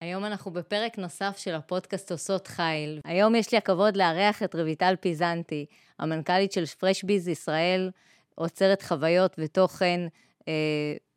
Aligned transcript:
היום 0.00 0.24
אנחנו 0.24 0.50
בפרק 0.50 0.98
נוסף 0.98 1.38
של 1.38 1.54
הפודקאסט 1.54 2.12
עושות 2.12 2.46
חיל. 2.46 3.00
היום 3.04 3.34
יש 3.34 3.52
לי 3.52 3.58
הכבוד 3.58 3.96
לארח 3.96 4.42
את 4.42 4.54
רויטל 4.54 4.94
פיזנטי, 5.00 5.66
המנכ"לית 5.98 6.52
של 6.52 6.66
פרשביז 6.66 7.28
ישראל, 7.28 7.90
עוצרת 8.34 8.82
חוויות 8.82 9.36
ותוכן 9.38 10.00
אה, 10.48 10.52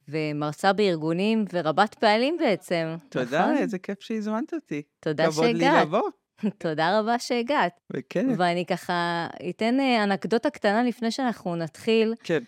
ומרצה 0.07 0.73
בארגונים 0.73 1.45
ורבת 1.53 1.95
פעלים 1.95 2.37
בעצם. 2.39 2.95
תודה, 3.09 3.41
נכון? 3.41 3.57
איזה 3.57 3.79
כיף 3.79 4.01
שהזמנת 4.01 4.53
אותי. 4.53 4.81
תודה 4.99 5.25
כבוד 5.25 5.45
לי 5.45 5.59
שהגעת. 5.59 5.87
לבוא. 5.87 6.09
תודה 6.57 6.99
רבה 6.99 7.19
שהגעת. 7.19 7.79
וכן, 7.93 8.27
ואני 8.37 8.65
ככה 8.65 9.27
אתן 9.49 9.79
אה, 9.79 10.03
אנקדוטה 10.03 10.49
קטנה 10.49 10.83
לפני 10.83 11.11
שאנחנו 11.11 11.55
נתחיל. 11.55 12.13
כן. 12.23 12.43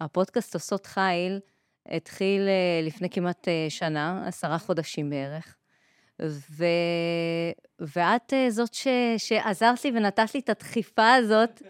והפודקאסט 0.00 0.54
עושות 0.54 0.86
חיל 0.86 1.40
התחיל 1.90 2.48
אה, 2.48 2.80
לפני 2.86 3.10
כמעט 3.10 3.48
אה, 3.48 3.66
שנה, 3.68 4.24
עשרה 4.26 4.58
חודשים 4.58 5.10
בערך. 5.10 5.56
ו... 6.22 6.64
ואת 7.80 8.32
אה, 8.32 8.50
זאת 8.50 8.74
ש... 8.74 8.88
שעזרת 9.18 9.84
לי 9.84 9.90
ונתת 9.90 10.34
לי 10.34 10.40
את 10.40 10.48
הדחיפה 10.48 11.14
הזאת 11.14 11.62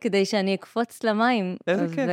כדי 0.00 0.24
שאני 0.24 0.54
אקפוץ 0.54 1.02
למים. 1.02 1.56
איזה 1.66 1.86
כיף. 1.94 2.08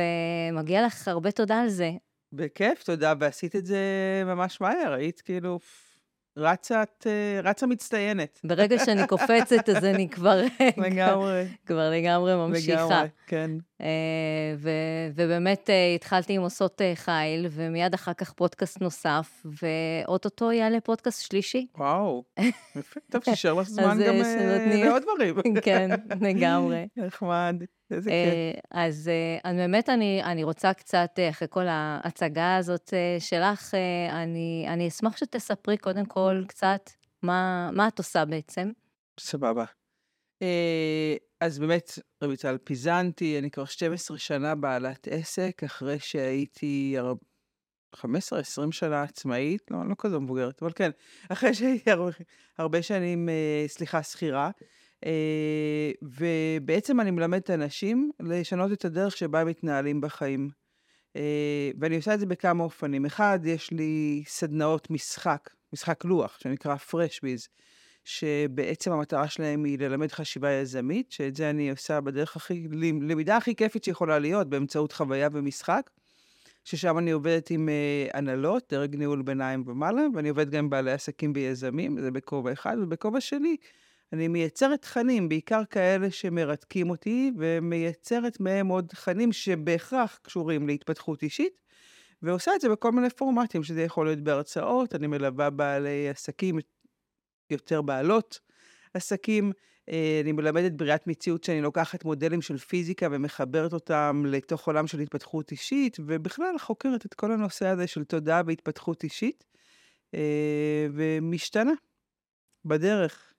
ומגיע 0.52 0.86
לך 0.86 1.08
הרבה 1.08 1.30
תודה 1.30 1.60
על 1.60 1.68
זה. 1.68 1.90
בכיף, 2.32 2.82
תודה, 2.82 3.14
ועשית 3.18 3.56
את 3.56 3.66
זה 3.66 3.78
ממש 4.26 4.60
מהר, 4.60 4.92
היית 4.92 5.20
כאילו 5.20 5.58
אה, 6.38 7.40
רצה 7.42 7.66
מצטיינת. 7.66 8.40
ברגע 8.44 8.84
שאני 8.84 9.06
קופצת, 9.06 9.68
אז 9.68 9.84
אני 9.84 10.08
כבר, 10.08 10.42
לגמרי, 10.86 11.44
כבר 11.66 11.90
לגמרי 11.90 12.34
ממשיכה. 12.34 12.84
לגמרי, 12.84 13.08
כן. 13.26 13.50
אה, 13.80 14.54
ו- 14.58 15.08
ובאמת 15.14 15.70
אה, 15.70 15.94
התחלתי 15.94 16.32
עם 16.32 16.42
עושות 16.42 16.82
אה, 16.82 16.92
חיל, 16.96 17.46
ומיד 17.50 17.94
אחר 17.94 18.12
כך 18.12 18.32
פודקאסט 18.32 18.80
נוסף, 18.80 19.46
ואו-טו-טו 19.62 20.52
יעלה 20.52 20.80
פודקאסט 20.80 21.22
שלישי. 21.22 21.66
וואו, 21.78 22.24
יפה, 22.76 23.00
טוב, 23.10 23.24
שישאר 23.24 23.54
לך 23.54 23.68
זמן 23.68 23.98
גם. 24.06 24.14
לעוד 24.84 25.02
דברים. 25.02 25.34
כן, 25.64 25.90
לגמרי. 26.20 26.88
נחמד, 26.96 27.56
איזה 27.90 28.10
כיף. 28.10 28.62
אז 28.70 29.10
באמת, 29.44 29.88
אני, 29.88 30.22
אני 30.24 30.44
רוצה 30.44 30.72
קצת, 30.74 31.18
אחרי 31.30 31.48
כל 31.50 31.66
ההצגה 31.68 32.56
הזאת 32.56 32.94
שלך, 33.18 33.74
אני, 34.10 34.88
אשמח 34.88 35.16
שתספרי 35.16 35.76
קודם 35.76 36.04
כל 36.06 36.44
קצת 36.48 36.90
מה, 37.22 37.70
מה 37.72 37.88
את 37.88 37.98
עושה 37.98 38.24
בעצם. 38.24 38.70
סבבה. 39.20 39.64
אז 41.44 41.58
באמת, 41.58 41.98
רויטל 42.22 42.58
פיזנטי, 42.64 43.38
אני 43.38 43.50
כבר 43.50 43.64
12 43.64 44.18
שנה 44.18 44.54
בעלת 44.54 45.08
עסק, 45.10 45.62
אחרי 45.64 45.98
שהייתי 45.98 46.94
הר- 46.98 47.14
15-20 47.96 48.72
שנה 48.72 49.02
עצמאית, 49.02 49.62
לא, 49.70 49.78
לא 49.88 49.94
כזו 49.98 50.20
מבוגרת, 50.20 50.62
אבל 50.62 50.72
כן, 50.74 50.90
אחרי 51.28 51.54
שהייתי 51.54 51.90
הרבה, 51.90 52.10
הרבה 52.58 52.82
שנים, 52.82 53.28
אה, 53.28 53.64
סליחה, 53.66 54.02
שכירה. 54.02 54.50
אה, 55.04 55.90
ובעצם 56.02 57.00
אני 57.00 57.10
מלמדת 57.10 57.50
אנשים 57.50 58.10
לשנות 58.20 58.72
את 58.72 58.84
הדרך 58.84 59.16
שבה 59.16 59.40
הם 59.40 59.46
מתנהלים 59.46 60.00
בחיים. 60.00 60.50
אה, 61.16 61.70
ואני 61.80 61.96
עושה 61.96 62.14
את 62.14 62.20
זה 62.20 62.26
בכמה 62.26 62.64
אופנים. 62.64 63.06
אחד, 63.06 63.38
יש 63.44 63.70
לי 63.70 64.24
סדנאות 64.26 64.90
משחק, 64.90 65.50
משחק 65.72 66.04
לוח, 66.04 66.38
שנקרא 66.38 66.76
פרשביז. 66.76 67.48
שבעצם 68.04 68.92
המטרה 68.92 69.28
שלהם 69.28 69.64
היא 69.64 69.78
ללמד 69.78 70.12
חשיבה 70.12 70.50
יזמית, 70.50 71.12
שאת 71.12 71.36
זה 71.36 71.50
אני 71.50 71.70
עושה 71.70 72.00
בדרך 72.00 72.36
הכי, 72.36 72.68
למידה 73.00 73.36
הכי 73.36 73.54
כיפית 73.54 73.84
שיכולה 73.84 74.18
להיות, 74.18 74.48
באמצעות 74.48 74.92
חוויה 74.92 75.28
ומשחק, 75.32 75.90
ששם 76.64 76.98
אני 76.98 77.10
עובדת 77.10 77.50
עם 77.50 77.68
אה, 77.68 78.18
הנהלות, 78.18 78.64
דרג 78.70 78.96
ניהול 78.96 79.22
ביניים 79.22 79.64
ומעלה, 79.66 80.02
ואני 80.14 80.28
עובדת 80.28 80.50
גם 80.50 80.58
עם 80.58 80.70
בעלי 80.70 80.92
עסקים 80.92 81.32
ויזמים, 81.34 82.00
זה 82.00 82.10
בכובע 82.10 82.52
אחד, 82.52 82.76
ובכובע 82.80 83.20
שני, 83.20 83.56
אני 84.12 84.28
מייצרת 84.28 84.82
תכנים, 84.82 85.28
בעיקר 85.28 85.64
כאלה 85.70 86.10
שמרתקים 86.10 86.90
אותי, 86.90 87.32
ומייצרת 87.38 88.40
מהם 88.40 88.68
עוד 88.68 88.86
תכנים 88.86 89.32
שבהכרח 89.32 90.18
קשורים 90.22 90.66
להתפתחות 90.66 91.22
אישית, 91.22 91.60
ועושה 92.22 92.54
את 92.54 92.60
זה 92.60 92.68
בכל 92.68 92.92
מיני 92.92 93.10
פורמטים, 93.10 93.62
שזה 93.62 93.82
יכול 93.82 94.06
להיות 94.06 94.20
בהרצאות, 94.20 94.94
אני 94.94 95.06
מלווה 95.06 95.50
בעלי 95.50 96.08
עסקים, 96.08 96.58
יותר 97.50 97.82
בעלות 97.82 98.40
עסקים. 98.94 99.52
אה, 99.88 100.20
אני 100.22 100.32
מלמדת 100.32 100.72
בריאת 100.72 101.06
מציאות 101.06 101.44
שאני 101.44 101.60
לוקחת 101.60 102.04
מודלים 102.04 102.42
של 102.42 102.58
פיזיקה 102.58 103.08
ומחברת 103.10 103.72
אותם 103.72 104.22
לתוך 104.26 104.66
עולם 104.66 104.86
של 104.86 105.00
התפתחות 105.00 105.50
אישית, 105.50 105.96
ובכלל 106.06 106.58
חוקרת 106.58 107.06
את 107.06 107.14
כל 107.14 107.32
הנושא 107.32 107.66
הזה 107.66 107.86
של 107.86 108.04
תודעה 108.04 108.42
והתפתחות 108.46 109.04
אישית, 109.04 109.44
אה, 110.14 110.86
ומשתנה 110.94 111.72
בדרך. 112.64 113.32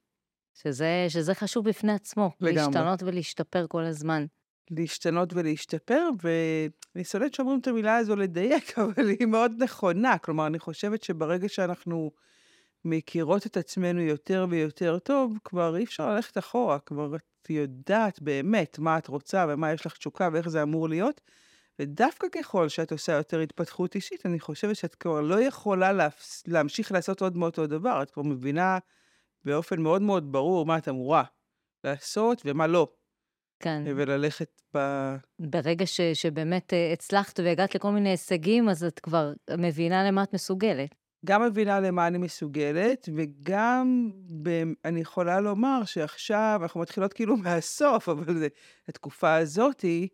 שזה, 0.54 1.06
שזה 1.08 1.34
חשוב 1.34 1.68
בפני 1.68 1.92
עצמו, 1.92 2.30
לגמרי. 2.40 2.54
להשתנות 2.54 3.02
ולהשתפר 3.02 3.66
כל 3.68 3.84
הזמן. 3.84 4.26
להשתנות 4.70 5.32
ולהשתפר, 5.32 6.08
ואני 6.22 7.04
שונאת 7.04 7.34
שאומרים 7.34 7.58
את 7.58 7.66
המילה 7.66 7.96
הזו 7.96 8.16
לדייק, 8.16 8.78
אבל 8.78 9.08
היא 9.08 9.26
מאוד 9.26 9.52
נכונה. 9.58 10.18
כלומר, 10.18 10.46
אני 10.46 10.58
חושבת 10.58 11.02
שברגע 11.02 11.48
שאנחנו 11.48 12.10
מכירות 12.86 13.46
את 13.46 13.56
עצמנו 13.56 14.00
יותר 14.00 14.46
ויותר 14.50 14.98
טוב, 14.98 15.38
כבר 15.44 15.76
אי 15.76 15.84
אפשר 15.84 16.14
ללכת 16.14 16.38
אחורה, 16.38 16.78
כבר 16.78 17.16
את 17.16 17.50
יודעת 17.50 18.22
באמת 18.22 18.78
מה 18.78 18.98
את 18.98 19.08
רוצה 19.08 19.46
ומה 19.48 19.72
יש 19.72 19.86
לך 19.86 19.96
תשוקה 19.96 20.28
ואיך 20.32 20.48
זה 20.48 20.62
אמור 20.62 20.88
להיות. 20.88 21.20
ודווקא 21.78 22.26
ככל 22.32 22.68
שאת 22.68 22.92
עושה 22.92 23.12
יותר 23.12 23.40
התפתחות 23.40 23.94
אישית, 23.94 24.26
אני 24.26 24.40
חושבת 24.40 24.76
שאת 24.76 24.94
כבר 24.94 25.20
לא 25.20 25.40
יכולה 25.40 25.92
להפס... 25.92 26.42
להמשיך 26.46 26.92
לעשות 26.92 27.22
עוד 27.22 27.36
מאותו 27.36 27.66
דבר. 27.66 28.02
את 28.02 28.10
כבר 28.10 28.22
מבינה 28.22 28.78
באופן 29.44 29.80
מאוד 29.80 30.02
מאוד 30.02 30.32
ברור 30.32 30.66
מה 30.66 30.78
את 30.78 30.88
אמורה 30.88 31.24
לעשות 31.84 32.42
ומה 32.44 32.66
לא, 32.66 32.88
כן. 33.60 33.82
וללכת 33.86 34.60
ב... 34.76 34.78
ברגע 35.38 35.86
ש, 35.86 36.00
שבאמת 36.00 36.72
אה, 36.72 36.92
הצלחת 36.92 37.40
והגעת 37.40 37.74
לכל 37.74 37.90
מיני 37.90 38.08
הישגים, 38.08 38.68
אז 38.68 38.84
את 38.84 39.00
כבר 39.00 39.32
מבינה 39.58 40.08
למה 40.08 40.22
את 40.22 40.34
מסוגלת. 40.34 41.05
גם 41.26 41.42
מבינה 41.42 41.80
למה 41.80 42.06
אני 42.06 42.18
מסוגלת, 42.18 43.08
וגם 43.16 44.10
ב... 44.42 44.62
אני 44.84 45.00
יכולה 45.00 45.40
לומר 45.40 45.84
שעכשיו 45.84 46.58
אנחנו 46.62 46.80
מתחילות 46.80 47.12
כאילו 47.12 47.36
מהסוף, 47.44 48.08
אבל 48.08 48.46
התקופה 48.88 49.34
הזאתי, 49.34 50.08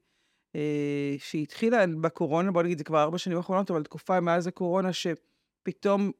אה, 0.56 1.14
שהתחילה 1.18 1.84
בקורונה, 2.00 2.50
בוא 2.50 2.62
נגיד 2.62 2.78
זה 2.78 2.84
כבר 2.84 3.02
ארבע 3.02 3.18
שנים 3.18 3.36
האחרונות, 3.36 3.70
אבל 3.70 3.82
תקופה 3.82 4.20
מאז 4.20 4.46
הקורונה 4.46 4.90
שפתאום 4.92 6.10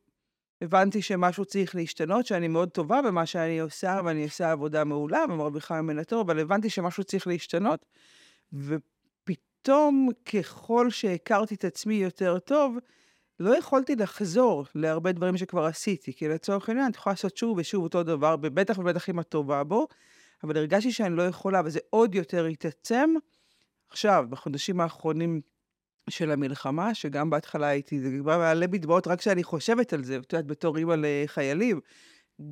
הבנתי 0.61 1.03
שמשהו 1.03 1.45
צריך 1.45 1.75
להשתנות, 1.75 2.27
שאני 2.27 2.49
מאוד 2.49 2.69
טובה 2.69 3.03
במה 3.03 3.27
שאני 3.27 3.61
עושה, 3.61 4.01
ואני 4.05 4.25
עושה 4.25 4.53
עבודה 4.53 4.85
מעולה 4.85 5.25
ומרוויחה 5.29 5.83
ממנה 5.83 6.05
טוב, 6.05 6.31
אבל 6.31 6.41
הבנתי 6.41 6.71
שמשהו 6.71 7.05
צריך 7.05 7.27
להשתנות, 7.27 7.85
ופתאום 8.53 10.09
ככל 10.33 10.91
שהכרתי 10.91 11.55
את 11.55 11.65
עצמי 11.65 11.95
יותר 11.95 12.39
טוב, 12.39 12.77
לא 13.43 13.57
יכולתי 13.57 13.97
לחזור 13.97 14.65
להרבה 14.75 15.13
דברים 15.13 15.37
שכבר 15.37 15.65
עשיתי, 15.65 16.13
כי 16.13 16.29
לצורך 16.29 16.69
העניין 16.69 16.91
את 16.91 16.97
יכולה 16.97 17.13
לעשות 17.13 17.37
שוב 17.37 17.59
ושוב 17.59 17.85
אותו 17.85 18.03
דבר, 18.03 18.37
ובטח 18.43 18.79
ובטח 18.79 19.09
אם 19.11 19.21
את 19.21 19.29
טובה 19.29 19.65
בו, 19.65 19.89
אבל 20.45 20.57
הרגשתי 20.57 20.93
שאני 20.93 21.17
לא 21.17 21.23
יכולה, 21.23 21.63
וזה 21.65 21.79
עוד 21.91 22.15
יותר 22.15 22.45
התעצם. 22.45 23.11
עכשיו, 23.91 24.25
בחודשים 24.31 24.81
האחרונים 24.81 25.41
של 26.11 26.31
המלחמה, 26.31 26.95
שגם 26.95 27.31
בהתחלה 27.31 27.67
הייתי, 27.67 28.01
זה 28.01 28.09
כבר 28.21 28.39
מעלה 28.39 28.67
בדמעות 28.67 29.07
רק 29.07 29.19
כשאני 29.19 29.43
חושבת 29.45 29.93
על 29.93 30.05
זה, 30.05 30.17
את 30.17 30.33
יודעת, 30.33 30.47
בתור 30.47 30.77
אימא 30.77 30.95
לחיילים, 30.99 31.81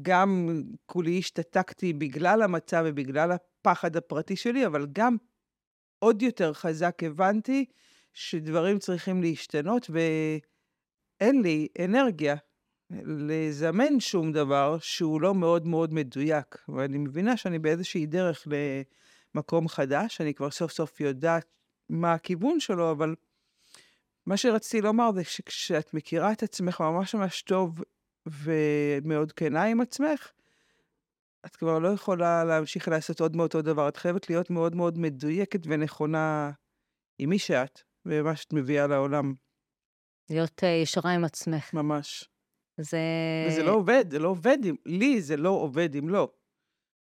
גם 0.03 0.63
כולי 0.87 1.19
השתתקתי 1.19 1.93
בגלל 1.93 2.43
המצב 2.43 2.83
ובגלל 2.87 3.33
הפחד 3.33 3.97
הפרטי 3.97 4.37
שלי, 4.37 4.67
אבל 4.67 4.87
גם 4.93 5.17
עוד 5.99 6.23
יותר 6.23 6.53
חזק 6.53 7.03
הבנתי 7.03 7.65
שדברים 8.13 8.79
צריכים 8.79 9.23
להשתנות, 9.23 9.91
ואין 11.21 11.43
לי 11.43 11.69
אנרגיה 11.85 12.37
לזמן 13.05 14.01
שום 14.01 14.33
דבר 14.33 14.79
שהוא 14.81 15.21
לא 15.21 15.35
מאוד 15.35 15.67
מאוד 15.67 15.95
מדויק. 15.95 16.57
ואני 16.69 16.99
מבינה 16.99 17.37
שאני 17.37 17.59
באיזושהי 17.59 18.07
דרך 18.07 18.49
למקום 19.35 19.69
חדש, 19.69 20.21
אני 20.21 20.35
כבר 20.35 20.51
סוף 20.51 20.73
סוף 20.73 21.01
יודעת 21.01 21.47
מה 21.89 22.13
הכיוון 22.13 22.61
שלו, 22.61 22.91
אבל 22.91 23.15
מה 24.27 24.37
שרציתי 24.37 24.81
לומר 24.81 25.13
זה 25.13 25.25
שכשאת 25.25 25.95
מכירה 25.95 26.33
את 26.33 26.43
עצמך 26.43 26.81
ממש 26.81 27.15
ממש 27.15 27.43
טוב 27.43 27.83
ומאוד 28.27 29.33
כנה 29.33 29.65
עם 29.65 29.81
עצמך, 29.81 30.33
את 31.47 31.57
כבר 31.57 31.79
לא 31.79 31.89
יכולה 31.89 32.45
להמשיך 32.45 32.89
לעשות 32.89 33.21
עוד 33.21 33.37
מאותו 33.37 33.63
דבר. 33.63 33.89
את 33.89 33.97
חייבת 33.97 34.31
להיות 34.31 34.51
מאוד 34.51 34.75
מאוד 34.75 34.99
מדויקת 34.99 35.61
ונכונה 35.65 36.51
עם 37.19 37.31
מי 37.31 37.39
שאת 37.39 37.81
ומה 38.07 38.37
שאת 38.37 38.53
מביאה 38.53 38.87
לעולם, 38.87 39.35
להיות 40.31 40.65
אה, 40.65 40.69
ישרה 40.69 41.13
עם 41.13 41.25
עצמך. 41.25 41.75
ממש. 41.75 42.29
זה... 42.81 42.99
וזה 43.49 43.63
לא 43.63 43.73
עובד, 43.73 44.05
זה 44.11 44.19
לא 44.19 44.29
עובד 44.29 44.59
עם... 44.65 44.77
לי 44.87 45.21
זה 45.21 45.37
לא 45.37 45.51
עובד 45.51 45.97
אם 45.97 46.09
לא. 46.09 46.29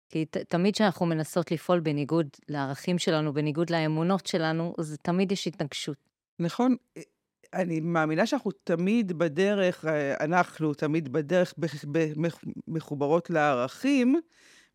כי 0.09 0.25
ת, 0.25 0.37
תמיד 0.37 0.73
כשאנחנו 0.73 1.05
מנסות 1.05 1.51
לפעול 1.51 1.79
בניגוד 1.79 2.27
לערכים 2.49 2.97
שלנו, 2.97 3.33
בניגוד 3.33 3.69
לאמונות 3.69 4.25
שלנו, 4.25 4.75
אז 4.77 4.97
תמיד 5.01 5.31
יש 5.31 5.47
התנגשות. 5.47 5.97
נכון? 6.39 6.75
אני 7.53 7.79
מאמינה 7.79 8.25
שאנחנו 8.25 8.51
תמיד 8.51 9.13
בדרך, 9.13 9.85
אה, 9.85 10.25
אנחנו 10.25 10.73
תמיד 10.73 11.13
בדרך 11.13 11.53
מחוברות 12.67 13.29
לערכים 13.29 14.15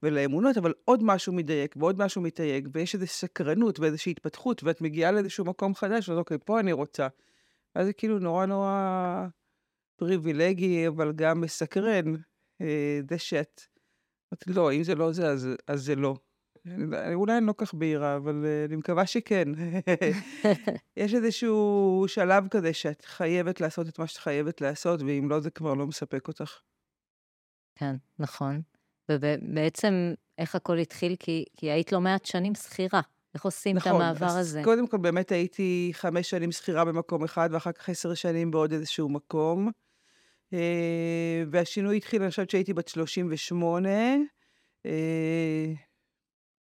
ולאמונות, 0.03 0.57
אבל 0.57 0.73
עוד 0.85 1.05
משהו 1.05 1.33
מדייק 1.33 1.77
ועוד 1.77 1.99
משהו 1.99 2.23
מתייג, 2.23 2.69
ויש 2.73 2.95
איזו 2.95 3.07
סקרנות 3.07 3.81
ואיזושהי 3.81 4.11
התפתחות, 4.11 4.65
ואת 4.65 4.81
מגיעה 4.81 5.13
לאיזשהו 5.13 5.45
מקום 5.45 5.75
חדש, 5.75 6.11
אז 6.11 6.19
אוקיי, 6.19 6.39
פה 6.45 6.61
אני 6.61 6.73
רוצה. 6.73 7.09
אז 7.75 7.87
זה 7.87 7.93
כאילו 7.93 8.19
נורא 8.19 8.47
נורא 8.47 9.27
פריבילגי, 9.97 10.89
אבל 10.89 11.13
גם 11.13 11.41
מסקרן, 11.41 12.15
אה, 12.61 13.01
זה 13.11 13.19
שאת... 13.19 13.61
לא, 14.47 14.73
אם 14.73 14.83
זה 14.83 14.95
לא 14.95 15.13
זה, 15.13 15.27
אז, 15.27 15.49
אז 15.67 15.85
זה 15.85 15.95
לא. 15.95 16.17
אולי 17.15 17.39
אני 17.39 17.47
לא 17.47 17.55
כך 17.57 17.75
בהירה, 17.75 18.17
אבל 18.17 18.45
uh, 18.45 18.69
אני 18.69 18.77
מקווה 18.77 19.07
שכן. 19.07 19.49
יש 20.97 21.15
איזשהו 21.15 22.05
שלב 22.09 22.49
כזה 22.49 22.73
שאת 22.73 23.05
חייבת 23.05 23.61
לעשות 23.61 23.89
את 23.89 23.99
מה 23.99 24.07
שאת 24.07 24.19
חייבת 24.19 24.61
לעשות, 24.61 25.03
ואם 25.03 25.27
לא, 25.31 25.41
זה 25.41 25.51
כבר 25.51 25.75
לא 25.75 25.87
מספק 25.87 26.29
אותך. 26.29 26.61
כן, 27.75 27.97
נכון. 28.19 28.63
ובעצם, 29.11 30.15
איך 30.39 30.55
הכל 30.55 30.79
התחיל? 30.79 31.17
כי, 31.19 31.45
כי 31.57 31.71
היית 31.71 31.93
לא 31.93 32.01
מעט 32.01 32.25
שנים 32.25 32.55
שכירה. 32.55 33.01
איך 33.35 33.45
עושים 33.45 33.77
נכון, 33.77 33.93
את 33.93 33.97
המעבר 33.97 34.27
אז 34.27 34.37
הזה? 34.37 34.61
קודם 34.65 34.87
כל, 34.87 34.97
באמת 34.97 35.33
הייתי 35.33 35.91
חמש 35.93 36.31
שנים 36.31 36.53
שכירה 36.53 36.85
במקום 36.85 37.25
אחד, 37.25 37.49
ואחר 37.53 37.73
כך 37.73 37.89
עשר 37.89 38.15
שנים 38.15 38.51
בעוד 38.51 38.73
איזשהו 38.73 39.09
מקום. 39.09 39.71
אה, 40.53 41.43
והשינוי 41.51 41.97
התחיל, 41.97 42.23
אני 42.23 42.31
חושבת 42.31 42.51
שהייתי 42.51 42.75
בת 42.75 42.89
38. 42.89 43.89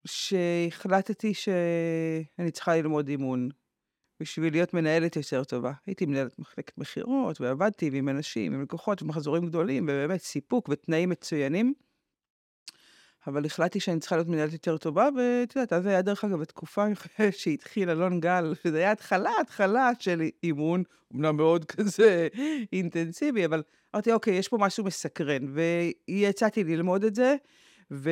שהחלטתי 0.07 1.33
שאני 1.33 2.51
צריכה 2.51 2.75
ללמוד 2.75 3.07
אימון 3.07 3.49
בשביל 4.19 4.53
להיות 4.53 4.73
מנהלת 4.73 5.15
יותר 5.15 5.43
טובה. 5.43 5.73
הייתי 5.85 6.05
מנהלת 6.05 6.39
מחלקת 6.39 6.77
מכירות, 6.77 7.41
ועבדתי 7.41 7.89
עם 7.93 8.09
אנשים, 8.09 8.53
עם 8.53 8.61
לקוחות, 8.61 9.01
ומחזורים 9.01 9.45
גדולים, 9.45 9.83
ובאמת 9.83 10.21
סיפוק 10.21 10.69
ותנאים 10.69 11.09
מצוינים. 11.09 11.73
אבל 13.27 13.45
החלטתי 13.45 13.79
שאני 13.79 13.99
צריכה 13.99 14.15
להיות 14.15 14.27
מנהלת 14.27 14.53
יותר 14.53 14.77
טובה, 14.77 15.09
ואת 15.17 15.55
יודעת, 15.55 15.73
אז 15.73 15.85
היה 15.85 16.01
דרך 16.01 16.23
אגב 16.23 16.41
התקופה 16.41 16.85
שהתחיל 17.31 17.89
אלון 17.89 18.19
גל, 18.19 18.53
שזה 18.63 18.77
היה 18.77 18.91
התחלה, 18.91 19.31
התחלה 19.41 19.91
של 19.99 20.21
אימון, 20.43 20.83
אמנם 21.15 21.37
מאוד 21.37 21.65
כזה 21.71 22.27
אינטנסיבי, 22.73 23.45
אבל 23.45 23.63
אמרתי, 23.95 24.11
אוקיי, 24.11 24.33
יש 24.33 24.47
פה 24.47 24.57
משהו 24.57 24.83
מסקרן, 24.83 25.53
ויצאתי 25.53 26.63
ללמוד 26.63 27.03
את 27.03 27.15
זה, 27.15 27.35
ו... 27.91 28.11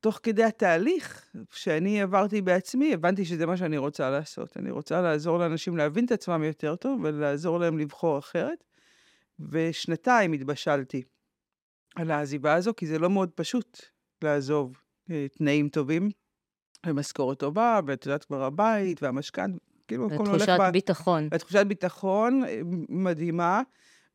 תוך 0.00 0.20
כדי 0.22 0.44
התהליך 0.44 1.26
שאני 1.50 2.02
עברתי 2.02 2.42
בעצמי, 2.42 2.94
הבנתי 2.94 3.24
שזה 3.24 3.46
מה 3.46 3.56
שאני 3.56 3.78
רוצה 3.78 4.10
לעשות. 4.10 4.56
אני 4.56 4.70
רוצה 4.70 5.00
לעזור 5.00 5.38
לאנשים 5.38 5.76
להבין 5.76 6.04
את 6.04 6.12
עצמם 6.12 6.42
יותר 6.44 6.76
טוב 6.76 7.00
ולעזור 7.02 7.58
להם 7.58 7.78
לבחור 7.78 8.18
אחרת. 8.18 8.64
ושנתיים 9.50 10.32
התבשלתי 10.32 11.02
על 11.94 12.10
העזיבה 12.10 12.54
הזו, 12.54 12.72
כי 12.76 12.86
זה 12.86 12.98
לא 12.98 13.10
מאוד 13.10 13.30
פשוט 13.34 13.80
לעזוב 14.22 14.76
אה, 15.10 15.26
תנאים 15.38 15.68
טובים 15.68 16.10
ומשכורת 16.86 17.38
טובה, 17.38 17.80
ואת 17.86 18.06
יודעת 18.06 18.24
כבר 18.24 18.44
הבית 18.44 19.02
והמשכנתה, 19.02 19.58
כאילו 19.88 20.06
הכל 20.06 20.26
הולך... 20.26 20.42
ותחושת 20.42 20.72
ביטחון. 20.72 21.28
ותחושת 21.34 21.66
ביטחון 21.66 22.44
אה, 22.44 22.60
מדהימה. 22.88 23.62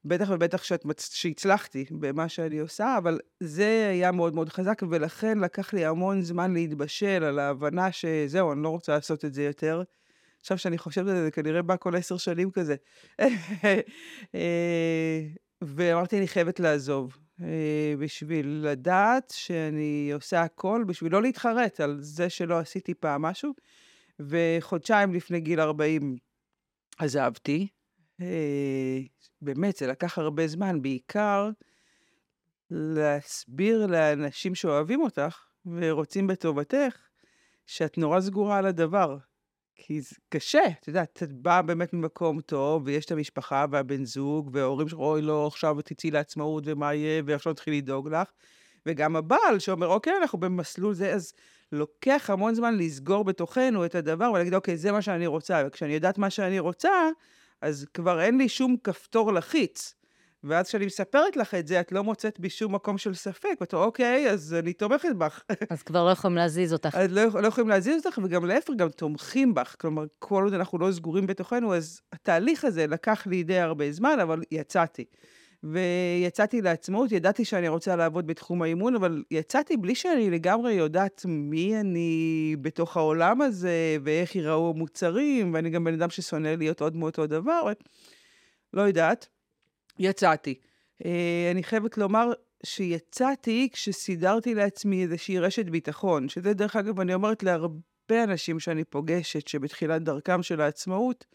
בטח 0.05 0.29
ובטח 0.29 0.63
שאת, 0.63 0.85
שהצלחתי 0.99 1.85
במה 1.91 2.29
שאני 2.29 2.59
עושה, 2.59 2.97
אבל 2.97 3.19
זה 3.39 3.87
היה 3.91 4.11
מאוד 4.11 4.35
מאוד 4.35 4.49
חזק, 4.49 4.81
ולכן 4.89 5.39
לקח 5.39 5.73
לי 5.73 5.85
המון 5.85 6.21
זמן 6.21 6.53
להתבשל 6.53 7.23
על 7.23 7.39
ההבנה 7.39 7.91
שזהו, 7.91 8.51
אני 8.51 8.63
לא 8.63 8.69
רוצה 8.69 8.91
לעשות 8.91 9.25
את 9.25 9.33
זה 9.33 9.43
יותר. 9.43 9.83
עכשיו 10.41 10.57
שאני 10.57 10.77
חושבת 10.77 11.07
על 11.07 11.15
זה, 11.15 11.23
זה 11.23 11.31
כנראה 11.31 11.61
בא 11.61 11.75
כל 11.79 11.95
עשר 11.95 12.17
שנים 12.17 12.51
כזה. 12.51 12.75
אה, 14.35 15.21
ואמרתי, 15.61 16.17
אני 16.17 16.27
חייבת 16.27 16.59
לעזוב, 16.59 17.17
בשביל 18.00 18.68
לדעת 18.71 19.33
שאני 19.36 20.12
עושה 20.13 20.41
הכל, 20.41 20.83
בשביל 20.88 21.12
לא 21.12 21.21
להתחרט 21.21 21.80
על 21.80 21.97
זה 22.01 22.30
שלא 22.30 22.59
עשיתי 22.59 22.94
פעם 22.94 23.21
משהו. 23.21 23.53
וחודשיים 24.19 25.13
לפני 25.13 25.39
גיל 25.39 25.59
40 25.59 26.18
עזבתי. 26.97 27.68
אה, 28.21 29.00
באמת, 29.41 29.75
זה 29.75 29.88
לקח 29.88 30.18
הרבה 30.18 30.47
זמן, 30.47 30.81
בעיקר 30.81 31.50
להסביר 32.71 33.85
לאנשים 33.85 34.56
שאוהבים 34.56 35.01
אותך 35.01 35.45
ורוצים 35.65 36.27
בטובתך, 36.27 36.97
שאת 37.65 37.97
נורא 37.97 38.21
סגורה 38.21 38.57
על 38.57 38.65
הדבר. 38.65 39.18
כי 39.81 40.01
זה 40.01 40.15
קשה, 40.29 40.63
את 40.81 40.87
יודעת, 40.87 41.23
את 41.23 41.33
באה 41.33 41.61
באמת 41.61 41.93
ממקום 41.93 42.41
טוב, 42.41 42.83
ויש 42.85 43.05
את 43.05 43.11
המשפחה 43.11 43.65
והבן 43.71 44.05
זוג, 44.05 44.49
וההורים 44.53 44.89
שלך, 44.89 44.99
אוי, 44.99 45.21
לא, 45.21 45.47
עכשיו 45.47 45.77
תצאי 45.81 46.11
לעצמאות, 46.11 46.63
ומה 46.67 46.93
יהיה, 46.93 47.21
ועכשיו 47.25 47.53
תתחיל 47.53 47.73
לדאוג 47.73 48.09
לך. 48.09 48.31
וגם 48.85 49.15
הבעל 49.15 49.59
שאומר, 49.59 49.87
אוקיי, 49.87 50.13
אנחנו 50.21 50.39
במסלול 50.39 50.93
זה, 50.93 51.13
אז 51.13 51.33
לוקח 51.71 52.29
המון 52.29 52.55
זמן 52.55 52.77
לסגור 52.77 53.23
בתוכנו 53.23 53.85
את 53.85 53.95
הדבר 53.95 54.31
ולהגיד, 54.33 54.53
אוקיי, 54.53 54.77
זה 54.77 54.91
מה 54.91 55.01
שאני 55.01 55.27
רוצה, 55.27 55.63
וכשאני 55.67 55.93
יודעת 55.93 56.17
מה 56.17 56.29
שאני 56.29 56.59
רוצה, 56.59 57.09
אז 57.61 57.85
כבר 57.93 58.21
אין 58.21 58.37
לי 58.37 58.49
שום 58.49 58.75
כפתור 58.83 59.33
לחיץ. 59.33 59.93
ואז 60.44 60.68
כשאני 60.68 60.86
מספרת 60.86 61.38
לך 61.38 61.56
את 61.56 61.68
זה, 61.68 61.80
את 61.80 61.91
לא 61.91 62.03
מוצאת 62.03 62.39
בי 62.39 62.50
שום 62.50 62.75
מקום 62.75 62.97
של 62.97 63.13
ספק, 63.13 63.57
ואתה 63.62 63.75
אומר, 63.75 63.88
אוקיי, 63.88 64.30
אז 64.30 64.56
אני 64.59 64.74
תומכת 64.74 65.15
בך. 65.18 65.44
אז 65.69 65.83
כבר 65.83 66.06
לא 66.06 66.12
יכולים 66.12 66.38
להזיז 66.38 66.74
אותך. 66.74 66.95
אז 66.95 67.12
לא, 67.12 67.41
לא 67.41 67.47
יכולים 67.47 67.69
להזיז 67.69 68.06
אותך, 68.06 68.19
וגם 68.24 68.45
להפך, 68.45 68.74
גם 68.77 68.89
תומכים 68.89 69.53
בך. 69.53 69.75
כלומר, 69.80 70.06
כל 70.19 70.44
עוד 70.44 70.53
אנחנו 70.53 70.77
לא 70.77 70.91
סגורים 70.91 71.27
בתוכנו, 71.27 71.75
אז 71.75 72.01
התהליך 72.13 72.65
הזה 72.65 72.88
לקח 72.88 73.27
לי 73.27 73.44
די 73.44 73.59
הרבה 73.59 73.91
זמן, 73.91 74.18
אבל 74.21 74.41
יצאתי. 74.51 75.06
ויצאתי 75.63 76.62
לעצמאות, 76.62 77.12
ידעתי 77.12 77.45
שאני 77.45 77.68
רוצה 77.68 77.95
לעבוד 77.95 78.27
בתחום 78.27 78.62
האימון, 78.62 78.95
אבל 78.95 79.24
יצאתי 79.31 79.77
בלי 79.77 79.95
שאני 79.95 80.30
לגמרי 80.30 80.74
יודעת 80.74 81.21
מי 81.27 81.80
אני 81.80 82.56
בתוך 82.62 82.97
העולם 82.97 83.42
הזה, 83.42 83.97
ואיך 84.03 84.35
ייראו 84.35 84.69
המוצרים, 84.75 85.53
ואני 85.53 85.69
גם 85.69 85.83
בן 85.83 85.94
אדם 85.94 86.09
ששונא 86.09 86.47
להיות 86.47 86.81
עוד 86.81 86.95
מאותו 86.95 87.27
דבר, 87.27 87.62
לא 88.74 88.81
יודעת. 88.81 89.27
יצאתי. 89.99 90.55
אה, 91.05 91.49
אני 91.51 91.63
חייבת 91.63 91.97
לומר 91.97 92.31
שיצאתי 92.65 93.69
כשסידרתי 93.71 94.55
לעצמי 94.55 95.03
איזושהי 95.03 95.39
רשת 95.39 95.65
ביטחון, 95.65 96.29
שזה 96.29 96.53
דרך 96.53 96.75
אגב, 96.75 96.99
אני 96.99 97.13
אומרת 97.13 97.43
להרבה 97.43 98.23
אנשים 98.23 98.59
שאני 98.59 98.83
פוגשת, 98.83 99.47
שבתחילת 99.47 100.03
דרכם 100.03 100.43
של 100.43 100.61
העצמאות, 100.61 101.25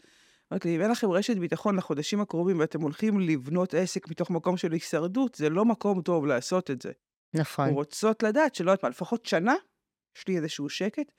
אמרתי, 0.51 0.75
אם 0.75 0.81
אין 0.81 0.91
לכם 0.91 1.11
רשת 1.11 1.37
ביטחון 1.37 1.75
לחודשים 1.75 2.21
הקרובים 2.21 2.59
ואתם 2.59 2.81
הולכים 2.81 3.19
לבנות 3.19 3.73
עסק 3.73 4.07
מתוך 4.07 4.29
מקום 4.29 4.57
של 4.57 4.71
הישרדות, 4.71 5.35
זה 5.35 5.49
לא 5.49 5.65
מקום 5.65 6.01
טוב 6.01 6.25
לעשות 6.25 6.71
את 6.71 6.81
זה. 6.81 6.91
נכון. 7.33 7.69
רוצות 7.69 8.23
לדעת 8.23 8.55
שלא 8.55 8.71
יודעת 8.71 8.83
מה, 8.83 8.89
לפחות 8.89 9.25
שנה, 9.25 9.55
יש 10.17 10.27
לי 10.27 10.37
איזשהו 10.37 10.69
שקט. 10.69 11.11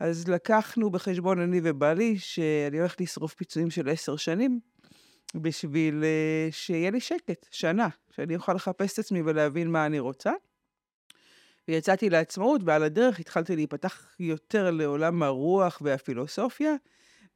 אז 0.00 0.28
לקחנו 0.28 0.90
בחשבון, 0.90 1.40
אני 1.40 1.60
ובעלי, 1.64 2.18
שאני 2.18 2.78
הולכת 2.78 3.00
לשרוף 3.00 3.34
פיצויים 3.34 3.70
של 3.70 3.88
עשר 3.88 4.16
שנים, 4.16 4.60
בשביל 5.34 6.02
uh, 6.02 6.52
שיהיה 6.54 6.90
לי 6.90 7.00
שקט, 7.00 7.46
שנה, 7.50 7.88
שאני 8.10 8.36
אוכל 8.36 8.54
לחפש 8.54 8.92
את 8.92 8.98
עצמי 8.98 9.22
ולהבין 9.22 9.70
מה 9.70 9.86
אני 9.86 9.98
רוצה. 9.98 10.32
ויצאתי 11.68 12.10
לעצמאות, 12.10 12.60
ועל 12.64 12.82
הדרך 12.82 13.20
התחלתי 13.20 13.56
להיפתח 13.56 14.14
יותר 14.18 14.70
לעולם 14.70 15.22
הרוח 15.22 15.82
והפילוסופיה. 15.84 16.74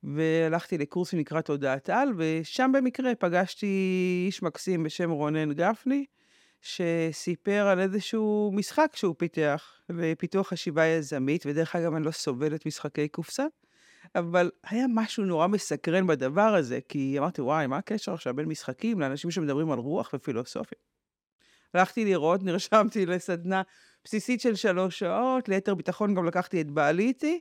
והלכתי 0.04 0.78
לקורס 0.78 1.10
שנקרא 1.10 1.40
תודעת 1.40 1.90
על, 1.90 2.08
ושם 2.16 2.70
במקרה 2.74 3.14
פגשתי 3.14 3.66
איש 4.26 4.42
מקסים 4.42 4.82
בשם 4.82 5.10
רונן 5.10 5.52
גפני, 5.52 6.04
שסיפר 6.60 7.66
על 7.66 7.80
איזשהו 7.80 8.50
משחק 8.54 8.90
שהוא 8.94 9.14
פיתח, 9.18 9.80
לפיתוח 9.88 10.48
חשיבה 10.48 10.84
יזמית, 10.84 11.46
ודרך 11.46 11.76
אגב, 11.76 11.94
אני 11.94 12.04
לא 12.04 12.10
סובלת 12.10 12.66
משחקי 12.66 13.08
קופסה, 13.08 13.44
אבל 14.14 14.50
היה 14.66 14.86
משהו 14.94 15.24
נורא 15.24 15.46
מסקרן 15.46 16.06
בדבר 16.06 16.54
הזה, 16.54 16.78
כי 16.88 17.18
אמרתי, 17.18 17.42
וואי, 17.42 17.66
מה 17.66 17.76
הקשר 17.76 18.14
עכשיו 18.14 18.34
בין 18.34 18.46
משחקים 18.46 19.00
לאנשים 19.00 19.30
שמדברים 19.30 19.70
על 19.70 19.78
רוח 19.78 20.10
ופילוסופיה? 20.14 20.78
הלכתי 21.74 22.04
לראות, 22.04 22.42
נרשמתי 22.42 23.06
לסדנה 23.06 23.62
בסיסית 24.04 24.40
של 24.40 24.54
שלוש 24.54 24.98
שעות, 24.98 25.48
ליתר 25.48 25.74
ביטחון 25.74 26.14
גם 26.14 26.24
לקחתי 26.24 26.60
את 26.60 26.70
בעלי 26.70 27.02
איתי, 27.02 27.40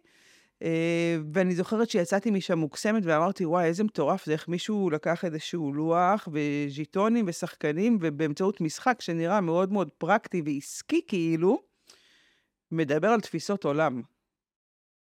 אה, 0.64 1.18
ואני 1.34 1.56
זוכרת 1.56 1.90
שיצאתי 1.90 2.32
משם 2.32 2.58
מוקסמת 2.58 3.04
ואמרתי, 3.06 3.46
וואי, 3.46 3.66
איזה 3.66 3.84
מטורף 3.84 4.26
זה 4.26 4.32
איך 4.32 4.48
מישהו 4.48 4.90
לקח 4.90 5.26
איזשהו 5.26 5.74
לוח 5.74 6.28
וז'יטונים 6.32 7.26
ושחקנים, 7.28 7.98
ובאמצעות 8.02 8.62
משחק 8.62 9.02
שנראה 9.02 9.42
מאוד 9.42 9.72
מאוד 9.72 9.90
פרקטי 9.98 10.42
ועסקי 10.46 11.02
כאילו, 11.08 11.62
מדבר 12.72 13.08
על 13.08 13.22
תפיסות 13.22 13.64
עולם. 13.64 14.02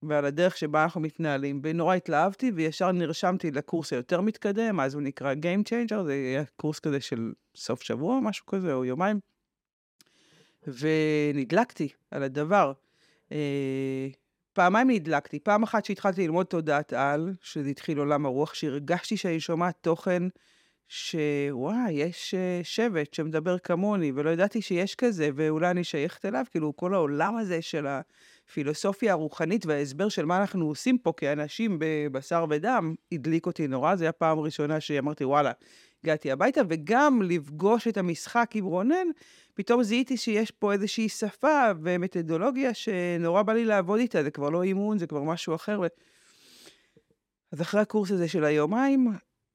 ועל 0.03 0.25
הדרך 0.25 0.57
שבה 0.57 0.83
אנחנו 0.83 1.01
מתנהלים, 1.01 1.59
ונורא 1.63 1.95
התלהבתי, 1.95 2.51
וישר 2.55 2.91
נרשמתי 2.91 3.51
לקורס 3.51 3.93
היותר 3.93 4.21
מתקדם, 4.21 4.79
אז 4.79 4.93
הוא 4.93 5.01
נקרא 5.01 5.33
Game 5.33 5.69
Changer, 5.69 6.03
זה 6.03 6.11
היה 6.11 6.43
קורס 6.55 6.79
כזה 6.79 7.01
של 7.01 7.33
סוף 7.55 7.83
שבוע, 7.83 8.19
משהו 8.19 8.45
כזה, 8.45 8.73
או 8.73 8.85
יומיים. 8.85 9.19
ונדלקתי 10.67 11.89
על 12.11 12.23
הדבר. 12.23 12.73
אה, 13.31 14.07
פעמיים 14.53 14.89
נדלקתי. 14.89 15.39
פעם 15.39 15.63
אחת 15.63 15.85
שהתחלתי 15.85 16.21
ללמוד 16.21 16.45
תודעת 16.45 16.93
על, 16.93 17.33
שזה 17.41 17.69
התחיל 17.69 17.97
עולם 17.97 18.25
הרוח, 18.25 18.53
שהרגשתי 18.53 19.17
שאני 19.17 19.39
שומעת 19.39 19.75
תוכן 19.81 20.23
שוואי, 20.87 21.91
יש 21.91 22.33
uh, 22.33 22.63
שבט 22.63 23.13
שמדבר 23.13 23.57
כמוני, 23.57 24.11
ולא 24.15 24.29
ידעתי 24.29 24.61
שיש 24.61 24.95
כזה, 24.95 25.29
ואולי 25.35 25.69
אני 25.69 25.83
שייכת 25.83 26.25
אליו, 26.25 26.45
כאילו 26.51 26.75
כל 26.75 26.93
העולם 26.93 27.35
הזה 27.35 27.61
של 27.61 27.87
הפילוסופיה 28.49 29.11
הרוחנית 29.11 29.65
וההסבר 29.65 30.09
של 30.09 30.25
מה 30.25 30.37
אנחנו 30.41 30.65
עושים 30.67 30.97
פה 30.97 31.13
כאנשים 31.17 31.77
בבשר 31.79 32.45
ודם, 32.49 32.95
הדליק 33.11 33.45
אותי 33.45 33.67
נורא. 33.67 33.95
זו 33.95 34.03
הייתה 34.03 34.17
פעם 34.17 34.39
ראשונה 34.39 34.79
שאמרתי, 34.79 35.25
וואלה, 35.25 35.51
הגעתי 36.03 36.31
הביתה, 36.31 36.61
וגם 36.69 37.21
לפגוש 37.21 37.87
את 37.87 37.97
המשחק 37.97 38.51
עם 38.53 38.65
רונן, 38.65 39.07
פתאום 39.53 39.83
זיהיתי 39.83 40.17
שיש 40.17 40.51
פה 40.51 40.73
איזושהי 40.73 41.09
שפה 41.09 41.71
ומתודולוגיה 41.83 42.73
שנורא 42.73 43.41
בא 43.41 43.53
לי 43.53 43.65
לעבוד 43.65 43.99
איתה, 43.99 44.23
זה 44.23 44.31
כבר 44.31 44.49
לא 44.49 44.63
אימון, 44.63 44.97
זה 44.97 45.07
כבר 45.07 45.23
משהו 45.23 45.55
אחר. 45.55 45.79
ו... 45.83 45.87
אז 47.51 47.61
אחרי 47.61 47.81
הקורס 47.81 48.11
הזה 48.11 48.27
של 48.27 48.43
היומיים, 48.43 49.13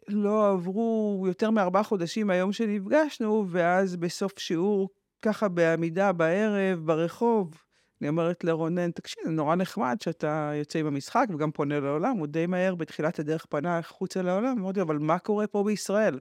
לא 0.08 0.50
עברו 0.50 1.24
יותר 1.26 1.50
מארבעה 1.50 1.82
חודשים 1.82 2.26
מהיום 2.26 2.52
שנפגשנו, 2.52 3.46
ואז 3.48 3.96
בסוף 3.96 4.38
שיעור, 4.38 4.88
ככה 5.22 5.48
בעמידה 5.48 6.12
בערב, 6.12 6.78
ברחוב, 6.84 7.62
אני 8.00 8.08
אומרת 8.08 8.44
לרונן, 8.44 8.90
תקשיב, 8.90 9.24
זה 9.24 9.30
נורא 9.30 9.54
נחמד 9.54 9.96
שאתה 10.02 10.52
יוצא 10.54 10.78
עם 10.78 10.86
המשחק 10.86 11.26
וגם 11.34 11.50
פונה 11.52 11.80
לעולם, 11.80 12.16
הוא 12.16 12.26
די 12.26 12.46
מהר 12.46 12.74
בתחילת 12.74 13.18
הדרך 13.18 13.46
פנה 13.46 13.78
החוצה 13.78 14.22
לעולם, 14.22 14.58
אמרתי, 14.58 14.80
אבל 14.80 14.98
מה 14.98 15.18
קורה 15.18 15.46
פה 15.46 15.64
בישראל? 15.64 16.18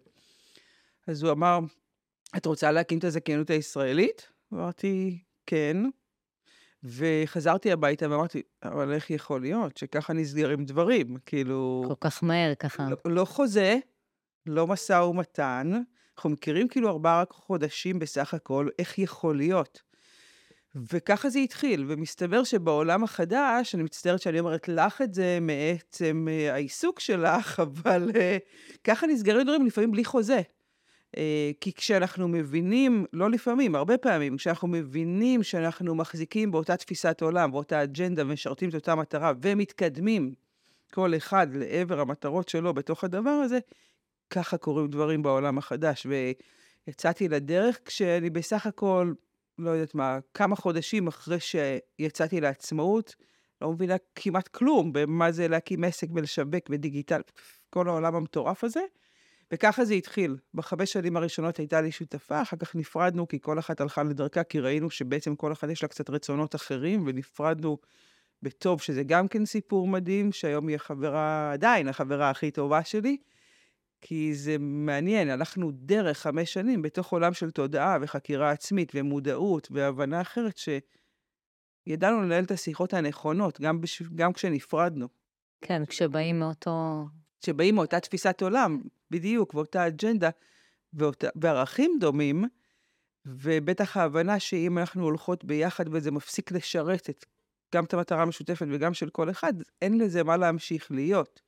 אז 1.08 1.24
הוא 1.24 1.32
אמר, 1.32 1.60
את 2.38 2.46
רוצה 2.46 2.72
להקים 2.72 2.98
את 2.98 3.04
הזכיינות 3.04 3.50
הישראלית? 3.50 4.32
אמרתי, 4.54 5.20
כן. 5.46 5.78
וחזרתי 6.84 7.72
הביתה 7.72 8.10
ואמרתי, 8.10 8.42
אבל 8.64 8.94
איך 8.94 9.10
יכול 9.10 9.42
להיות 9.42 9.78
שככה 9.78 10.14
נסגרים 10.14 10.66
דברים? 10.66 11.18
כאילו... 11.26 11.86
כל 11.88 12.10
כך 12.10 12.24
מהר, 12.24 12.56
ככה. 12.56 12.88
לא, 12.90 13.12
לא 13.12 13.26
חוזה, 13.26 13.78
לא 14.46 14.68
משא 14.68 14.94
ומתן. 14.94 15.72
אנחנו 16.18 16.30
מכירים 16.30 16.68
כאילו 16.68 16.90
ארבעה 16.90 17.24
חודשים 17.32 18.00
בסך 18.00 18.34
הכל, 18.34 18.68
איך 18.80 19.00
יכול 19.00 19.38
להיות? 19.38 19.82
וככה 20.76 21.30
זה 21.30 21.40
התחיל, 21.40 21.86
ומסתבר 21.88 22.44
שבעולם 22.44 23.04
החדש, 23.04 23.76
אני 23.76 23.84
מצטערת 23.84 24.22
שאני 24.22 24.40
אומרת 24.40 24.68
לך 24.68 25.02
את 25.02 25.14
זה 25.14 25.38
מעצם 25.42 26.28
אה, 26.30 26.54
העיסוק 26.54 27.00
שלך, 27.00 27.60
אבל 27.68 28.12
אה, 28.16 28.38
ככה 28.84 29.08
נסגרים 29.08 29.44
דברים 29.44 29.66
לפעמים 29.66 29.92
בלי 29.92 30.06
חוזה. 30.06 30.42
אה, 31.18 31.52
כי 31.62 31.74
כשאנחנו 31.74 32.28
מבינים, 32.28 33.06
לא 33.14 33.32
לפעמים, 33.32 33.76
הרבה 33.76 33.98
פעמים, 33.98 34.38
כשאנחנו 34.38 34.68
מבינים 34.68 35.44
שאנחנו 35.44 35.96
מחזיקים 35.96 36.52
באותה 36.52 36.78
תפיסת 36.78 37.22
עולם, 37.22 37.52
באותה 37.52 37.84
אג'נדה, 37.84 38.24
ומשרתים 38.26 38.70
את 38.70 38.76
אותה 38.76 38.96
מטרה, 38.96 39.34
ומתקדמים 39.42 40.34
כל 40.94 41.16
אחד 41.18 41.48
לעבר 41.54 42.00
המטרות 42.00 42.50
שלו 42.50 42.74
בתוך 42.74 43.04
הדבר 43.04 43.30
הזה, 43.30 43.60
ככה 44.30 44.58
קורים 44.58 44.88
דברים 44.88 45.24
בעולם 45.24 45.58
החדש. 45.58 46.08
ויצאתי 46.88 47.28
לדרך 47.28 47.80
כשאני 47.86 48.30
בסך 48.30 48.66
הכל, 48.66 49.14
לא 49.60 49.70
יודעת 49.70 49.96
מה, 49.96 50.20
כמה 50.34 50.56
חודשים 50.56 51.08
אחרי 51.08 51.38
שיצאתי 51.40 52.42
לעצמאות, 52.42 53.16
לא 53.62 53.72
מבינה 53.72 53.96
כמעט 54.16 54.48
כלום 54.48 54.94
במה 54.94 55.32
זה 55.32 55.48
להקים 55.48 55.84
עסק 55.84 56.08
ולשווק 56.14 56.64
ודיגיטל, 56.70 57.22
כל 57.70 57.88
העולם 57.88 58.16
המטורף 58.16 58.64
הזה. 58.64 58.82
וככה 59.52 59.86
זה 59.86 59.94
התחיל. 59.94 60.38
בחמש 60.54 60.94
שנים 60.94 61.18
הראשונות 61.18 61.58
הייתה 61.58 61.82
לי 61.82 61.92
שותפה, 61.92 62.42
אחר 62.42 62.58
כך 62.58 62.76
נפרדנו 62.76 63.28
כי 63.28 63.40
כל 63.42 63.60
אחת 63.60 63.82
הלכה 63.82 64.04
לדרכה, 64.04 64.44
כי 64.44 64.60
ראינו 64.60 64.90
שבעצם 64.90 65.36
כל 65.36 65.52
אחד 65.52 65.70
יש 65.70 65.84
לה 65.84 65.90
קצת 65.90 66.10
רצונות 66.10 66.56
אחרים, 66.56 67.04
ונפרדנו 67.08 67.78
בטוב, 68.44 68.82
שזה 68.82 69.04
גם 69.04 69.28
כן 69.28 69.46
סיפור 69.46 69.88
מדהים, 69.88 70.32
שהיום 70.32 70.68
היא 70.68 70.76
החברה, 70.76 71.52
עדיין 71.54 71.88
החברה 71.88 72.30
הכי 72.30 72.52
טובה 72.52 72.84
שלי, 72.84 73.18
כי 74.02 74.36
זה 74.36 74.56
מעניין, 74.60 75.30
הלכנו 75.30 75.72
דרך 75.74 76.18
חמש 76.18 76.54
שנים 76.54 76.82
בתוך 76.82 77.12
עולם 77.12 77.34
של 77.34 77.52
תודעה 77.52 77.98
וחקירה 78.02 78.52
עצמית 78.52 78.92
ומודעות 78.96 79.68
והבנה 79.72 80.22
אחרת, 80.22 80.58
שידענו 80.58 82.22
לנהל 82.22 82.44
את 82.44 82.52
השיחות 82.52 82.94
הנכונות, 82.94 83.62
גם, 83.62 83.82
בש... 83.82 84.02
גם 84.16 84.34
כשנפרדנו. 84.34 85.08
כן, 85.62 85.86
כשבאים 85.86 86.40
מאותו... 86.40 87.06
כשבאים 87.42 87.76
מאותה 87.76 88.00
תפיסת 88.00 88.42
עולם, 88.42 88.82
בדיוק, 89.12 89.54
ואותה 89.54 89.88
אג'נדה, 89.88 90.30
ואותה, 90.94 91.28
וערכים 91.36 91.98
דומים, 92.00 92.46
ובטח 93.26 93.98
ההבנה 93.98 94.40
שאם 94.40 94.78
אנחנו 94.78 95.04
הולכות 95.04 95.44
ביחד 95.44 95.86
וזה 95.92 96.12
מפסיק 96.12 96.52
לשרת 96.52 97.10
את, 97.10 97.26
גם 97.76 97.84
את 97.84 97.94
המטרה 97.94 98.22
המשותפת 98.22 98.66
וגם 98.72 98.94
של 98.94 99.10
כל 99.10 99.30
אחד, 99.30 99.54
אין 99.82 99.98
לזה 99.98 100.24
מה 100.24 100.38
להמשיך 100.38 100.92
להיות. 100.92 101.42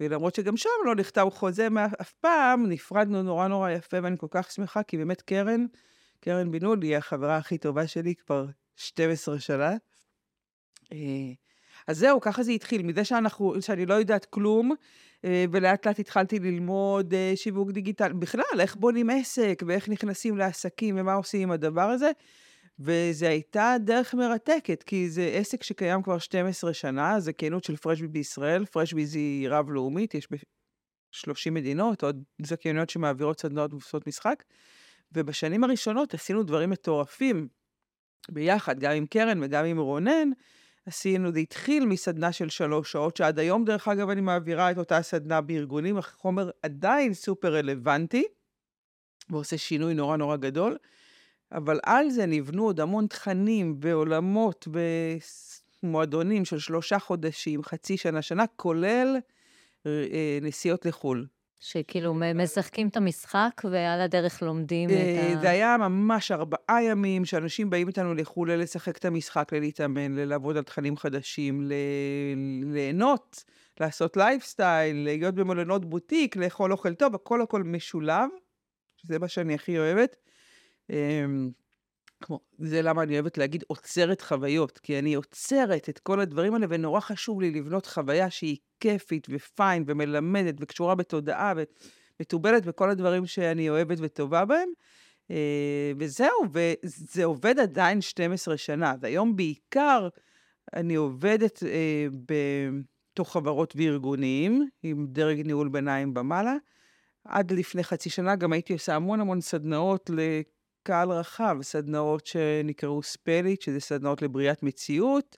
ולמרות 0.00 0.34
שגם 0.34 0.56
שם 0.56 0.68
לא 0.84 0.94
נכתב 0.94 1.26
חוזה 1.30 1.68
אף 2.00 2.12
פעם, 2.12 2.66
נפרדנו 2.66 3.22
נורא 3.22 3.48
נורא 3.48 3.70
יפה, 3.70 3.96
ואני 4.02 4.16
כל 4.18 4.26
כך 4.30 4.52
שמחה, 4.52 4.82
כי 4.82 4.96
באמת 4.96 5.22
קרן, 5.22 5.66
קרן 6.20 6.50
בן 6.50 6.58
נול 6.62 6.82
היא 6.82 6.96
החברה 6.96 7.36
הכי 7.36 7.58
טובה 7.58 7.86
שלי 7.86 8.14
כבר 8.14 8.46
12 8.76 9.40
שנה. 9.40 9.72
אה, 10.92 10.98
אז 11.86 11.98
זהו, 11.98 12.20
ככה 12.20 12.42
זה 12.42 12.52
התחיל, 12.52 12.82
מזה 12.82 13.04
שאנחנו, 13.04 13.62
שאני 13.62 13.86
לא 13.86 13.94
יודעת 13.94 14.24
כלום, 14.24 14.72
אה, 15.24 15.44
ולאט 15.50 15.86
לאט 15.86 15.98
התחלתי 15.98 16.38
ללמוד 16.38 17.14
אה, 17.14 17.32
שיווק 17.34 17.70
דיגיטלי, 17.70 18.14
בכלל, 18.14 18.60
איך 18.60 18.76
בונים 18.76 19.10
עסק, 19.10 19.62
ואיך 19.66 19.88
נכנסים 19.88 20.36
לעסקים, 20.36 20.94
ומה 20.98 21.14
עושים 21.14 21.42
עם 21.42 21.50
הדבר 21.50 21.82
הזה. 21.90 22.10
וזו 22.78 23.26
הייתה 23.26 23.76
דרך 23.84 24.14
מרתקת, 24.14 24.82
כי 24.82 25.10
זה 25.10 25.30
עסק 25.34 25.62
שקיים 25.62 26.02
כבר 26.02 26.18
12 26.18 26.74
שנה, 26.74 27.20
זה 27.20 27.32
כנות 27.32 27.64
של 27.64 27.76
פרשבי 27.76 28.08
בישראל, 28.08 28.64
פרשבי 28.64 29.02
היא 29.02 29.48
רב-לאומית, 29.48 30.14
יש 30.14 30.28
ב-30 30.30 31.50
מדינות, 31.50 32.04
עוד 32.04 32.24
זכייניות 32.42 32.90
שמעבירות 32.90 33.40
סדנאות 33.40 33.74
ובסות 33.74 34.06
משחק, 34.06 34.44
ובשנים 35.12 35.64
הראשונות 35.64 36.14
עשינו 36.14 36.42
דברים 36.42 36.70
מטורפים 36.70 37.48
ביחד, 38.30 38.78
גם 38.78 38.92
עם 38.92 39.06
קרן 39.06 39.42
וגם 39.42 39.64
עם 39.64 39.78
רונן, 39.78 40.30
עשינו, 40.86 41.32
זה 41.32 41.38
התחיל 41.38 41.86
מסדנה 41.86 42.32
של 42.32 42.48
שלוש 42.48 42.92
שעות, 42.92 43.16
שעד 43.16 43.38
היום, 43.38 43.64
דרך 43.64 43.88
אגב, 43.88 44.10
אני 44.10 44.20
מעבירה 44.20 44.70
את 44.70 44.78
אותה 44.78 45.02
סדנה 45.02 45.40
בארגונים, 45.40 45.96
החומר 45.96 46.50
עדיין 46.62 47.14
סופר 47.14 47.54
רלוונטי, 47.54 48.24
ועושה 49.30 49.58
שינוי 49.58 49.94
נורא 49.94 50.16
נורא 50.16 50.36
גדול, 50.36 50.76
אבל 51.52 51.80
על 51.82 52.10
זה 52.10 52.26
נבנו 52.26 52.64
עוד 52.64 52.80
המון 52.80 53.06
תכנים 53.06 53.76
ועולמות 53.80 54.68
ומועדונים 55.82 56.44
של 56.44 56.58
שלושה 56.58 56.98
חודשים, 56.98 57.62
חצי 57.62 57.96
שנה, 57.96 58.22
שנה, 58.22 58.44
כולל 58.56 59.16
אה, 59.86 60.38
נסיעות 60.42 60.86
לחו"ל. 60.86 61.26
שכאילו 61.60 62.14
משחקים 62.34 62.88
את 62.88 62.96
המשחק 62.96 63.62
ועל 63.64 64.00
הדרך 64.00 64.42
לומדים 64.42 64.90
את 64.90 64.94
אה, 64.94 65.32
ה... 65.32 65.40
זה 65.40 65.50
היה 65.50 65.76
ממש 65.76 66.30
ארבעה 66.30 66.82
ימים 66.82 67.24
שאנשים 67.24 67.70
באים 67.70 67.88
איתנו 67.88 68.14
לחו"ל 68.14 68.52
לשחק 68.52 68.96
את 68.96 69.04
המשחק, 69.04 69.52
ללהתאמן, 69.52 70.14
לעבוד 70.14 70.56
על 70.56 70.62
תכנים 70.62 70.96
חדשים, 70.96 71.70
ליהנות, 72.64 73.44
לעשות 73.80 74.16
לייפסטייל, 74.16 74.96
להיות 75.04 75.34
במלונות 75.34 75.84
בוטיק, 75.84 76.36
לאכול 76.36 76.72
אוכל 76.72 76.94
טוב, 76.94 77.14
הכל 77.14 77.42
הכל 77.42 77.62
משולב, 77.62 78.28
שזה 78.96 79.18
מה 79.18 79.28
שאני 79.28 79.54
הכי 79.54 79.78
אוהבת. 79.78 80.16
אמ, 80.90 81.50
כמו, 82.20 82.40
זה 82.58 82.82
למה 82.82 83.02
אני 83.02 83.14
אוהבת 83.14 83.38
להגיד 83.38 83.64
יוצרת 83.66 84.20
חוויות, 84.20 84.78
כי 84.78 84.98
אני 84.98 85.14
יוצרת 85.14 85.88
את 85.88 85.98
כל 85.98 86.20
הדברים 86.20 86.54
האלה, 86.54 86.66
ונורא 86.70 87.00
חשוב 87.00 87.40
לי 87.40 87.50
לבנות 87.50 87.86
חוויה 87.86 88.30
שהיא 88.30 88.56
כיפית 88.80 89.26
ו 89.30 89.44
fun 89.44 89.84
ומלמדת 89.86 90.54
וקשורה 90.60 90.94
בתודעה 90.94 91.52
ומתובלת 92.20 92.66
בכל 92.66 92.90
הדברים 92.90 93.26
שאני 93.26 93.70
אוהבת 93.70 93.98
וטובה 94.00 94.44
בהם. 94.44 94.68
אה, 95.30 95.92
וזהו, 95.98 96.42
וזה 96.52 97.24
עובד 97.24 97.58
עדיין 97.58 98.00
12 98.00 98.56
שנה. 98.56 98.94
והיום 99.00 99.36
בעיקר 99.36 100.08
אני 100.74 100.94
עובדת 100.94 101.62
אה, 101.62 102.06
בתוך 102.26 103.32
חברות 103.32 103.74
וארגונים, 103.76 104.68
עם 104.82 105.06
דרג 105.08 105.46
ניהול 105.46 105.68
ביניים 105.68 106.14
במעלה. 106.14 106.56
עד 107.24 107.52
לפני 107.52 107.84
חצי 107.84 108.10
שנה 108.10 108.36
גם 108.36 108.52
הייתי 108.52 108.72
עושה 108.72 108.94
המון 108.94 109.20
המון 109.20 109.40
סדנאות 109.40 110.10
קהל 110.86 111.10
רחב, 111.10 111.56
סדנאות 111.62 112.26
שנקראו 112.26 113.02
ספליט, 113.02 113.62
שזה 113.62 113.80
סדנאות 113.80 114.22
לבריאת 114.22 114.62
מציאות, 114.62 115.36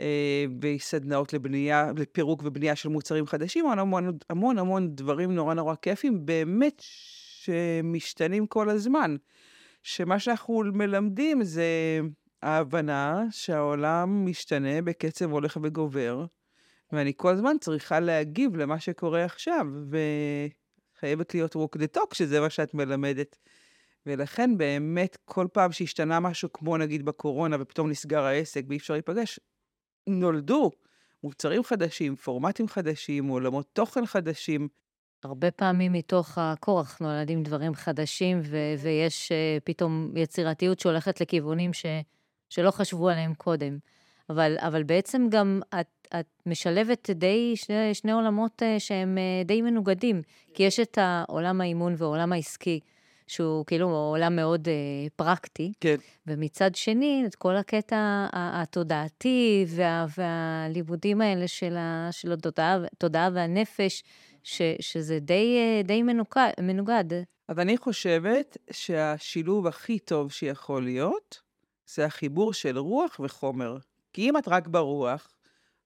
אה, 0.00 0.44
וסדנאות 0.62 1.32
לבנייה, 1.32 1.92
לפירוק 1.96 2.42
ובנייה 2.44 2.76
של 2.76 2.88
מוצרים 2.88 3.26
חדשים, 3.26 3.66
המון 3.66 4.18
המון, 4.30 4.58
המון 4.58 4.94
דברים 4.94 5.34
נורא 5.34 5.54
נורא 5.54 5.74
כיפים, 5.74 6.26
באמת 6.26 6.82
שמשתנים 7.42 8.46
כל 8.46 8.70
הזמן. 8.70 9.16
שמה 9.82 10.18
שאנחנו 10.18 10.62
מלמדים 10.72 11.44
זה 11.44 12.00
ההבנה 12.42 13.24
שהעולם 13.30 14.26
משתנה 14.26 14.82
בקצב 14.82 15.30
הולך 15.30 15.58
וגובר, 15.62 16.24
ואני 16.92 17.12
כל 17.16 17.32
הזמן 17.32 17.56
צריכה 17.60 18.00
להגיב 18.00 18.56
למה 18.56 18.80
שקורה 18.80 19.24
עכשיו, 19.24 19.66
וחייבת 20.98 21.34
להיות 21.34 21.56
walk 21.56 21.78
the 21.78 21.96
talk, 21.98 22.14
שזה 22.14 22.40
מה 22.40 22.50
שאת 22.50 22.74
מלמדת. 22.74 23.38
ולכן 24.06 24.58
באמת, 24.58 25.16
כל 25.24 25.46
פעם 25.52 25.72
שהשתנה 25.72 26.20
משהו, 26.20 26.52
כמו 26.52 26.76
נגיד 26.76 27.04
בקורונה, 27.04 27.56
ופתאום 27.60 27.90
נסגר 27.90 28.22
העסק 28.22 28.64
ואי 28.68 28.76
אפשר 28.76 28.94
להיפגש, 28.94 29.40
נולדו 30.06 30.70
מוצרים 31.24 31.62
חדשים, 31.64 32.16
פורמטים 32.16 32.68
חדשים, 32.68 33.28
עולמות 33.28 33.66
תוכן 33.72 34.06
חדשים. 34.06 34.68
הרבה 35.24 35.50
פעמים 35.50 35.92
מתוך 35.92 36.38
הכורח 36.38 36.98
נולדים 37.00 37.42
דברים 37.42 37.74
חדשים, 37.74 38.40
ו- 38.44 38.74
ויש 38.78 39.32
uh, 39.32 39.60
פתאום 39.64 40.12
יצירתיות 40.16 40.80
שהולכת 40.80 41.20
לכיוונים 41.20 41.72
ש- 41.72 41.86
שלא 42.50 42.70
חשבו 42.70 43.08
עליהם 43.08 43.34
קודם. 43.34 43.78
אבל, 44.30 44.56
אבל 44.58 44.82
בעצם 44.82 45.26
גם 45.30 45.60
את, 45.80 46.08
את 46.20 46.26
משלבת 46.46 47.10
די 47.10 47.52
שני, 47.56 47.94
שני 47.94 48.12
עולמות 48.12 48.62
uh, 48.62 48.78
שהם 48.78 49.18
uh, 49.18 49.46
די 49.46 49.62
מנוגדים, 49.62 50.22
כי 50.54 50.62
יש 50.62 50.80
את 50.80 50.98
העולם 51.00 51.60
האימון 51.60 51.94
והעולם 51.98 52.32
העסקי, 52.32 52.80
שהוא 53.32 53.66
כאילו 53.66 53.88
עולם 53.88 54.36
מאוד 54.36 54.68
uh, 54.68 55.10
פרקטי. 55.16 55.72
כן. 55.80 55.96
ומצד 56.26 56.74
שני, 56.74 57.24
את 57.26 57.34
כל 57.34 57.56
הקטע 57.56 58.26
התודעתי 58.32 59.64
וה, 59.68 60.06
והלימודים 60.18 61.20
האלה 61.20 61.48
של, 61.48 61.76
ה, 61.76 62.08
של 62.10 62.32
התודעה 62.32 63.28
והנפש, 63.34 64.02
ש, 64.42 64.62
שזה 64.80 65.18
די, 65.18 65.58
די 65.84 66.02
מנוגד, 66.02 66.50
מנוגד. 66.60 67.04
אז 67.48 67.58
אני 67.58 67.76
חושבת 67.76 68.56
שהשילוב 68.70 69.66
הכי 69.66 69.98
טוב 69.98 70.32
שיכול 70.32 70.84
להיות, 70.84 71.40
זה 71.86 72.04
החיבור 72.04 72.52
של 72.52 72.78
רוח 72.78 73.20
וחומר. 73.20 73.76
כי 74.12 74.28
אם 74.30 74.36
את 74.36 74.48
רק 74.48 74.68
ברוח, 74.68 75.32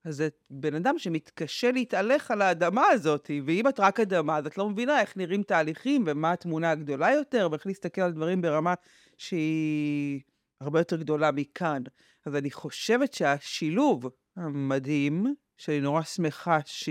אז 0.06 0.20
את 0.20 0.36
בן 0.50 0.74
אדם 0.74 0.98
שמתקשה 0.98 1.70
להתהלך 1.70 2.30
על 2.30 2.42
האדמה 2.42 2.86
הזאת, 2.86 3.30
ואם 3.46 3.68
את 3.68 3.80
רק 3.80 4.00
אדמה, 4.00 4.36
אז 4.36 4.46
את 4.46 4.58
לא 4.58 4.70
מבינה 4.70 5.00
איך 5.00 5.16
נראים 5.16 5.42
תהליכים 5.42 6.04
ומה 6.06 6.32
התמונה 6.32 6.70
הגדולה 6.70 7.12
יותר, 7.12 7.48
ואיך 7.50 7.66
להסתכל 7.66 8.00
על 8.00 8.12
דברים 8.12 8.42
ברמה 8.42 8.74
שהיא 9.18 10.20
הרבה 10.60 10.80
יותר 10.80 10.96
גדולה 10.96 11.30
מכאן. 11.32 11.82
אז 12.26 12.36
אני 12.36 12.50
חושבת 12.50 13.14
שהשילוב 13.14 14.06
המדהים, 14.36 15.34
שאני 15.56 15.80
נורא 15.80 16.02
שמחה 16.02 16.58
ש... 16.64 16.88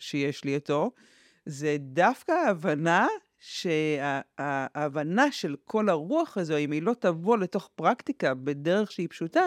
שיש 0.00 0.44
לי 0.44 0.56
אותו, 0.56 0.90
זה 1.46 1.76
דווקא 1.80 2.32
ההבנה 2.32 3.06
שההבנה 3.38 5.32
של 5.32 5.56
כל 5.64 5.88
הרוח 5.88 6.38
הזו, 6.38 6.56
אם 6.56 6.70
היא 6.70 6.82
לא 6.82 6.94
תבוא 7.00 7.38
לתוך 7.38 7.70
פרקטיקה 7.74 8.34
בדרך 8.34 8.92
שהיא 8.92 9.08
פשוטה, 9.08 9.42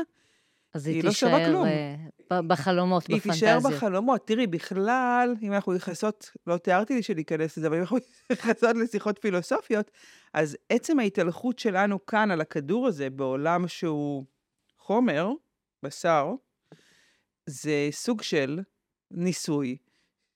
אז 0.75 0.87
היא, 0.87 0.95
היא 0.95 1.01
תישאר 1.09 1.37
לא 1.37 1.45
כלום. 1.45 1.65
אה, 1.65 2.41
בחלומות, 2.41 3.07
היא 3.07 3.17
בפנטזיות. 3.17 3.49
היא 3.49 3.59
תישאר 3.59 3.71
בחלומות. 3.71 4.27
תראי, 4.27 4.47
בכלל, 4.47 5.35
אם 5.41 5.53
אנחנו 5.53 5.73
נכנסות, 5.73 6.31
לא 6.47 6.57
תיארתי 6.57 6.95
לי 6.95 7.03
שניכנס 7.03 7.57
לזה, 7.57 7.67
אבל 7.67 7.75
אם 7.75 7.81
אנחנו 7.81 7.97
נכנסות 8.31 8.75
לשיחות 8.75 9.19
פילוסופיות, 9.21 9.91
אז 10.33 10.57
עצם 10.69 10.99
ההתהלכות 10.99 11.59
שלנו 11.59 12.05
כאן 12.05 12.31
על 12.31 12.41
הכדור 12.41 12.87
הזה, 12.87 13.09
בעולם 13.09 13.67
שהוא 13.67 14.25
חומר, 14.79 15.29
בשר, 15.83 16.31
זה 17.45 17.87
סוג 17.91 18.21
של 18.21 18.59
ניסוי 19.11 19.77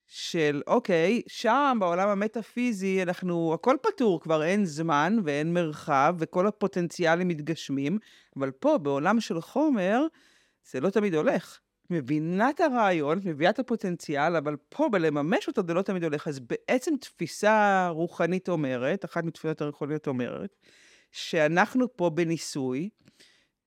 של, 0.07 0.61
אוקיי, 0.67 1.21
שם 1.27 1.77
בעולם 1.79 2.09
המטאפיזי 2.09 3.03
אנחנו, 3.03 3.53
הכל 3.53 3.75
פתור, 3.81 4.21
כבר 4.21 4.43
אין 4.43 4.65
זמן 4.65 5.17
ואין 5.23 5.53
מרחב 5.53 6.15
וכל 6.19 6.47
הפוטנציאלים 6.47 7.27
מתגשמים, 7.27 7.97
אבל 8.37 8.51
פה, 8.51 8.77
בעולם 8.77 9.19
של 9.19 9.41
חומר, 9.41 10.01
זה 10.71 10.79
לא 10.79 10.89
תמיד 10.89 11.15
הולך. 11.15 11.59
מבינה 11.89 12.49
את 12.49 12.59
הרעיון, 12.59 13.19
מביאה 13.25 13.49
את 13.49 13.59
הפוטנציאל, 13.59 14.35
אבל 14.35 14.55
פה 14.69 14.89
בלממש 14.91 15.47
אותו 15.47 15.61
זה 15.67 15.73
לא 15.73 15.81
תמיד 15.81 16.03
הולך. 16.03 16.27
אז 16.27 16.39
בעצם 16.39 16.93
תפיסה 17.01 17.87
רוחנית 17.91 18.49
אומרת, 18.49 19.05
אחת 19.05 19.23
מתפיסות 19.23 19.61
הרוחניות 19.61 20.07
אומרת, 20.07 20.55
שאנחנו 21.11 21.97
פה 21.97 22.09
בניסוי, 22.09 22.89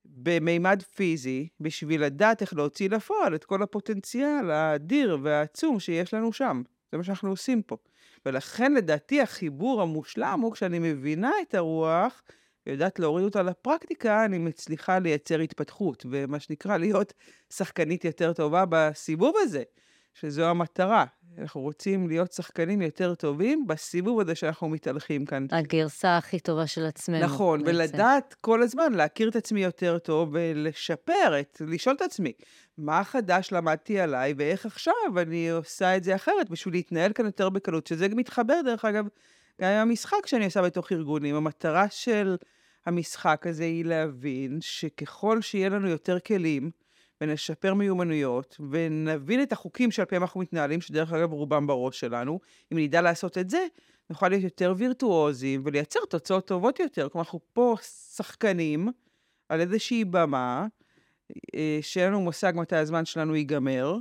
במימד 0.04 0.82
פיזי, 0.94 1.49
בשביל 1.61 2.04
לדעת 2.04 2.42
איך 2.42 2.54
להוציא 2.54 2.90
לפועל 2.90 3.34
את 3.34 3.44
כל 3.44 3.62
הפוטנציאל 3.62 4.50
האדיר 4.50 5.18
והעצום 5.22 5.80
שיש 5.80 6.14
לנו 6.14 6.32
שם. 6.32 6.62
זה 6.92 6.99
מה 6.99 7.04
שאנחנו 7.04 7.30
עושים 7.30 7.62
פה. 7.62 7.76
ולכן 8.26 8.75
לדעתי 8.75 9.20
החיבור 9.20 9.82
המושלם 9.82 10.40
הוא 10.40 10.52
כשאני 10.52 10.78
מבינה 10.78 11.30
את 11.42 11.54
הרוח, 11.54 12.22
ויודעת 12.66 12.98
להוריד 12.98 13.25
אותה 13.25 13.42
לפרקטיקה, 13.42 14.25
אני 14.25 14.38
מצליחה 14.38 14.98
לייצר 14.98 15.40
התפתחות, 15.40 16.06
ומה 16.10 16.40
שנקרא 16.40 16.76
להיות 16.76 17.12
שחקנית 17.52 18.04
יותר 18.04 18.32
טובה 18.32 18.64
בסיבוב 18.68 19.34
הזה, 19.42 19.62
שזו 20.14 20.44
המטרה. 20.44 21.04
אנחנו 21.38 21.60
רוצים 21.60 22.08
להיות 22.08 22.32
שחקנים 22.32 22.82
יותר 22.82 23.14
טובים 23.14 23.66
בסיבוב 23.66 24.20
הזה 24.20 24.34
שאנחנו 24.34 24.68
מתהלכים 24.68 25.25
כאן. 25.26 25.46
הגרסה 25.50 26.16
הכי 26.16 26.40
טובה 26.40 26.66
של 26.66 26.86
עצמנו. 26.86 27.25
נכון, 27.25 27.64
בעצם. 27.64 27.76
ולדעת 27.76 28.34
כל 28.40 28.62
הזמן, 28.62 28.92
להכיר 28.92 29.28
את 29.28 29.36
עצמי 29.36 29.62
יותר 29.62 29.98
טוב 29.98 30.28
ולשפר 30.32 31.40
את, 31.40 31.62
לשאול 31.66 31.96
את 31.96 32.02
עצמי, 32.02 32.32
מה 32.78 33.04
חדש 33.04 33.52
למדתי 33.52 34.00
עליי 34.00 34.34
ואיך 34.36 34.66
עכשיו 34.66 34.94
אני 35.16 35.50
עושה 35.50 35.96
את 35.96 36.04
זה 36.04 36.14
אחרת, 36.14 36.50
בשביל 36.50 36.75
להתנהל 36.75 37.12
כאן 37.12 37.26
יותר 37.26 37.48
בקלות, 37.48 37.86
שזה 37.86 38.08
מתחבר, 38.08 38.60
דרך 38.64 38.84
אגב, 38.84 39.06
גם 39.60 39.69
עם 39.71 39.88
המשחק 39.88 40.26
שאני 40.26 40.45
עושה 40.45 40.62
בתוך 40.62 40.93
ארגונים. 40.93 41.34
המטרה 41.34 41.86
של 41.91 42.36
המשחק 42.86 43.47
הזה 43.47 43.65
היא 43.65 43.84
להבין 43.84 44.58
שככל 44.60 45.41
שיהיה 45.41 45.69
לנו 45.69 45.88
יותר 45.88 46.21
כלים, 46.21 46.71
ונשפר 47.21 47.75
מיומנויות, 47.75 48.60
ונבין 48.71 49.43
את 49.43 49.52
החוקים 49.52 49.91
שעל 49.91 50.06
פיהם 50.06 50.23
אנחנו 50.23 50.41
מתנהלים, 50.41 50.80
שדרך 50.80 51.12
אגב 51.12 51.32
רובם 51.32 51.67
בראש 51.67 52.00
שלנו, 52.00 52.41
אם 52.73 52.78
נדע 52.78 53.00
לעשות 53.00 53.38
את 53.38 53.50
זה, 53.50 53.67
נוכל 54.10 54.28
להיות 54.28 54.43
יותר 54.45 54.75
וירטואוזים 54.76 55.62
ולייצר 55.65 56.00
תוצאות 56.10 56.47
טובות 56.47 56.80
יותר. 56.80 57.08
כלומר, 57.08 57.25
אנחנו 57.25 57.41
פה 57.52 57.76
שחקנים 58.15 58.88
על 59.49 59.60
איזושהי 59.60 60.04
במה, 60.04 60.67
אה, 61.54 61.78
שאין 61.82 62.06
לנו 62.06 62.21
מושג 62.21 62.52
מתי 62.56 62.76
הזמן 62.76 63.04
שלנו 63.04 63.36
ייגמר, 63.36 63.97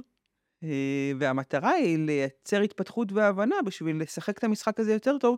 והמטרה 1.19 1.71
היא 1.71 1.97
לייצר 1.97 2.62
התפתחות 2.62 3.12
והבנה 3.12 3.56
בשביל 3.65 4.02
לשחק 4.02 4.38
את 4.38 4.43
המשחק 4.43 4.80
הזה 4.80 4.93
יותר 4.93 5.17
טוב. 5.17 5.38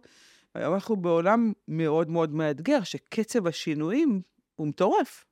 היום 0.56 0.74
אנחנו 0.74 0.96
בעולם 0.96 1.54
מאוד 1.68 2.10
מאוד 2.10 2.34
מאתגר, 2.34 2.84
שקצב 2.84 3.48
השינויים 3.48 4.22
הוא 4.56 4.68
מטורף. 4.68 5.26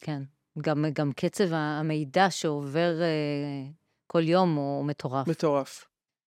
כן. 0.00 0.22
גם, 0.58 0.84
גם 0.92 1.12
קצב 1.12 1.44
המידע 1.50 2.30
שעובר 2.30 3.00
אה, 3.02 3.70
כל 4.06 4.22
יום 4.22 4.54
הוא 4.54 4.84
מטורף. 4.84 5.28
מטורף. 5.28 5.84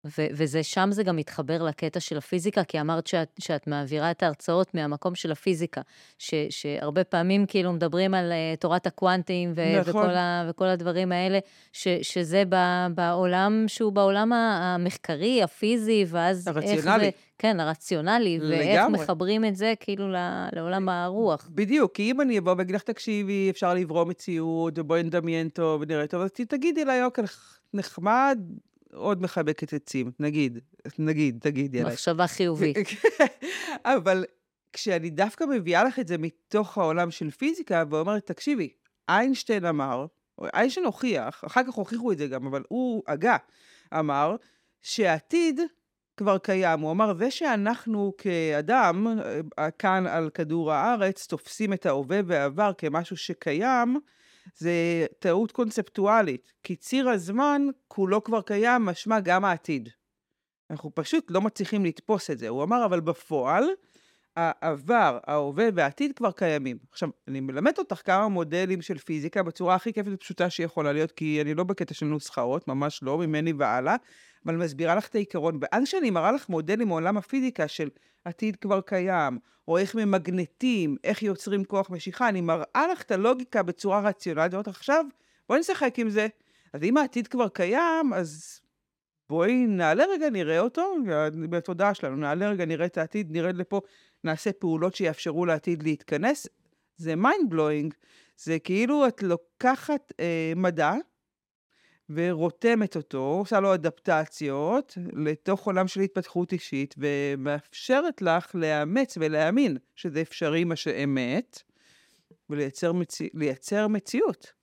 ו- 0.05 0.27
וזה, 0.33 0.63
שם 0.63 0.89
זה 0.91 1.03
גם 1.03 1.15
מתחבר 1.15 1.63
לקטע 1.63 1.99
של 1.99 2.17
הפיזיקה, 2.17 2.63
כי 2.63 2.81
אמרת 2.81 3.07
שאת, 3.07 3.29
שאת 3.39 3.67
מעבירה 3.67 4.11
את 4.11 4.23
ההרצאות 4.23 4.73
מהמקום 4.75 5.15
של 5.15 5.31
הפיזיקה, 5.31 5.81
ש- 6.17 6.33
שהרבה 6.49 7.03
פעמים 7.03 7.45
כאילו 7.45 7.73
מדברים 7.73 8.13
על 8.13 8.31
uh, 8.31 8.59
תורת 8.59 8.87
הקוונטים 8.87 9.53
ו- 9.55 9.79
נכון. 9.79 10.01
וכל, 10.01 10.09
ה- 10.09 10.45
וכל 10.49 10.65
הדברים 10.65 11.11
האלה, 11.11 11.39
ש- 11.73 11.87
שזה 12.01 12.43
ב- 12.49 12.87
בעולם 12.95 13.63
שהוא 13.67 13.91
בעולם 13.93 14.33
המחקרי, 14.33 15.43
הפיזי, 15.43 16.05
ואז 16.07 16.47
הרציונלי. 16.47 17.05
איך 17.05 17.15
זה... 17.15 17.21
כן, 17.37 17.59
הרציונלי, 17.59 18.39
לגמרי. 18.39 18.57
ואיך 18.57 18.85
מחברים 18.85 19.45
את 19.45 19.55
זה 19.55 19.73
כאילו 19.79 20.05
לעולם 20.53 20.89
הרוח. 20.89 21.49
בדיוק, 21.53 21.91
כי 21.95 22.11
אם 22.11 22.21
אני 22.21 22.37
אבוא 22.39 22.55
ואגיד 22.57 22.75
לך, 22.75 22.83
תקשיבי, 22.83 23.47
אפשר 23.49 23.73
לברוא 23.73 24.05
מציאות, 24.05 24.79
ובואי 24.79 25.03
נדמיין 25.03 25.49
טוב, 25.49 25.81
ונראה 25.81 26.07
טוב, 26.07 26.21
אז 26.21 26.29
תגידי 26.31 26.85
לה, 26.85 26.95
יוקר, 26.95 27.23
נחמד, 27.73 28.39
עוד 28.93 29.21
מחבקת 29.21 29.73
עצים, 29.73 30.11
נגיד, 30.19 30.59
נגיד, 30.99 31.37
תגידי 31.41 31.81
עליי. 31.81 31.93
מחשבה 31.93 32.27
חיובית. 32.27 32.77
אבל 33.85 34.25
כשאני 34.73 35.09
דווקא 35.09 35.43
מביאה 35.43 35.83
לך 35.83 35.99
את 35.99 36.07
זה 36.07 36.17
מתוך 36.17 36.77
העולם 36.77 37.11
של 37.11 37.31
פיזיקה, 37.31 37.83
ואומרת, 37.89 38.25
תקשיבי, 38.25 38.73
איינשטיין 39.09 39.65
אמר, 39.65 40.05
איינשטיין 40.53 40.85
הוכיח, 40.85 41.43
אחר 41.45 41.63
כך 41.63 41.73
הוכיחו 41.73 42.11
את 42.11 42.17
זה 42.17 42.27
גם, 42.27 42.47
אבל 42.47 42.63
הוא 42.69 43.03
הגה, 43.07 43.37
אמר, 43.99 44.35
שהעתיד 44.81 45.59
כבר 46.17 46.37
קיים. 46.37 46.79
הוא 46.79 46.91
אמר, 46.91 47.13
זה 47.17 47.31
שאנחנו 47.31 48.13
כאדם, 48.17 49.07
אה, 49.59 49.71
כאן 49.71 50.07
על 50.07 50.29
כדור 50.29 50.71
הארץ, 50.71 51.27
תופסים 51.27 51.73
את 51.73 51.85
ההווה 51.85 52.19
והעבר 52.25 52.71
כמשהו 52.77 53.17
שקיים, 53.17 53.99
זה 54.55 55.05
טעות 55.19 55.51
קונספטואלית, 55.51 56.51
כי 56.63 56.75
ציר 56.75 57.09
הזמן 57.09 57.61
כולו 57.87 58.23
כבר 58.23 58.41
קיים, 58.41 58.85
משמע 58.85 59.19
גם 59.19 59.45
העתיד. 59.45 59.89
אנחנו 60.69 60.91
פשוט 60.95 61.31
לא 61.31 61.41
מצליחים 61.41 61.85
לתפוס 61.85 62.31
את 62.31 62.39
זה. 62.39 62.47
הוא 62.47 62.63
אמר, 62.63 62.85
אבל 62.85 62.99
בפועל, 62.99 63.63
העבר, 64.35 65.19
ההווה 65.27 65.65
והעתיד 65.75 66.11
כבר 66.15 66.31
קיימים. 66.31 66.77
עכשיו, 66.91 67.09
אני 67.27 67.39
מלמד 67.39 67.73
אותך 67.77 68.01
כמה 68.05 68.27
מודלים 68.27 68.81
של 68.81 68.97
פיזיקה 68.97 69.43
בצורה 69.43 69.75
הכי 69.75 69.93
כיפית 69.93 70.13
ופשוטה 70.13 70.49
שיכולה 70.49 70.93
להיות, 70.93 71.11
כי 71.11 71.41
אני 71.41 71.53
לא 71.53 71.63
בקטע 71.63 71.93
של 71.93 72.05
נוסחאות, 72.05 72.67
ממש 72.67 73.03
לא, 73.03 73.17
ממני 73.17 73.53
והלאה, 73.53 73.95
אבל 74.45 74.55
מסבירה 74.55 74.95
לך 74.95 75.07
את 75.07 75.15
העיקרון. 75.15 75.59
ואז 75.61 75.83
כשאני 75.83 76.09
מראה 76.09 76.31
לך 76.31 76.49
מודלים 76.49 76.87
מעולם 76.87 77.17
הפיזיקה 77.17 77.67
של 77.67 77.89
עתיד 78.25 78.55
כבר 78.55 78.81
קיים, 78.81 79.39
או 79.67 79.77
איך 79.77 79.95
ממגנטים, 79.95 80.95
איך 81.03 81.23
יוצרים 81.23 81.63
כוח 81.63 81.89
משיכה, 81.89 82.29
אני 82.29 82.41
מראה 82.41 82.87
לך 82.91 83.01
את 83.01 83.11
הלוגיקה 83.11 83.63
בצורה 83.63 83.99
רציונלית, 83.99 84.53
ואומרת 84.53 84.67
עכשיו, 84.67 85.05
בואי 85.49 85.59
נשחק 85.59 85.99
עם 85.99 86.09
זה. 86.09 86.27
אז 86.73 86.83
אם 86.83 86.97
העתיד 86.97 87.27
כבר 87.27 87.47
קיים, 87.47 88.13
אז 88.13 88.61
בואי 89.29 89.65
נעלה 89.67 90.03
רגע, 90.13 90.29
נראה 90.29 90.59
אותו, 90.59 90.95
בתודעה 91.49 91.93
שלנו, 91.93 92.15
נעלה 92.15 92.49
רגע, 92.49 92.65
נראה 92.65 92.85
את 92.85 92.97
העתיד, 92.97 93.31
נרד 93.31 93.55
לפה, 93.55 93.81
נעשה 94.23 94.53
פעולות 94.53 94.95
שיאפשרו 94.95 95.45
לעתיד 95.45 95.83
להתכנס. 95.83 96.47
זה 96.97 97.13
mind 97.13 97.53
blowing, 97.53 97.93
זה 98.37 98.59
כאילו 98.59 99.07
את 99.07 99.23
לוקחת 99.23 100.11
אה, 100.19 100.53
מדע, 100.55 100.93
ורותמת 102.13 102.95
אותו, 102.95 103.37
עושה 103.39 103.59
לו 103.59 103.73
אדפטציות 103.73 104.97
לתוך 105.13 105.65
עולם 105.65 105.87
של 105.87 106.01
התפתחות 106.01 106.53
אישית, 106.53 106.95
ומאפשרת 106.97 108.21
לך 108.21 108.55
לאמץ 108.55 109.17
ולהאמין 109.21 109.77
שזה 109.95 110.21
אפשרי 110.21 110.63
מה 110.63 110.75
שאמת, 110.75 111.61
ולייצר 112.49 112.93
מציא, 112.93 113.29
מציאות. 113.89 114.53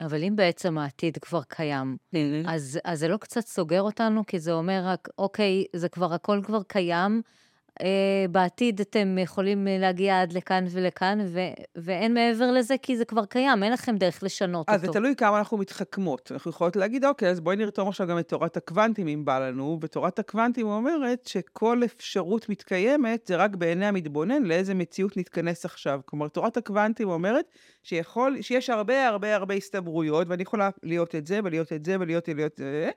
אבל 0.00 0.24
אם 0.24 0.36
בעצם 0.36 0.78
העתיד 0.78 1.18
כבר 1.18 1.42
קיים, 1.42 1.96
אז, 2.46 2.78
אז 2.84 2.98
זה 2.98 3.08
לא 3.08 3.16
קצת 3.16 3.46
סוגר 3.46 3.82
אותנו? 3.82 4.26
כי 4.26 4.38
זה 4.38 4.52
אומר 4.52 4.82
רק, 4.84 5.08
אוקיי, 5.18 5.64
זה 5.76 5.88
כבר, 5.88 6.14
הכל 6.14 6.40
כבר 6.44 6.62
קיים, 6.62 7.22
בעתיד 8.30 8.80
אתם 8.80 9.18
יכולים 9.18 9.66
להגיע 9.70 10.22
עד 10.22 10.32
לכאן 10.32 10.64
ולכאן, 10.70 11.18
ו- 11.26 11.38
ואין 11.76 12.14
מעבר 12.14 12.52
לזה, 12.52 12.74
כי 12.82 12.96
זה 12.96 13.04
כבר 13.04 13.24
קיים, 13.24 13.62
אין 13.62 13.72
לכם 13.72 13.96
דרך 13.96 14.22
לשנות 14.22 14.68
אז 14.68 14.74
אותו. 14.74 14.86
אז 14.88 14.94
זה 14.94 15.00
תלוי 15.00 15.16
כמה 15.16 15.38
אנחנו 15.38 15.56
מתחכמות. 15.56 16.32
אנחנו 16.32 16.50
יכולות 16.50 16.76
להגיד, 16.76 17.04
אוקיי, 17.04 17.30
אז 17.30 17.40
בואי 17.40 17.56
נרתום 17.56 17.88
עכשיו 17.88 18.06
גם 18.06 18.18
את 18.18 18.28
תורת 18.28 18.56
הקוונטים, 18.56 19.08
אם 19.08 19.24
בא 19.24 19.38
לנו, 19.38 19.78
ותורת 19.80 20.18
הקוונטים 20.18 20.66
אומרת 20.66 21.26
שכל 21.26 21.80
אפשרות 21.84 22.48
מתקיימת, 22.48 23.26
זה 23.26 23.36
רק 23.36 23.56
בעיני 23.56 23.86
המתבונן 23.86 24.42
לאיזה 24.42 24.74
מציאות 24.74 25.16
נתכנס 25.16 25.64
עכשיו. 25.64 26.00
כלומר, 26.04 26.28
תורת 26.28 26.56
הקוונטים 26.56 27.08
אומרת 27.08 27.44
שיכול, 27.82 28.42
שיש 28.42 28.70
הרבה 28.70 29.08
הרבה 29.08 29.34
הרבה 29.34 29.54
הסתברויות, 29.54 30.28
ואני 30.28 30.42
יכולה 30.42 30.70
להיות 30.82 31.14
את 31.14 31.26
זה, 31.26 31.40
ולהיות 31.44 31.72
את 31.72 31.84
זה, 31.84 31.96
ולהיות 32.00 32.28
את 32.28 32.56
זה. 32.56 32.90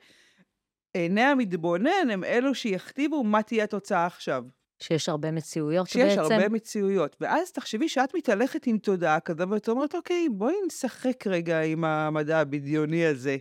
עיני 0.93 1.21
המתבונן 1.21 2.09
הם 2.11 2.23
אלו 2.23 2.55
שיכתיבו 2.55 3.23
מה 3.23 3.43
תהיה 3.43 3.63
התוצאה 3.63 4.05
עכשיו. 4.05 4.43
שיש 4.79 5.09
הרבה 5.09 5.31
מציאויות 5.31 5.87
שיש 5.87 6.03
בעצם. 6.03 6.23
שיש 6.23 6.31
הרבה 6.31 6.49
מציאויות. 6.49 7.15
ואז 7.21 7.51
תחשבי 7.51 7.89
שאת 7.89 8.15
מתהלכת 8.15 8.67
עם 8.67 8.77
תודעה 8.77 9.19
כזו, 9.19 9.49
ואת 9.49 9.69
אומרת, 9.69 9.95
אוקיי, 9.95 10.27
בואי 10.31 10.55
נשחק 10.67 11.27
רגע 11.27 11.61
עם 11.61 11.83
המדע 11.83 12.39
הבדיוני 12.39 13.05
הזה, 13.05 13.37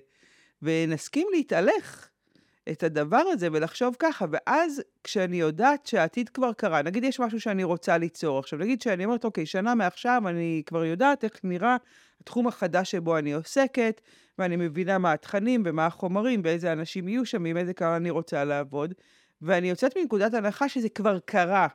ונסכים 0.63 1.27
להתהלך 1.33 2.09
את 2.73 2.83
הדבר 2.83 3.23
הזה 3.33 3.49
ולחשוב 3.53 3.97
ככה. 3.99 4.25
ואז 4.31 4.83
כשאני 5.05 5.37
יודעת 5.37 5.87
שהעתיד 5.87 6.29
כבר 6.29 6.53
קרה, 6.53 6.83
נגיד 6.83 7.05
יש 7.05 7.21
משהו 7.21 7.41
שאני 7.41 7.65
רוצה 7.65 7.99
ליצור, 7.99 8.39
עכשיו 8.39 8.59
נגיד 8.59 8.83
שאני 8.83 9.05
אומרת, 9.05 9.25
אוקיי, 9.25 9.47
שנה 9.47 9.75
מעכשיו 9.75 10.23
אני 10.27 10.63
כבר 10.67 10.85
יודעת 10.85 11.25
איך 11.25 11.41
נראה 11.45 11.77
התחום 12.21 12.47
החדש 12.47 12.91
שבו 12.91 13.19
אני 13.19 13.33
עוסקת, 13.33 14.01
ואני 14.39 14.57
מבינה 14.57 14.99
מה 14.99 15.13
התכנים 15.13 15.63
ומה 15.67 15.87
החומרים, 15.87 16.41
ואיזה 16.45 16.73
אנשים 16.73 17.09
יהיו 17.09 17.27
שם, 17.27 17.45
עם 17.45 17.57
איזה 17.57 17.75
קהל 17.75 17.93
אני 17.93 18.11
רוצה 18.11 18.45
לעבוד. 18.45 18.95
ואני 19.43 19.71
יוצאת 19.71 19.97
מנקודת 19.97 20.35
הנחה 20.35 20.69
שזה 20.69 20.89
כבר 20.89 21.19
קרה. 21.19 21.69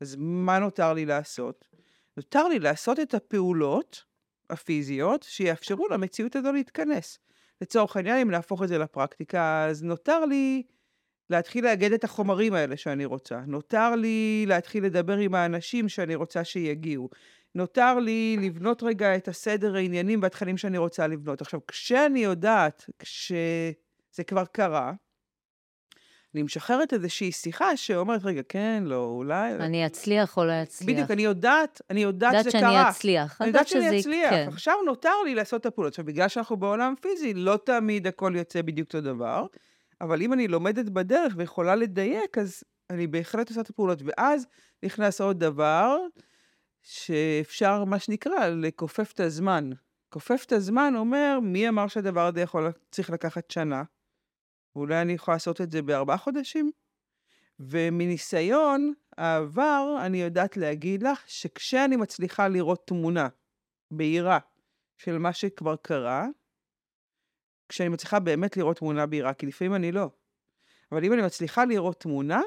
אז 0.00 0.16
מה 0.18 0.58
נותר 0.58 0.92
לי 0.92 1.06
לעשות? 1.06 1.68
נותר 2.16 2.48
לי 2.48 2.58
לעשות 2.58 3.00
את 3.00 3.14
הפעולות 3.14 4.04
הפיזיות 4.50 5.22
שיאפשרו 5.22 5.88
למציאות 5.88 6.36
הזו 6.36 6.52
להתכנס. 6.52 7.18
לצורך 7.60 7.96
העניין, 7.96 8.18
אם 8.18 8.30
להפוך 8.30 8.62
את 8.62 8.68
זה 8.68 8.78
לפרקטיקה, 8.78 9.66
אז 9.70 9.82
נותר 9.82 10.24
לי 10.24 10.62
להתחיל 11.30 11.64
לאגד 11.64 11.92
את 11.92 12.04
החומרים 12.04 12.54
האלה 12.54 12.76
שאני 12.76 13.04
רוצה. 13.04 13.40
נותר 13.46 13.94
לי 13.96 14.44
להתחיל 14.48 14.84
לדבר 14.84 15.16
עם 15.16 15.34
האנשים 15.34 15.88
שאני 15.88 16.14
רוצה 16.14 16.44
שיגיעו. 16.44 17.08
נותר 17.54 17.98
לי 17.98 18.36
לבנות 18.40 18.82
רגע 18.82 19.16
את 19.16 19.28
הסדר 19.28 19.76
העניינים 19.76 20.22
והתכנים 20.22 20.56
שאני 20.56 20.78
רוצה 20.78 21.06
לבנות. 21.06 21.40
עכשיו, 21.40 21.60
כשאני 21.66 22.20
יודעת 22.20 22.86
שזה 23.02 24.24
כבר 24.26 24.44
קרה, 24.44 24.92
אני 26.34 26.42
משחררת 26.42 26.92
איזושהי 26.92 27.32
שיחה 27.32 27.76
שאומרת, 27.76 28.24
רגע, 28.24 28.42
כן, 28.48 28.82
לא, 28.86 29.04
אולי... 29.04 29.54
אני 29.54 29.86
אצליח 29.86 30.36
או 30.36 30.44
לא 30.44 30.62
אצליח. 30.62 30.90
בדיוק, 30.90 31.10
אני 31.10 31.22
יודעת, 31.22 31.80
אני 31.90 32.02
יודעת 32.02 32.44
שזה 32.44 32.50
קרה. 32.50 32.60
יודעת 32.60 32.74
שאני 32.74 32.90
אצליח. 32.90 33.40
אני 33.40 33.48
יודעת 33.48 33.68
שאני 33.68 34.00
אצליח. 34.00 34.30
כן. 34.30 34.48
עכשיו 34.48 34.74
נותר 34.86 35.22
לי 35.24 35.34
לעשות 35.34 35.60
את 35.60 35.66
הפעולות. 35.66 35.92
עכשיו, 35.92 36.04
בגלל 36.04 36.28
שאנחנו 36.28 36.56
בעולם 36.56 36.94
פיזי, 37.00 37.34
לא 37.34 37.58
תמיד 37.64 38.06
הכל 38.06 38.32
יוצא 38.36 38.62
בדיוק 38.62 38.88
אותו 38.88 39.00
דבר, 39.00 39.46
אבל 40.00 40.22
אם 40.22 40.32
אני 40.32 40.48
לומדת 40.48 40.88
בדרך 40.88 41.34
ויכולה 41.36 41.74
לדייק, 41.74 42.38
אז 42.38 42.62
אני 42.90 43.06
בהחלט 43.06 43.48
עושה 43.48 43.60
את 43.60 43.70
הפעולות. 43.70 44.02
ואז 44.04 44.46
נכנס 44.82 45.20
עוד 45.20 45.38
דבר, 45.38 45.96
שאפשר, 46.82 47.84
מה 47.84 47.98
שנקרא, 47.98 48.48
לכופף 48.48 49.12
את 49.12 49.20
הזמן. 49.20 49.70
כופף 50.10 50.44
את 50.46 50.52
הזמן 50.52 50.94
אומר, 50.96 51.38
מי 51.42 51.68
אמר 51.68 51.86
שהדבר 51.86 52.26
הזה 52.26 52.40
יכול, 52.40 52.72
צריך 52.90 53.10
לקחת 53.10 53.50
שנה? 53.50 53.82
ואולי 54.76 55.02
אני 55.02 55.12
יכולה 55.12 55.34
לעשות 55.34 55.60
את 55.60 55.70
זה 55.70 55.82
בארבעה 55.82 56.16
חודשים. 56.16 56.70
ומניסיון 57.60 58.92
העבר, 59.18 59.96
אני 60.00 60.22
יודעת 60.22 60.56
להגיד 60.56 61.02
לך 61.02 61.24
שכשאני 61.26 61.96
מצליחה 61.96 62.48
לראות 62.48 62.86
תמונה 62.86 63.28
בהירה 63.90 64.38
של 64.96 65.18
מה 65.18 65.32
שכבר 65.32 65.76
קרה, 65.76 66.26
כשאני 67.68 67.88
מצליחה 67.88 68.20
באמת 68.20 68.56
לראות 68.56 68.76
תמונה 68.76 69.06
בהירה, 69.06 69.34
כי 69.34 69.46
לפעמים 69.46 69.74
אני 69.74 69.92
לא. 69.92 70.10
אבל 70.92 71.04
אם 71.04 71.12
אני 71.12 71.22
מצליחה 71.22 71.64
לראות 71.64 72.00
תמונה, 72.00 72.40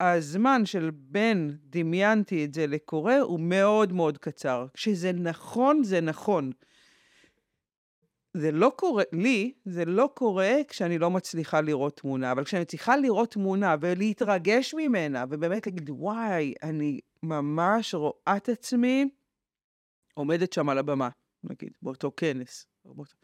הזמן 0.00 0.66
של 0.66 0.90
בין 0.94 1.56
דמיינתי 1.62 2.44
את 2.44 2.54
זה 2.54 2.66
לקורה 2.66 3.20
הוא 3.20 3.40
מאוד 3.40 3.92
מאוד 3.92 4.18
קצר. 4.18 4.66
כשזה 4.74 5.12
נכון, 5.12 5.82
זה 5.84 6.00
נכון. 6.00 6.52
זה 8.34 8.52
לא 8.52 8.72
קורה, 8.76 9.02
לי, 9.12 9.52
זה 9.64 9.84
לא 9.84 10.10
קורה 10.14 10.52
כשאני 10.68 10.98
לא 10.98 11.10
מצליחה 11.10 11.60
לראות 11.60 11.96
תמונה, 11.96 12.32
אבל 12.32 12.44
כשאני 12.44 12.64
צריכה 12.64 12.96
לראות 12.96 13.30
תמונה 13.30 13.76
ולהתרגש 13.80 14.74
ממנה, 14.74 15.24
ובאמת 15.30 15.66
להגיד, 15.66 15.90
וואי, 15.90 16.54
אני 16.62 17.00
ממש 17.22 17.94
רואה 17.94 18.36
את 18.36 18.48
עצמי 18.48 19.08
עומדת 20.14 20.52
שם 20.52 20.68
על 20.68 20.78
הבמה, 20.78 21.08
נגיד, 21.44 21.72
באותו 21.82 22.12
כנס. 22.16 22.66
באותו... 22.84 23.14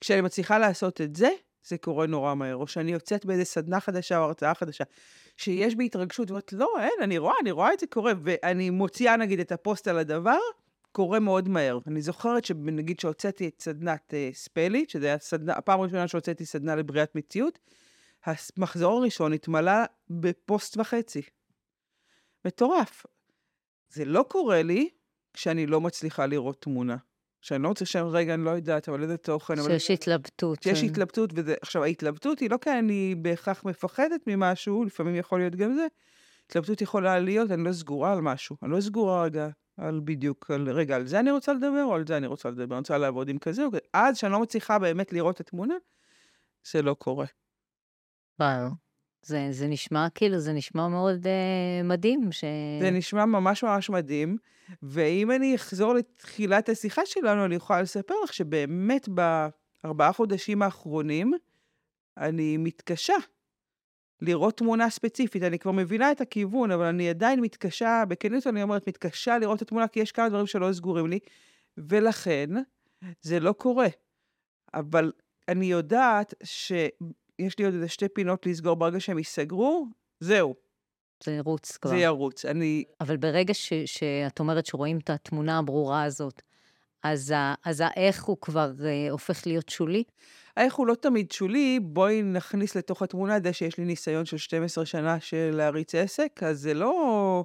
כשאני 0.00 0.20
מצליחה 0.20 0.58
לעשות 0.58 1.00
את 1.00 1.16
זה, 1.16 1.28
זה 1.64 1.78
קורה 1.78 2.06
נורא 2.06 2.34
מהר, 2.34 2.56
או 2.56 2.66
שאני 2.66 2.92
יוצאת 2.92 3.24
באיזה 3.24 3.44
סדנה 3.44 3.80
חדשה 3.80 4.18
או 4.18 4.24
הרצאה 4.24 4.54
חדשה, 4.54 4.84
שיש 5.36 5.74
בי 5.74 5.86
התרגשות, 5.86 6.30
ואומרת, 6.30 6.52
לא, 6.52 6.74
אין, 6.80 7.02
אני 7.02 7.18
רואה, 7.18 7.34
אני 7.42 7.50
רואה 7.50 7.72
את 7.72 7.80
זה 7.80 7.86
קורה, 7.86 8.12
ואני 8.18 8.70
מוציאה 8.70 9.16
נגיד 9.16 9.40
את 9.40 9.52
הפוסט 9.52 9.88
על 9.88 9.98
הדבר, 9.98 10.38
קורה 10.92 11.20
מאוד 11.20 11.48
מהר. 11.48 11.78
אני 11.86 12.02
זוכרת 12.02 12.44
שנגיד 12.44 13.00
שהוצאתי 13.00 13.48
את 13.48 13.60
סדנת 13.60 14.14
uh, 14.14 14.36
ספלית, 14.36 14.90
שזה 14.90 15.14
הסדנה, 15.14 15.52
הפעם 15.52 15.80
הראשונה 15.80 16.08
שהוצאתי 16.08 16.46
סדנה 16.46 16.76
לבריאת 16.76 17.14
מציאות, 17.14 17.58
המחזור 18.26 18.98
הראשון 18.98 19.32
התמלא 19.32 19.72
בפוסט 20.10 20.76
וחצי. 20.76 21.22
מטורף. 22.44 23.06
זה 23.88 24.04
לא 24.04 24.24
קורה 24.28 24.62
לי 24.62 24.88
כשאני 25.32 25.66
לא 25.66 25.80
מצליחה 25.80 26.26
לראות 26.26 26.62
תמונה. 26.62 26.96
שאני 27.40 27.62
לא 27.62 27.68
רוצה 27.68 27.84
שם, 27.84 28.06
רגע, 28.06 28.34
אני 28.34 28.44
לא 28.44 28.50
יודעת, 28.50 28.88
אבל 28.88 29.02
איזה 29.02 29.16
תוכן. 29.16 29.54
שיש 29.56 29.90
התלבטות. 29.90 30.62
שיש 30.62 30.80
כן. 30.80 30.86
התלבטות, 30.86 31.30
וזה, 31.34 31.54
עכשיו, 31.62 31.84
ההתלבטות 31.84 32.38
היא 32.38 32.50
לא 32.50 32.56
כי 32.56 32.70
אני 32.70 33.14
בהכרח 33.22 33.64
מפחדת 33.64 34.20
ממשהו, 34.26 34.84
לפעמים 34.84 35.14
יכול 35.14 35.40
להיות 35.40 35.54
גם 35.54 35.74
זה. 35.74 35.86
התלבטות 36.46 36.82
יכולה 36.82 37.18
להיות, 37.18 37.50
אני 37.50 37.64
לא 37.64 37.72
סגורה 37.72 38.12
על 38.12 38.20
משהו. 38.20 38.56
אני 38.62 38.70
לא 38.70 38.80
סגורה 38.80 39.22
רגע 39.22 39.48
על 39.78 40.00
בדיוק, 40.04 40.50
על 40.50 40.70
רגע, 40.70 40.96
על 40.96 41.06
זה 41.06 41.20
אני 41.20 41.30
רוצה 41.30 41.52
לדבר, 41.52 41.84
או 41.84 41.94
על 41.94 42.06
זה 42.06 42.16
אני 42.16 42.26
רוצה 42.26 42.50
לדבר, 42.50 42.74
אני 42.74 42.78
רוצה 42.78 42.98
לעבוד 42.98 43.28
עם 43.28 43.38
כזה, 43.38 43.64
עד 43.92 44.14
שאני 44.14 44.32
לא 44.32 44.40
מצליחה 44.40 44.78
באמת 44.78 45.12
לראות 45.12 45.34
את 45.34 45.40
התמונה, 45.40 45.74
זה 46.72 46.82
לא 46.82 46.94
קורה. 46.94 47.26
וואו. 48.40 48.68
זה, 49.22 49.48
זה 49.50 49.66
נשמע 49.66 50.06
כאילו, 50.14 50.38
זה 50.38 50.52
נשמע 50.52 50.88
מאוד 50.88 51.26
uh, 51.26 51.84
מדהים. 51.84 52.32
ש... 52.32 52.44
זה 52.80 52.90
נשמע 52.90 53.24
ממש 53.24 53.64
ממש 53.64 53.90
מדהים, 53.90 54.36
ואם 54.82 55.30
אני 55.30 55.54
אחזור 55.54 55.94
לתחילת 55.94 56.68
השיחה 56.68 57.06
שלנו, 57.06 57.44
אני 57.44 57.54
יכולה 57.54 57.82
לספר 57.82 58.14
לך 58.24 58.32
שבאמת 58.32 59.08
בארבעה 59.08 60.12
חודשים 60.12 60.62
האחרונים, 60.62 61.32
אני 62.16 62.56
מתקשה 62.56 63.14
לראות 64.20 64.56
תמונה 64.56 64.90
ספציפית. 64.90 65.42
אני 65.42 65.58
כבר 65.58 65.72
מבינה 65.72 66.12
את 66.12 66.20
הכיוון, 66.20 66.70
אבל 66.70 66.84
אני 66.84 67.10
עדיין 67.10 67.40
מתקשה, 67.40 68.04
בכנות 68.08 68.46
אני 68.46 68.62
אומרת, 68.62 68.88
מתקשה 68.88 69.38
לראות 69.38 69.56
את 69.56 69.62
התמונה, 69.62 69.88
כי 69.88 70.00
יש 70.00 70.12
כמה 70.12 70.28
דברים 70.28 70.46
שלא 70.46 70.72
סגורים 70.72 71.06
לי, 71.06 71.18
ולכן 71.78 72.50
זה 73.22 73.40
לא 73.40 73.52
קורה. 73.52 73.88
אבל 74.74 75.12
אני 75.48 75.66
יודעת 75.66 76.34
שיש 76.44 77.58
לי 77.58 77.64
עוד 77.64 77.74
איזה 77.74 77.88
שתי 77.88 78.08
פינות 78.08 78.46
לסגור 78.46 78.74
ברגע 78.74 79.00
שהם 79.00 79.18
ייסגרו, 79.18 79.86
זהו. 80.20 80.54
זה 81.24 81.32
ירוץ 81.32 81.76
כבר. 81.76 81.90
זה 81.90 81.96
ירוץ. 81.96 82.44
אני... 82.44 82.84
אבל 83.00 83.16
ברגע 83.16 83.54
ש, 83.54 83.72
שאת 83.86 84.40
אומרת 84.40 84.66
שרואים 84.66 84.98
את 84.98 85.10
התמונה 85.10 85.58
הברורה 85.58 86.02
הזאת, 86.02 86.42
אז, 87.02 87.34
אז 87.64 87.82
האיך 87.86 88.24
הוא 88.24 88.36
כבר 88.40 88.72
uh, 88.78 89.10
הופך 89.10 89.46
להיות 89.46 89.68
שולי? 89.68 90.04
האיך 90.58 90.74
הוא 90.74 90.86
לא 90.86 90.94
תמיד 90.94 91.32
שולי, 91.32 91.80
בואי 91.82 92.22
נכניס 92.22 92.76
לתוך 92.76 93.02
התמונה 93.02 93.40
זה 93.40 93.52
שיש 93.52 93.78
לי 93.78 93.84
ניסיון 93.84 94.24
של 94.24 94.36
12 94.36 94.86
שנה 94.86 95.20
של 95.20 95.50
להריץ 95.52 95.94
עסק, 95.94 96.42
אז 96.42 96.60
זה 96.60 96.74
לא 96.74 97.44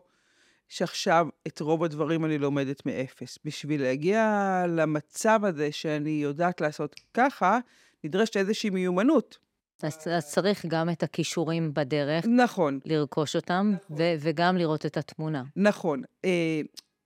שעכשיו 0.70 1.28
את 1.48 1.60
רוב 1.60 1.84
הדברים 1.84 2.26
אני 2.26 2.38
לומדת 2.38 2.86
מאפס. 2.86 3.40
בשביל 3.46 3.82
להגיע 3.82 4.64
למצב 4.70 5.40
הזה 5.44 5.72
שאני 5.72 6.10
יודעת 6.10 6.62
לעשות 6.62 6.96
ככה, 7.14 7.60
נדרשת 8.04 8.38
איזושהי 8.38 8.70
מיומנות. 8.70 9.38
אז, 9.84 10.08
אז 10.18 10.32
צריך 10.32 10.66
גם 10.66 10.90
את 10.90 11.04
הכישורים 11.04 11.74
בדרך. 11.74 12.26
נכון. 12.28 12.80
לרכוש 12.86 13.36
אותם, 13.36 13.72
נכון. 13.74 13.98
ו- 14.00 14.14
וגם 14.20 14.58
לראות 14.58 14.86
את 14.86 14.98
התמונה. 14.98 15.44
נכון. 15.56 16.02
אה, 16.26 16.62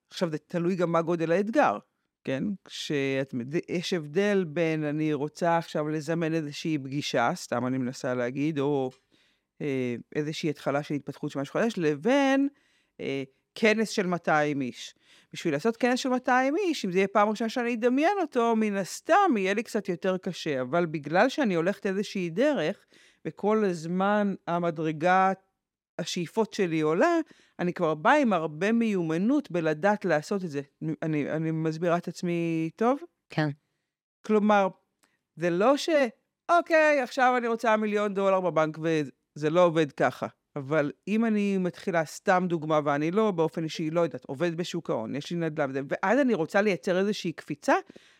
עכשיו, 0.09 0.29
זה 0.29 0.37
תלוי 0.37 0.75
גם 0.75 0.91
מה 0.91 1.01
גודל 1.01 1.31
האתגר. 1.31 1.77
כן? 2.27 2.43
כשיש 2.65 3.93
הבדל 3.93 4.45
בין 4.47 4.83
אני 4.83 5.13
רוצה 5.13 5.57
עכשיו 5.57 5.87
לזמן 5.87 6.33
איזושהי 6.33 6.77
פגישה, 6.77 7.31
סתם 7.35 7.67
אני 7.67 7.77
מנסה 7.77 8.13
להגיד, 8.13 8.59
או 8.59 8.91
אה, 9.61 9.95
איזושהי 10.15 10.49
התחלה 10.49 10.83
של 10.83 10.93
התפתחות 10.93 11.31
של 11.31 11.39
משהו 11.39 11.53
חדש, 11.53 11.73
לבין 11.77 12.47
אה, 12.99 13.23
כנס 13.55 13.89
של 13.89 14.07
200 14.07 14.61
איש. 14.61 14.95
בשביל 15.33 15.53
לעשות 15.53 15.77
כנס 15.77 15.99
של 15.99 16.09
200 16.09 16.55
איש, 16.57 16.85
אם 16.85 16.91
זה 16.91 16.97
יהיה 16.97 17.07
פעם 17.07 17.29
ראשונה 17.29 17.49
שאני 17.49 17.73
אדמיין 17.73 18.17
אותו, 18.21 18.55
מן 18.55 18.75
הסתם 18.75 19.37
יהיה 19.37 19.53
לי 19.53 19.63
קצת 19.63 19.89
יותר 19.89 20.17
קשה. 20.17 20.61
אבל 20.61 20.85
בגלל 20.85 21.29
שאני 21.29 21.55
הולכת 21.55 21.85
איזושהי 21.85 22.29
דרך, 22.29 22.85
וכל 23.25 23.65
הזמן 23.65 24.33
המדרגה, 24.47 25.31
השאיפות 25.99 26.53
שלי 26.53 26.81
עולה, 26.81 27.19
אני 27.59 27.73
כבר 27.73 27.95
באה 27.95 28.17
עם 28.21 28.33
הרבה 28.33 28.71
מיומנות 28.71 29.51
בלדעת 29.51 30.05
לעשות 30.05 30.43
את 30.43 30.49
זה. 30.49 30.61
אני, 31.01 31.31
אני 31.31 31.51
מסבירה 31.51 31.97
את 31.97 32.07
עצמי 32.07 32.69
טוב? 32.75 32.99
כן. 33.29 33.49
כלומר, 34.25 34.67
זה 35.35 35.49
לא 35.49 35.77
ש... 35.77 35.89
אוקיי, 36.51 37.01
עכשיו 37.01 37.33
אני 37.37 37.47
רוצה 37.47 37.77
מיליון 37.77 38.13
דולר 38.13 38.41
בבנק 38.41 38.77
וזה 38.81 39.49
לא 39.49 39.65
עובד 39.65 39.91
ככה. 39.91 40.27
אבל 40.57 40.91
אם 41.07 41.25
אני 41.25 41.57
מתחילה, 41.57 42.05
סתם 42.05 42.45
דוגמה, 42.49 42.79
ואני 42.85 43.11
לא 43.11 43.31
באופן 43.31 43.63
אישי, 43.63 43.89
לא 43.89 44.01
יודעת, 44.01 44.25
עובד 44.25 44.57
בשוק 44.57 44.89
ההון, 44.89 45.15
יש 45.15 45.31
לי 45.31 45.37
נדל"ן, 45.37 45.85
ואז 45.89 46.19
אני 46.19 46.33
רוצה 46.33 46.61
לייצר 46.61 46.99
איזושהי 46.99 47.31
קפיצה, 47.31 47.73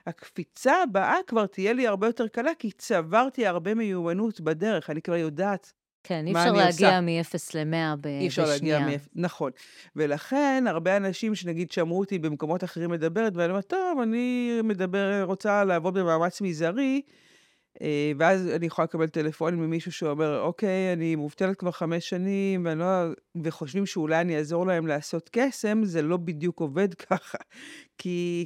הקפיצה 0.07 0.83
הבאה 0.83 1.15
כבר 1.27 1.45
תהיה 1.45 1.73
לי 1.73 1.87
הרבה 1.87 2.07
יותר 2.07 2.27
קלה, 2.27 2.51
כי 2.59 2.71
צברתי 2.71 3.47
הרבה 3.47 3.73
מיומנות 3.73 4.41
בדרך, 4.41 4.89
אני 4.89 5.01
כבר 5.01 5.15
יודעת 5.15 5.73
כן, 6.07 6.27
אי 6.27 6.31
אפשר 6.31 6.51
להגיע 6.51 7.01
מ-0 7.01 7.35
ל-100 7.53 7.95
בשנייה. 7.95 8.21
אי 8.21 8.27
אפשר 8.27 8.45
להגיע 8.45 8.79
מ-0, 8.79 9.09
נכון. 9.15 9.51
ולכן, 9.95 10.63
הרבה 10.67 10.97
אנשים 10.97 11.35
שנגיד 11.35 11.71
שמעו 11.71 11.99
אותי 11.99 12.19
במקומות 12.19 12.63
אחרים 12.63 12.89
מדברת, 12.89 13.33
ואני 13.35 13.49
אומרת, 13.49 13.67
טוב, 13.67 13.99
אני 14.03 14.51
מדבר, 14.63 15.23
רוצה 15.23 15.63
לעבוד 15.63 15.97
במאמץ 15.97 16.41
מזערי, 16.41 17.01
אה, 17.81 18.11
ואז 18.19 18.47
אני 18.47 18.65
יכולה 18.65 18.83
לקבל 18.83 19.07
טלפון 19.07 19.55
ממישהו 19.55 19.91
שאומר, 19.91 20.41
אוקיי, 20.41 20.93
אני 20.93 21.15
מובטלת 21.15 21.55
כבר 21.55 21.71
חמש 21.71 22.09
שנים, 22.09 22.65
ואני 22.65 22.79
לא... 22.79 23.03
וחושבים 23.43 23.85
שאולי 23.85 24.21
אני 24.21 24.37
אעזור 24.37 24.67
להם 24.67 24.87
לעשות 24.87 25.29
קסם, 25.31 25.85
זה 25.85 26.01
לא 26.01 26.17
בדיוק 26.17 26.59
עובד 26.59 26.93
ככה. 27.09 27.37
כי 27.97 28.45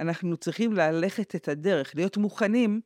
אנחנו 0.00 0.36
צריכים 0.36 0.72
ללכת 0.72 1.34
את 1.34 1.48
הדרך, 1.48 1.92
להיות 1.94 2.16
מוכנים 2.16 2.80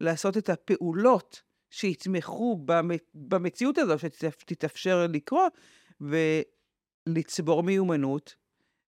לעשות 0.00 0.36
את 0.36 0.48
הפעולות 0.48 1.45
שיתמכו 1.76 2.64
במציאות 3.14 3.78
הזו 3.78 3.98
שתתאפשר 3.98 5.06
לקרוא, 5.08 5.48
ולצבור 6.00 7.62
מיומנות 7.62 8.34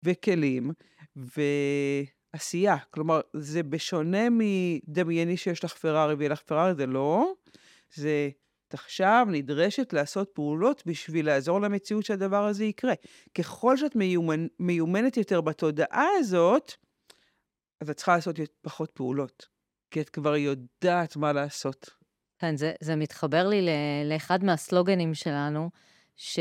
וכלים, 0.03 0.71
ו... 1.17 1.41
עשייה. 2.33 2.77
כלומר, 2.91 3.21
זה 3.37 3.63
בשונה 3.63 4.29
מדמייני 4.31 5.37
שיש 5.37 5.65
לך 5.65 5.75
פרארי 5.75 6.15
ויהיה 6.15 6.31
לך 6.31 6.43
פרארי, 6.43 6.75
זה 6.75 6.87
לא. 6.87 7.33
זה, 7.95 8.31
עכשיו 8.73 9.27
נדרשת 9.31 9.93
לעשות 9.93 10.31
פעולות 10.35 10.83
בשביל 10.87 11.27
לעזור 11.27 11.61
למציאות 11.61 12.05
שהדבר 12.05 12.45
הזה 12.45 12.65
יקרה. 12.65 12.95
ככל 13.39 13.77
שאת 13.77 13.97
מיומנ, 13.97 14.47
מיומנת 14.59 15.17
יותר 15.17 15.41
בתודעה 15.41 16.07
הזאת, 16.19 16.73
אז 17.81 17.91
את 17.91 17.97
צריכה 17.97 18.15
לעשות 18.15 18.37
פחות 18.63 18.91
פעולות, 18.95 19.47
כי 19.91 20.01
את 20.01 20.11
כבר 20.11 20.37
יודעת 20.37 21.17
מה 21.17 21.33
לעשות. 21.33 22.00
כן, 22.41 22.57
זה, 22.57 22.73
זה 22.81 22.97
מתחבר 22.97 23.49
לי 23.49 23.69
לאחד 24.05 24.45
מהסלוגנים 24.45 25.15
שלנו, 25.15 25.71
ש, 26.17 26.39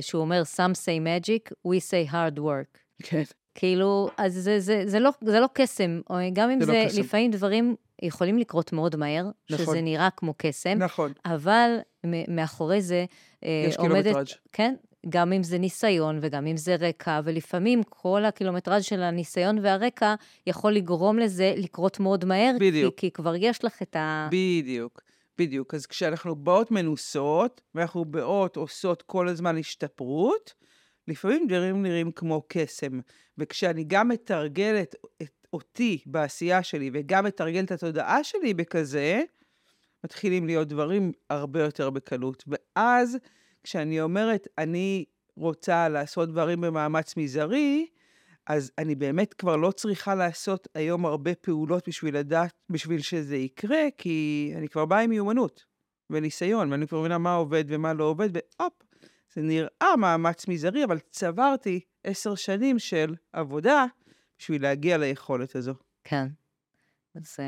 שהוא 0.00 0.20
אומר, 0.20 0.42
Some 0.56 0.74
say 0.74 1.26
magic, 1.26 1.52
we 1.66 1.78
say 1.90 2.12
hard 2.12 2.38
work. 2.38 2.78
כן. 3.02 3.22
כאילו, 3.54 4.10
אז 4.16 4.34
זה, 4.34 4.60
זה, 4.60 4.82
זה, 4.86 4.98
לא, 5.00 5.10
זה 5.20 5.40
לא 5.40 5.46
קסם, 5.52 6.00
או 6.10 6.16
גם 6.32 6.50
אם 6.50 6.60
זה, 6.60 6.66
זה 6.66 6.72
לא 6.72 6.88
קסם. 6.88 7.00
לפעמים 7.00 7.30
דברים 7.30 7.76
יכולים 8.02 8.38
לקרות 8.38 8.72
מאוד 8.72 8.96
מהר, 8.96 9.30
נכון. 9.50 9.66
שזה 9.66 9.80
נראה 9.80 10.08
כמו 10.16 10.34
קסם, 10.36 10.78
נכון. 10.78 11.12
אבל 11.24 11.76
מאחורי 12.28 12.82
זה 12.82 13.04
אה, 13.44 13.64
יש 13.68 13.76
עומדת... 13.76 14.02
קילומטראז'. 14.02 14.34
כן, 14.52 14.74
גם 15.08 15.32
אם 15.32 15.42
זה 15.42 15.58
ניסיון 15.58 16.18
וגם 16.22 16.46
אם 16.46 16.56
זה 16.56 16.76
רקע, 16.80 17.20
ולפעמים 17.24 17.82
כל 17.82 18.24
הקילומטראז' 18.24 18.84
של 18.84 19.02
הניסיון 19.02 19.58
והרקע 19.62 20.14
יכול 20.46 20.72
לגרום 20.72 21.18
לזה 21.18 21.54
לקרות 21.56 22.00
מאוד 22.00 22.24
מהר, 22.24 22.52
בדיוק. 22.60 22.94
כי, 22.94 23.06
כי 23.06 23.10
כבר 23.10 23.34
יש 23.36 23.64
לך 23.64 23.82
את 23.82 23.96
ה... 23.96 24.28
בדיוק. 24.32 25.00
בדיוק. 25.38 25.74
אז 25.74 25.86
כשאנחנו 25.86 26.36
באות 26.36 26.70
מנוסות, 26.70 27.60
ואנחנו 27.74 28.04
באות 28.04 28.56
עושות 28.56 29.02
כל 29.02 29.28
הזמן 29.28 29.58
השתפרות, 29.58 30.54
לפעמים 31.08 31.46
דברים 31.46 31.82
נראים 31.82 32.12
כמו 32.12 32.42
קסם. 32.48 33.00
וכשאני 33.38 33.84
גם 33.86 34.08
מתרגלת 34.08 34.94
את 35.22 35.46
אותי 35.52 36.02
בעשייה 36.06 36.62
שלי 36.62 36.90
וגם 36.92 37.24
מתרגלת 37.24 37.64
את 37.64 37.70
התודעה 37.72 38.24
שלי 38.24 38.54
בכזה, 38.54 39.22
מתחילים 40.04 40.46
להיות 40.46 40.68
דברים 40.68 41.12
הרבה 41.30 41.62
יותר 41.62 41.90
בקלות. 41.90 42.44
ואז 42.46 43.18
כשאני 43.62 44.00
אומרת, 44.00 44.48
אני 44.58 45.04
רוצה 45.36 45.88
לעשות 45.88 46.28
דברים 46.28 46.60
במאמץ 46.60 47.16
מזערי, 47.16 47.86
אז 48.50 48.72
אני 48.78 48.94
באמת 48.94 49.34
כבר 49.34 49.56
לא 49.56 49.70
צריכה 49.70 50.14
לעשות 50.14 50.68
היום 50.74 51.06
הרבה 51.06 51.34
פעולות 51.34 51.88
בשביל 51.88 52.18
לדעת, 52.18 52.52
בשביל 52.70 53.00
שזה 53.00 53.36
יקרה, 53.36 53.82
כי 53.96 54.52
אני 54.56 54.68
כבר 54.68 54.84
באה 54.84 55.00
עם 55.00 55.10
מיומנות 55.10 55.64
וניסיון, 56.10 56.72
ואני 56.72 56.86
כבר 56.88 57.00
מבינה 57.00 57.18
מה 57.18 57.34
עובד 57.34 57.64
ומה 57.68 57.92
לא 57.92 58.04
עובד, 58.04 58.28
והופ, 58.32 58.72
זה 59.34 59.42
נראה 59.42 59.96
מאמץ 59.98 60.48
מזערי, 60.48 60.84
אבל 60.84 60.98
צברתי 60.98 61.80
עשר 62.04 62.34
שנים 62.34 62.78
של 62.78 63.14
עבודה 63.32 63.84
בשביל 64.38 64.62
להגיע 64.62 64.98
ליכולת 64.98 65.56
הזו. 65.56 65.74
כן. 66.04 66.26
זה, 67.14 67.44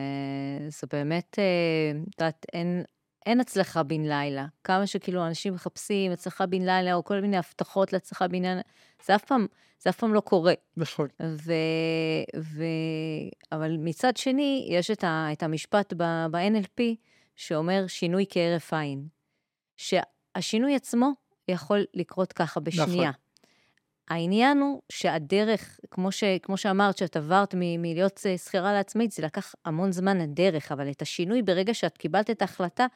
זה 0.69 0.87
באמת, 0.93 1.39
אה, 1.39 2.01
את 2.09 2.21
יודעת, 2.21 2.47
אין, 2.53 2.83
אין 3.27 3.41
הצלחה 3.41 3.83
בן 3.83 4.03
לילה. 4.03 4.47
כמה 4.65 4.87
שכאילו 4.87 5.27
אנשים 5.27 5.55
מחפשים 5.55 6.13
הצלחה 6.13 6.47
בן 6.47 6.63
לילה, 6.63 6.95
או 6.95 7.05
כל 7.05 7.21
מיני 7.21 7.37
הבטחות 7.37 7.93
להצלחה 7.93 8.29
בן 8.29 8.43
לילה, 8.43 8.61
זה 9.07 9.15
אף 9.15 9.25
פעם, 9.25 9.47
זה 9.81 9.91
אף 9.91 9.97
פעם 9.97 10.15
לא 10.15 10.21
קורה. 10.21 10.55
נכון. 10.77 11.09
ו, 11.23 11.53
ו, 12.37 12.65
אבל 13.53 13.77
מצד 13.79 14.17
שני, 14.17 14.67
יש 14.71 14.91
את, 14.91 15.05
ה, 15.05 15.29
את 15.33 15.43
המשפט 15.43 15.93
ב-NLP 15.97 16.83
שאומר 17.37 17.85
שינוי 17.87 18.25
כהרף 18.31 18.73
עין. 18.73 19.09
שהשינוי 19.77 20.75
עצמו 20.77 21.11
יכול 21.49 21.85
לקרות 21.95 22.33
ככה 22.33 22.61
בשנייה. 22.61 23.11
נכון. 23.11 23.23
העניין 24.09 24.59
הוא 24.59 24.83
שהדרך, 24.93 25.81
כמו, 25.91 26.13
ש, 26.13 26.25
כמו 26.43 26.57
שאמרת, 26.57 26.99
שאת 26.99 27.17
עברת 27.17 27.55
מ, 27.55 27.83
מלהיות 27.83 28.21
אה, 28.27 28.39
שכירה 28.39 28.73
לעצמאית, 28.73 29.13
זה 29.13 29.23
לקח 29.23 29.55
המון 29.65 29.93
זמן 29.93 30.21
הדרך, 30.21 30.73
אבל 30.73 30.91
את 30.91 31.03
השינוי 31.03 31.43
ברגע 31.43 31.75
שאת 31.75 31.99
קיבלת 31.99 32.31
את 32.31 32.43
ההחלטה, 32.43 32.87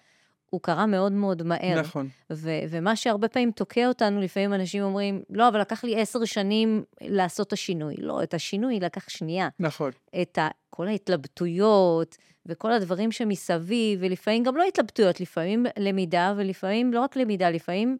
הוא 0.50 0.60
קרה 0.60 0.86
מאוד 0.86 1.12
מאוד 1.12 1.42
מהר. 1.42 1.80
נכון. 1.80 2.08
ו- 2.32 2.50
ומה 2.70 2.96
שהרבה 2.96 3.28
פעמים 3.28 3.50
תוקע 3.50 3.88
אותנו, 3.88 4.20
לפעמים 4.20 4.54
אנשים 4.54 4.82
אומרים, 4.82 5.22
לא, 5.30 5.48
אבל 5.48 5.60
לקח 5.60 5.84
לי 5.84 6.00
עשר 6.00 6.24
שנים 6.24 6.84
לעשות 7.00 7.46
את 7.46 7.52
השינוי. 7.52 7.94
לא, 7.98 8.22
את 8.22 8.34
השינוי 8.34 8.80
לקח 8.80 9.08
שנייה. 9.08 9.48
נכון. 9.60 9.90
את 10.22 10.38
ה- 10.38 10.48
כל 10.70 10.88
ההתלבטויות 10.88 12.16
וכל 12.46 12.72
הדברים 12.72 13.12
שמסביב, 13.12 13.98
ולפעמים 14.02 14.42
גם 14.42 14.56
לא 14.56 14.62
התלבטויות, 14.62 15.20
לפעמים 15.20 15.66
למידה, 15.78 16.34
ולפעמים 16.36 16.92
לא 16.92 17.00
רק 17.00 17.16
למידה, 17.16 17.50
לפעמים 17.50 17.96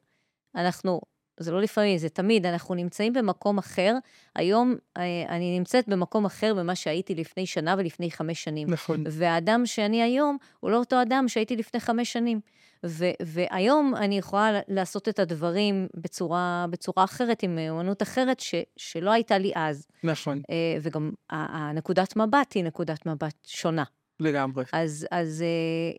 אנחנו, 0.57 1.01
זה 1.41 1.53
לא 1.53 1.61
לפעמים, 1.63 1.99
זה 1.99 2.09
תמיד, 2.09 2.47
אנחנו 2.47 2.75
נמצאים 2.75 3.13
במקום 3.13 3.59
אחר. 3.59 3.95
היום 4.35 4.75
אה, 4.97 5.03
אני 5.29 5.59
נמצאת 5.59 5.89
במקום 5.89 6.25
אחר 6.25 6.55
ממה 6.55 6.75
שהייתי 6.75 7.15
לפני 7.15 7.47
שנה 7.47 7.75
ולפני 7.79 8.11
חמש 8.11 8.45
שנים. 8.45 8.71
נכון. 8.71 9.05
והאדם 9.11 9.67
שאני 9.67 10.03
היום, 10.03 10.37
הוא 10.61 10.71
לא 10.71 10.77
אותו 10.77 11.03
אדם 11.03 11.25
שהייתי 11.29 11.57
לפני 11.57 11.81
חמש 11.81 12.13
שנים. 12.13 12.41
ו- 12.87 13.11
והיום 13.23 13.95
אני 13.97 14.19
יכולה 14.19 14.61
לעשות 14.69 15.09
את 15.09 15.19
הדברים 15.19 15.87
בצורה, 15.95 16.67
בצורה 16.71 17.05
אחרת, 17.05 17.43
עם 17.43 17.59
אמנות 17.59 18.03
אחרת, 18.03 18.41
ש- 18.41 18.55
שלא 18.77 19.11
הייתה 19.11 19.39
לי 19.39 19.53
אז. 19.55 19.87
נכון. 20.05 20.43
אה, 20.51 20.79
וגם 20.83 21.11
הנקודת 21.31 22.17
מבט 22.17 22.53
היא 22.55 22.65
נקודת 22.65 23.07
מבט 23.07 23.35
שונה. 23.47 23.85
לגמרי. 24.21 24.65
אז, 24.73 25.07
אז 25.11 25.43
אה, 25.43 25.47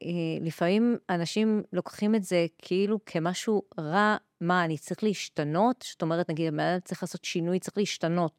אה, 0.07 0.45
לפעמים 0.45 0.97
אנשים 1.09 1.63
לוקחים 1.73 2.15
את 2.15 2.23
זה 2.23 2.45
כאילו 2.57 2.99
כמשהו 3.05 3.61
רע, 3.79 4.17
מה, 4.41 4.65
אני 4.65 4.77
צריך 4.77 5.03
להשתנות? 5.03 5.85
זאת 5.89 6.01
אומרת, 6.01 6.29
נגיד, 6.29 6.59
אני 6.59 6.81
צריך 6.81 7.03
לעשות 7.03 7.25
שינוי, 7.25 7.59
צריך 7.59 7.77
להשתנות. 7.77 8.31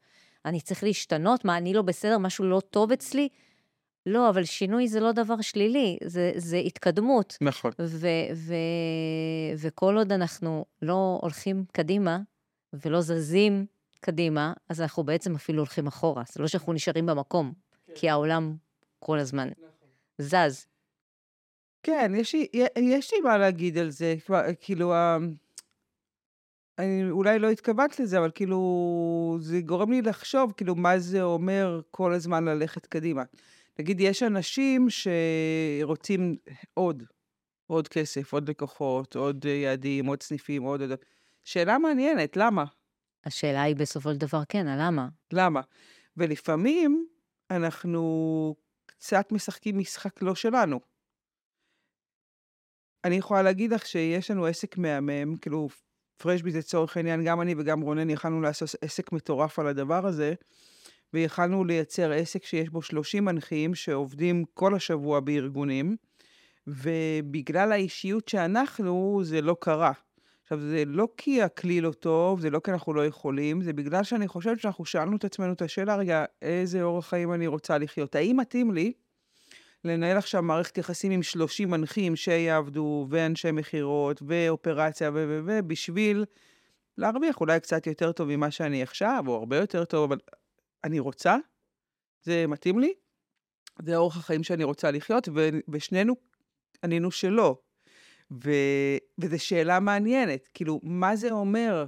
אני 0.44 0.60
צריך 0.60 0.84
להשתנות? 0.84 1.44
מה, 1.44 1.56
אני 1.56 1.74
לא 1.74 1.82
בסדר? 1.82 2.18
משהו 2.18 2.44
לא 2.44 2.60
טוב 2.70 2.92
אצלי? 2.92 3.28
לא, 4.06 4.30
אבל 4.30 4.44
שינוי 4.44 4.88
זה 4.88 5.00
לא 5.00 5.12
דבר 5.12 5.40
שלילי, 5.40 5.98
זה, 6.04 6.32
זה 6.36 6.56
התקדמות. 6.56 7.36
נכון. 7.40 7.72
ו, 7.80 8.08
ו, 8.34 8.54
וכל 9.58 9.96
עוד 9.96 10.12
אנחנו 10.12 10.64
לא 10.82 11.18
הולכים 11.22 11.64
קדימה 11.72 12.18
ולא 12.72 13.00
זזים 13.00 13.66
קדימה, 14.00 14.52
אז 14.68 14.80
אנחנו 14.80 15.04
בעצם 15.04 15.34
אפילו 15.34 15.58
הולכים 15.58 15.86
אחורה. 15.86 16.22
זה 16.32 16.42
לא 16.42 16.48
שאנחנו 16.48 16.72
נשארים 16.72 17.06
במקום, 17.06 17.52
כן. 17.86 17.92
כי 17.94 18.10
העולם 18.10 18.56
כל 18.98 19.18
הזמן 19.18 19.48
נכון. 19.48 19.88
זז. 20.18 20.66
כן, 21.82 22.12
יש 22.16 22.34
לי, 22.34 22.46
יש 22.76 23.12
לי 23.12 23.20
מה 23.20 23.38
להגיד 23.38 23.78
על 23.78 23.90
זה, 23.90 24.14
כאילו, 24.60 24.94
אני 26.78 27.10
אולי 27.10 27.38
לא 27.38 27.50
התכוונת 27.50 28.00
לזה, 28.00 28.18
אבל 28.18 28.30
כאילו, 28.34 29.38
זה 29.40 29.60
גורם 29.60 29.90
לי 29.90 30.02
לחשוב, 30.02 30.52
כאילו, 30.56 30.74
מה 30.74 30.98
זה 30.98 31.22
אומר 31.22 31.80
כל 31.90 32.12
הזמן 32.12 32.44
ללכת 32.44 32.86
קדימה. 32.86 33.22
נגיד, 33.78 34.00
יש 34.00 34.22
אנשים 34.22 34.86
שרוצים 34.90 36.36
עוד, 36.74 37.02
עוד 37.66 37.88
כסף, 37.88 38.32
עוד 38.32 38.50
לקוחות, 38.50 39.16
עוד 39.16 39.44
יעדים, 39.44 40.06
עוד 40.06 40.22
סניפים, 40.22 40.62
עוד... 40.62 40.80
עוד... 40.80 40.92
שאלה 41.44 41.78
מעניינת, 41.78 42.36
למה? 42.36 42.64
השאלה 43.24 43.62
היא 43.62 43.76
בסופו 43.76 44.12
של 44.12 44.18
דבר, 44.18 44.42
כן, 44.48 44.66
הלמה? 44.66 45.08
למה? 45.32 45.60
ולפעמים 46.16 47.06
אנחנו 47.50 48.54
קצת 48.98 49.32
משחקים 49.32 49.78
משחק 49.78 50.22
לא 50.22 50.34
שלנו. 50.34 50.80
אני 53.04 53.16
יכולה 53.16 53.42
להגיד 53.42 53.72
לך 53.72 53.86
שיש 53.86 54.30
לנו 54.30 54.46
עסק 54.46 54.78
מהמם, 54.78 55.36
כאילו, 55.36 55.68
פרשביט 56.16 56.54
לצורך 56.54 56.96
העניין, 56.96 57.24
גם 57.24 57.40
אני 57.40 57.54
וגם 57.58 57.80
רונן 57.80 58.10
יכלנו 58.10 58.40
לעשות 58.40 58.68
עסק 58.82 59.12
מטורף 59.12 59.58
על 59.58 59.66
הדבר 59.66 60.06
הזה, 60.06 60.34
ויכלנו 61.12 61.64
לייצר 61.64 62.12
עסק 62.12 62.44
שיש 62.44 62.68
בו 62.68 62.82
30 62.82 63.24
מנחים 63.24 63.74
שעובדים 63.74 64.44
כל 64.54 64.74
השבוע 64.74 65.20
בארגונים, 65.20 65.96
ובגלל 66.66 67.72
האישיות 67.72 68.28
שאנחנו, 68.28 69.20
זה 69.24 69.40
לא 69.40 69.56
קרה. 69.60 69.92
עכשיו, 70.48 70.60
זה 70.60 70.84
לא 70.86 71.08
כי 71.16 71.42
הכלי 71.42 71.80
לא 71.80 71.92
טוב, 71.92 72.40
זה 72.40 72.50
לא 72.50 72.60
כי 72.64 72.70
אנחנו 72.70 72.94
לא 72.94 73.06
יכולים, 73.06 73.62
זה 73.62 73.72
בגלל 73.72 74.04
שאני 74.04 74.28
חושבת 74.28 74.60
שאנחנו 74.60 74.84
שאלנו 74.84 75.16
את 75.16 75.24
עצמנו 75.24 75.52
את 75.52 75.62
השאלה, 75.62 75.96
רגע, 75.96 76.24
איזה 76.42 76.82
אורח 76.82 77.08
חיים 77.08 77.32
אני 77.32 77.46
רוצה 77.46 77.78
לחיות? 77.78 78.14
האם 78.14 78.36
מתאים 78.36 78.74
לי 78.74 78.92
לנהל 79.84 80.16
עכשיו 80.16 80.42
מערכת 80.42 80.78
יחסים 80.78 81.12
עם 81.12 81.22
30 81.22 81.70
מנחים 81.70 82.16
שיעבדו, 82.16 83.06
ואנשי 83.10 83.50
מכירות, 83.50 84.22
ואופרציה, 84.26 85.10
ו... 85.10 85.14
ו... 85.14 85.40
ו... 85.46 85.68
בשביל 85.68 86.24
להרוויח 86.98 87.40
אולי 87.40 87.60
קצת 87.60 87.86
יותר 87.86 88.12
טוב 88.12 88.28
ממה 88.28 88.50
שאני 88.50 88.82
עכשיו, 88.82 89.24
או 89.26 89.34
הרבה 89.34 89.56
יותר 89.56 89.84
טוב, 89.84 90.12
אבל 90.12 90.18
אני 90.84 90.98
רוצה? 90.98 91.36
זה 92.22 92.46
מתאים 92.46 92.78
לי? 92.78 92.92
זה 93.82 93.96
אורח 93.96 94.16
החיים 94.16 94.42
שאני 94.42 94.64
רוצה 94.64 94.90
לחיות, 94.90 95.28
ו... 95.34 95.48
ושנינו 95.68 96.14
ענינו 96.84 97.10
שלא. 97.10 97.58
ו... 98.44 98.50
וזו 99.18 99.44
שאלה 99.44 99.80
מעניינת, 99.80 100.48
כאילו, 100.54 100.80
מה 100.82 101.16
זה 101.16 101.30
אומר 101.30 101.86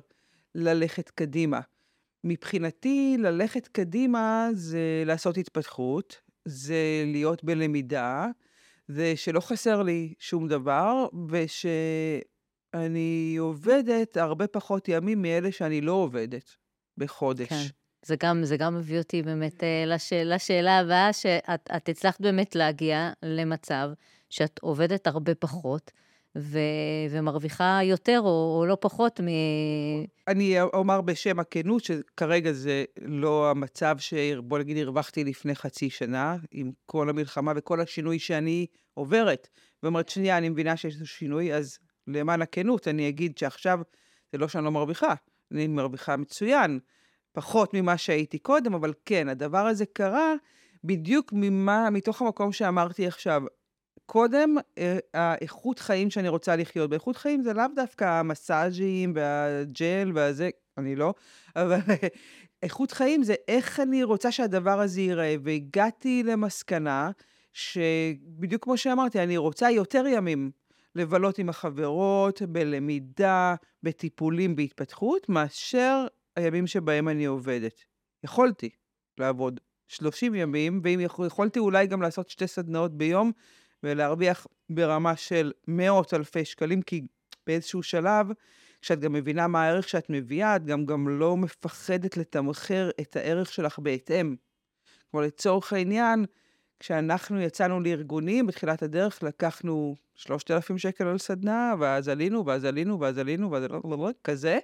ללכת 0.54 1.10
קדימה? 1.10 1.60
מבחינתי, 2.24 3.16
ללכת 3.18 3.68
קדימה 3.68 4.48
זה 4.52 5.02
לעשות 5.06 5.38
התפתחות, 5.38 6.20
זה 6.44 7.04
להיות 7.06 7.44
בלמידה, 7.44 8.26
זה 8.88 9.12
שלא 9.16 9.40
חסר 9.40 9.82
לי 9.82 10.14
שום 10.18 10.48
דבר, 10.48 11.06
ושאני 11.28 13.36
עובדת 13.38 14.16
הרבה 14.16 14.46
פחות 14.46 14.88
ימים 14.88 15.22
מאלה 15.22 15.52
שאני 15.52 15.80
לא 15.80 15.92
עובדת 15.92 16.56
בחודש. 16.98 17.48
כן. 17.48 17.64
זה 18.02 18.16
גם, 18.22 18.44
זה 18.44 18.56
גם 18.56 18.74
מביא 18.74 18.98
אותי 18.98 19.22
באמת 19.22 19.64
אה, 19.64 19.84
לשאלה, 19.86 20.34
לשאלה 20.34 20.78
הבאה, 20.78 21.12
שאת 21.12 21.88
הצלחת 21.88 22.20
באמת 22.20 22.54
להגיע 22.54 23.12
למצב 23.22 23.90
שאת 24.30 24.58
עובדת 24.62 25.06
הרבה 25.06 25.34
פחות, 25.34 25.90
ו, 26.38 26.58
ומרוויחה 27.10 27.80
יותר 27.82 28.20
או, 28.20 28.56
או 28.58 28.66
לא 28.66 28.76
פחות 28.80 29.20
מ... 29.20 29.26
אני 30.28 30.60
אומר 30.62 31.00
בשם 31.00 31.38
הכנות, 31.38 31.84
שכרגע 31.84 32.52
זה 32.52 32.84
לא 33.00 33.50
המצב 33.50 33.96
שבוא 33.98 34.58
נגיד 34.58 34.76
הרווחתי 34.78 35.24
לפני 35.24 35.54
חצי 35.54 35.90
שנה, 35.90 36.36
עם 36.50 36.70
כל 36.86 37.10
המלחמה 37.10 37.52
וכל 37.56 37.80
השינוי 37.80 38.18
שאני 38.18 38.66
עוברת. 38.94 39.48
ואומרת, 39.82 40.08
שנייה, 40.08 40.38
אני 40.38 40.48
מבינה 40.48 40.76
שיש 40.76 40.94
שינוי, 41.04 41.54
אז 41.54 41.78
למען 42.06 42.42
הכנות, 42.42 42.88
אני 42.88 43.08
אגיד 43.08 43.38
שעכשיו 43.38 43.80
זה 44.32 44.38
לא 44.38 44.48
שאני 44.48 44.64
לא 44.64 44.70
מרוויחה, 44.70 45.14
אני 45.52 45.66
מרוויחה 45.66 46.16
מצוין, 46.16 46.78
פחות 47.32 47.74
ממה 47.74 47.96
שהייתי 47.96 48.38
קודם, 48.38 48.74
אבל 48.74 48.92
כן, 49.04 49.28
הדבר 49.28 49.66
הזה 49.66 49.86
קרה 49.86 50.34
בדיוק 50.84 51.30
ממה, 51.32 51.90
מתוך 51.90 52.22
המקום 52.22 52.52
שאמרתי 52.52 53.06
עכשיו. 53.06 53.42
קודם, 54.12 54.54
אה, 54.78 54.98
האיכות 55.14 55.78
חיים 55.78 56.10
שאני 56.10 56.28
רוצה 56.28 56.56
לחיות. 56.56 56.90
באיכות 56.90 57.16
חיים 57.16 57.42
זה 57.42 57.52
לאו 57.52 57.64
דווקא 57.76 58.04
המסאז'ים 58.04 59.12
והג'ל 59.14 60.12
והזה, 60.14 60.50
אני 60.78 60.96
לא, 60.96 61.14
אבל 61.56 61.78
איכות 62.62 62.92
חיים 62.92 63.22
זה 63.22 63.34
איך 63.48 63.80
אני 63.80 64.02
רוצה 64.02 64.32
שהדבר 64.32 64.80
הזה 64.80 65.00
ייראה. 65.00 65.34
והגעתי 65.42 66.22
למסקנה 66.22 67.10
שבדיוק 67.52 68.64
כמו 68.64 68.76
שאמרתי, 68.76 69.22
אני 69.22 69.36
רוצה 69.36 69.70
יותר 69.70 70.04
ימים 70.06 70.50
לבלות 70.94 71.38
עם 71.38 71.48
החברות, 71.48 72.42
בלמידה, 72.42 73.54
בטיפולים, 73.82 74.56
בהתפתחות, 74.56 75.28
מאשר 75.28 76.06
הימים 76.36 76.66
שבהם 76.66 77.08
אני 77.08 77.24
עובדת. 77.24 77.84
יכולתי 78.24 78.70
לעבוד 79.18 79.60
30 79.88 80.34
ימים, 80.34 80.80
ואם 80.84 81.00
יכולתי 81.26 81.58
אולי 81.58 81.86
גם 81.86 82.02
לעשות 82.02 82.28
שתי 82.28 82.46
סדנאות 82.46 82.96
ביום, 82.96 83.32
ולהרוויח 83.82 84.46
ברמה 84.70 85.16
של 85.16 85.52
מאות 85.68 86.14
אלפי 86.14 86.44
שקלים, 86.44 86.82
כי 86.82 87.02
באיזשהו 87.46 87.82
שלב, 87.82 88.26
כשאת 88.82 89.00
גם 89.00 89.12
מבינה 89.12 89.46
מה 89.46 89.62
הערך 89.62 89.88
שאת 89.88 90.06
מביאה, 90.10 90.56
את 90.56 90.64
גם, 90.64 90.86
גם 90.86 91.08
לא 91.08 91.36
מפחדת 91.36 92.16
לתמחר 92.16 92.90
את 93.00 93.16
הערך 93.16 93.52
שלך 93.52 93.78
בהתאם. 93.78 94.36
כלומר, 95.10 95.26
לצורך 95.26 95.72
העניין, 95.72 96.24
כשאנחנו 96.80 97.40
יצאנו 97.40 97.80
לארגונים, 97.80 98.46
בתחילת 98.46 98.82
הדרך 98.82 99.22
לקחנו 99.22 99.96
3,000 100.14 100.78
שקל 100.78 101.06
על 101.06 101.18
סדנה, 101.18 101.74
ואז 101.78 102.08
עלינו, 102.08 102.46
ואז 102.46 102.64
עלינו, 102.64 103.00
ואז 103.00 103.18
עלינו, 103.18 103.50
ואז 103.50 103.64
עלינו, 103.64 104.10
כזה, 104.24 104.58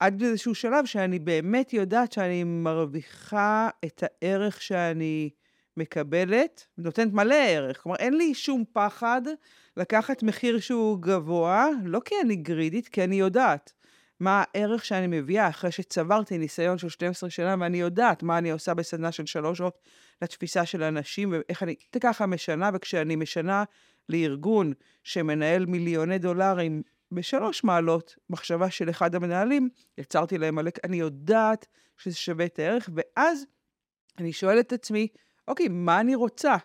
עד 0.00 0.22
איזשהו 0.22 0.54
שלב 0.54 0.84
שאני 0.84 1.18
באמת 1.18 1.72
יודעת 1.72 2.12
שאני 2.12 2.44
מרוויחה 2.44 3.68
את 3.84 4.02
הערך 4.06 4.62
שאני 4.62 5.30
מקבלת, 5.76 6.66
נותנת 6.78 7.12
מלא 7.12 7.34
ערך. 7.34 7.82
כלומר, 7.82 7.96
אין 7.98 8.16
לי 8.16 8.34
שום 8.34 8.64
פחד 8.72 9.22
לקחת 9.76 10.22
מחיר 10.22 10.60
שהוא 10.60 10.98
גבוה, 11.02 11.66
לא 11.84 12.00
כי 12.04 12.14
אני 12.24 12.36
גרידית, 12.36 12.88
כי 12.88 13.04
אני 13.04 13.16
יודעת 13.16 13.72
מה 14.20 14.44
הערך 14.54 14.84
שאני 14.84 15.06
מביאה 15.06 15.48
אחרי 15.48 15.72
שצברתי 15.72 16.38
ניסיון 16.38 16.78
של 16.78 16.88
12 16.88 17.30
שנה, 17.30 17.54
ואני 17.60 17.80
יודעת 17.80 18.22
מה 18.22 18.38
אני 18.38 18.50
עושה 18.50 18.74
בסדנה 18.74 19.12
של 19.12 19.26
שלוש 19.26 19.58
שעות 19.58 19.78
לתפיסה 20.22 20.66
של 20.66 20.82
אנשים, 20.82 21.32
ואיך 21.32 21.62
אני 21.62 21.74
ככה 22.00 22.26
משנה, 22.26 22.70
וכשאני 22.74 23.16
משנה 23.16 23.64
לארגון 24.08 24.72
שמנהל 25.04 25.66
מיליוני 25.66 26.18
דולרים 26.18 26.82
בשלוש 27.12 27.64
מעלות, 27.64 28.16
מחשבה 28.30 28.70
של 28.70 28.90
אחד 28.90 29.14
המנהלים, 29.14 29.68
יצרתי 29.98 30.38
להם 30.38 30.54
מלא, 30.54 30.70
אני 30.84 30.96
יודעת 30.96 31.66
שזה 31.96 32.16
שווה 32.16 32.44
את 32.44 32.58
הערך, 32.58 32.90
ואז 32.94 33.46
אני 34.18 34.32
שואלת 34.32 34.66
את 34.66 34.72
עצמי, 34.72 35.08
אוקיי, 35.48 35.68
מה 35.68 36.00
אני 36.00 36.14
רוצה? 36.14 36.56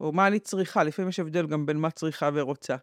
או 0.00 0.12
מה 0.12 0.26
אני 0.26 0.38
צריכה? 0.38 0.84
לפעמים 0.84 1.08
יש 1.08 1.20
הבדל 1.20 1.46
גם 1.46 1.66
בין 1.66 1.76
מה 1.76 1.90
צריכה 1.90 2.30
ורוצה. 2.34 2.76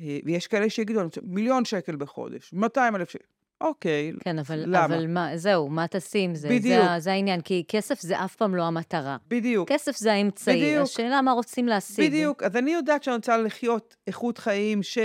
אה, 0.00 0.18
ויש 0.24 0.46
כאלה 0.46 0.70
שיגידו, 0.70 1.00
מיליון 1.22 1.64
שקל 1.64 1.96
בחודש, 1.96 2.52
200 2.52 2.96
אלף 2.96 3.10
שקל. 3.10 3.24
אוקיי, 3.60 4.12
כן, 4.20 4.38
אבל, 4.38 4.62
למה? 4.66 4.84
אבל 4.84 5.06
מה, 5.06 5.36
זהו, 5.36 5.68
מה 5.68 5.86
תשים? 5.90 6.34
זה, 6.34 6.48
בדיוק. 6.48 6.84
זה, 6.84 6.98
זה 6.98 7.12
העניין, 7.12 7.40
כי 7.40 7.64
כסף 7.68 8.00
זה 8.00 8.24
אף 8.24 8.36
פעם 8.36 8.54
לא 8.54 8.62
המטרה. 8.62 9.16
בדיוק. 9.28 9.68
כסף 9.68 9.96
זה 9.96 10.12
האמצעי. 10.12 10.56
בדיוק. 10.56 10.82
השאלה 10.82 11.22
מה 11.22 11.32
רוצים 11.32 11.66
להשיג. 11.66 12.06
בדיוק. 12.06 12.42
אז 12.42 12.56
אני 12.56 12.70
יודעת 12.70 13.02
שאני 13.02 13.16
רוצה 13.16 13.36
לחיות 13.36 13.96
איכות 14.06 14.38
חיים 14.38 14.82
ש... 14.82 14.98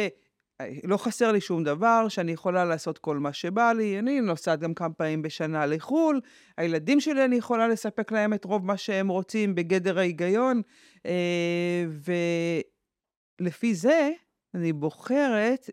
לא 0.84 0.98
חסר 0.98 1.32
לי 1.32 1.42
שום 1.42 1.64
דבר, 1.64 2.08
שאני 2.10 2.32
יכולה 2.32 2.66
לעשות 2.66 2.98
כל 2.98 3.18
מה 3.18 3.34
שבא 3.34 3.72
לי. 3.72 4.00
אני 4.00 4.22
נוסעת 4.22 4.60
גם 4.60 4.74
כמה 4.74 4.94
פעמים 4.94 5.22
בשנה 5.22 5.66
לחו"ל, 5.66 6.22
הילדים 6.58 7.00
שלי, 7.00 7.26
אני 7.26 7.36
יכולה 7.36 7.68
לספק 7.68 8.12
להם 8.12 8.34
את 8.34 8.46
רוב 8.46 8.66
מה 8.66 8.78
שהם 8.78 9.08
רוצים 9.08 9.56
בגדר 9.56 10.00
ההיגיון, 10.00 10.62
אה, 11.06 11.86
ולפי 13.42 13.76
זה 13.76 14.12
אני 14.54 14.74
בוחרת 14.74 15.70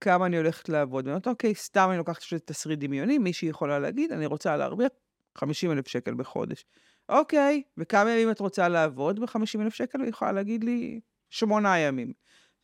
כמה 0.00 0.26
אני 0.26 0.36
הולכת 0.36 0.68
לעבוד. 0.68 1.04
ואני 1.04 1.12
אומרת, 1.12 1.26
אוקיי, 1.26 1.54
סתם 1.54 1.86
אני 1.90 1.98
לוקחת 1.98 2.20
שזה 2.20 2.40
תסריט 2.40 2.78
דמיוני, 2.78 3.18
מישהי 3.18 3.48
יכולה 3.48 3.78
להגיד, 3.78 4.12
אני 4.12 4.26
רוצה 4.26 4.56
להרוויח 4.56 4.90
50 5.38 5.72
אלף 5.72 5.88
שקל 5.88 6.14
בחודש. 6.14 6.64
אוקיי, 7.08 7.62
וכמה 7.78 8.10
ימים 8.10 8.30
את 8.30 8.40
רוצה 8.40 8.68
לעבוד 8.68 9.20
ב-50 9.20 9.60
אלף 9.60 9.74
שקל? 9.74 10.00
היא 10.00 10.08
יכולה 10.08 10.32
להגיד 10.32 10.64
לי, 10.64 11.00
שמונה 11.30 11.78
ימים. 11.78 12.12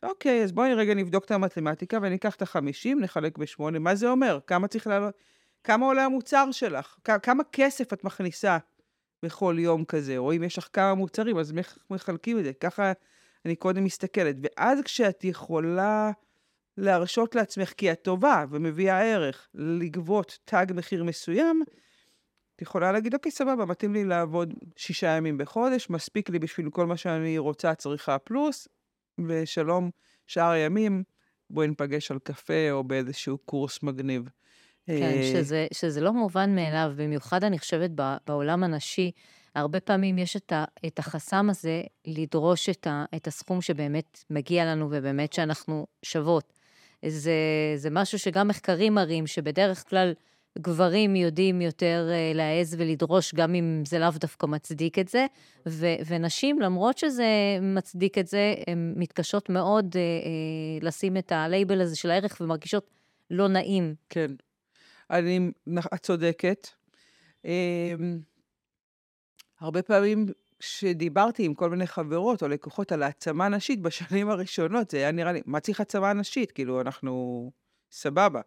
אוקיי, 0.03 0.43
אז 0.43 0.51
בואי 0.51 0.73
רגע 0.73 0.93
נבדוק 0.93 1.25
את 1.25 1.31
המתמטיקה 1.31 1.97
וניקח 2.01 2.35
את 2.35 2.41
החמישים, 2.41 2.99
נחלק 2.99 3.37
בשמונה, 3.37 3.79
מה 3.79 3.95
זה 3.95 4.09
אומר? 4.09 4.39
כמה 4.47 4.67
צריך 4.67 4.87
לעלות? 4.87 5.13
כמה 5.63 5.85
עולה 5.85 6.05
המוצר 6.05 6.51
שלך? 6.51 6.97
כמה 7.23 7.43
כסף 7.51 7.93
את 7.93 8.03
מכניסה 8.03 8.57
בכל 9.23 9.55
יום 9.59 9.85
כזה? 9.85 10.17
או 10.17 10.33
אם 10.33 10.43
יש 10.43 10.57
לך 10.57 10.67
כמה 10.73 10.93
מוצרים, 10.93 11.37
אז 11.37 11.53
איך 11.57 11.77
מחלקים 11.89 12.39
את 12.39 12.43
זה? 12.43 12.53
ככה 12.53 12.91
אני 13.45 13.55
קודם 13.55 13.83
מסתכלת. 13.83 14.35
ואז 14.41 14.79
כשאת 14.81 15.23
יכולה 15.23 16.11
להרשות 16.77 17.35
לעצמך, 17.35 17.73
כי 17.77 17.91
את 17.91 18.01
טובה 18.01 18.45
ומביאה 18.49 19.01
ערך, 19.01 19.47
לגבות 19.53 20.39
תג 20.45 20.65
מחיר 20.75 21.03
מסוים, 21.03 21.63
את 22.55 22.61
יכולה 22.61 22.91
להגיד, 22.91 23.13
אוקיי, 23.13 23.31
סבבה, 23.31 23.65
מתאים 23.65 23.93
לי 23.93 24.03
לעבוד 24.03 24.53
שישה 24.75 25.07
ימים 25.07 25.37
בחודש, 25.37 25.89
מספיק 25.89 26.29
לי 26.29 26.39
בשביל 26.39 26.69
כל 26.69 26.85
מה 26.85 26.97
שאני 26.97 27.37
רוצה, 27.37 27.75
צריכה 27.75 28.19
פלוס, 28.19 28.67
ושלום, 29.27 29.89
שאר 30.27 30.49
הימים, 30.49 31.03
בואי 31.49 31.67
ניפגש 31.67 32.11
על 32.11 32.19
קפה 32.23 32.71
או 32.71 32.83
באיזשהו 32.83 33.37
קורס 33.37 33.83
מגניב. 33.83 34.29
כן, 34.85 35.01
אה, 35.01 35.29
שזה, 35.33 35.67
שזה 35.73 36.01
לא 36.01 36.13
מובן 36.13 36.55
מאליו, 36.55 36.91
במיוחד 36.95 37.43
אני 37.43 37.59
חושבת 37.59 37.89
בעולם 38.27 38.63
הנשי, 38.63 39.11
הרבה 39.55 39.79
פעמים 39.79 40.17
יש 40.17 40.35
את, 40.35 40.51
ה, 40.51 40.65
את 40.85 40.99
החסם 40.99 41.49
הזה 41.49 41.81
לדרוש 42.05 42.69
את, 42.69 42.87
ה, 42.87 43.05
את 43.15 43.27
הסכום 43.27 43.61
שבאמת 43.61 44.23
מגיע 44.29 44.65
לנו 44.65 44.87
ובאמת 44.91 45.33
שאנחנו 45.33 45.87
שוות. 46.03 46.53
זה, 47.05 47.33
זה 47.75 47.89
משהו 47.89 48.19
שגם 48.19 48.47
מחקרים 48.47 48.93
מראים 48.93 49.27
שבדרך 49.27 49.89
כלל 49.89 50.13
גברים 50.61 51.15
יודעים 51.15 51.61
יותר 51.61 52.07
אה, 52.11 52.31
להעז 52.35 52.75
ולדרוש, 52.77 53.33
גם 53.35 53.55
אם 53.55 53.83
זה 53.85 53.99
לאו 53.99 54.09
דווקא 54.11 54.45
מצדיק 54.45 54.99
את 54.99 55.07
זה, 55.07 55.25
ו, 55.67 55.85
ונשים, 56.05 56.59
למרות 56.59 56.97
שזה 56.97 57.25
מצדיק 57.61 58.17
את 58.17 58.27
זה, 58.27 58.55
הן 58.67 58.93
מתקשות 58.95 59.49
מאוד 59.49 59.95
אה, 59.95 60.01
אה, 60.01 60.07
לשים 60.81 61.17
את 61.17 61.31
הלייבל 61.31 61.81
הזה 61.81 61.95
של 61.95 62.11
הערך 62.11 62.37
ומרגישות 62.41 62.89
לא 63.31 63.47
נעים. 63.47 63.95
כן. 64.09 64.31
אני, 65.09 65.39
את 65.93 66.03
צודקת. 66.03 66.67
אמ, 67.45 68.19
הרבה 69.59 69.81
פעמים 69.81 70.25
כשדיברתי 70.59 71.45
עם 71.45 71.53
כל 71.53 71.69
מיני 71.69 71.87
חברות 71.87 72.43
או 72.43 72.47
לקוחות 72.47 72.91
על 72.91 73.03
העצמה 73.03 73.49
נשית 73.49 73.81
בשנים 73.81 74.29
הראשונות, 74.29 74.91
זה 74.91 74.97
היה 74.97 75.11
נראה 75.11 75.31
לי, 75.31 75.41
מה 75.45 75.59
צריך 75.59 75.79
העצמה 75.79 76.13
נשית? 76.13 76.51
כאילו, 76.51 76.81
אנחנו 76.81 77.51
סבבה. 77.91 78.41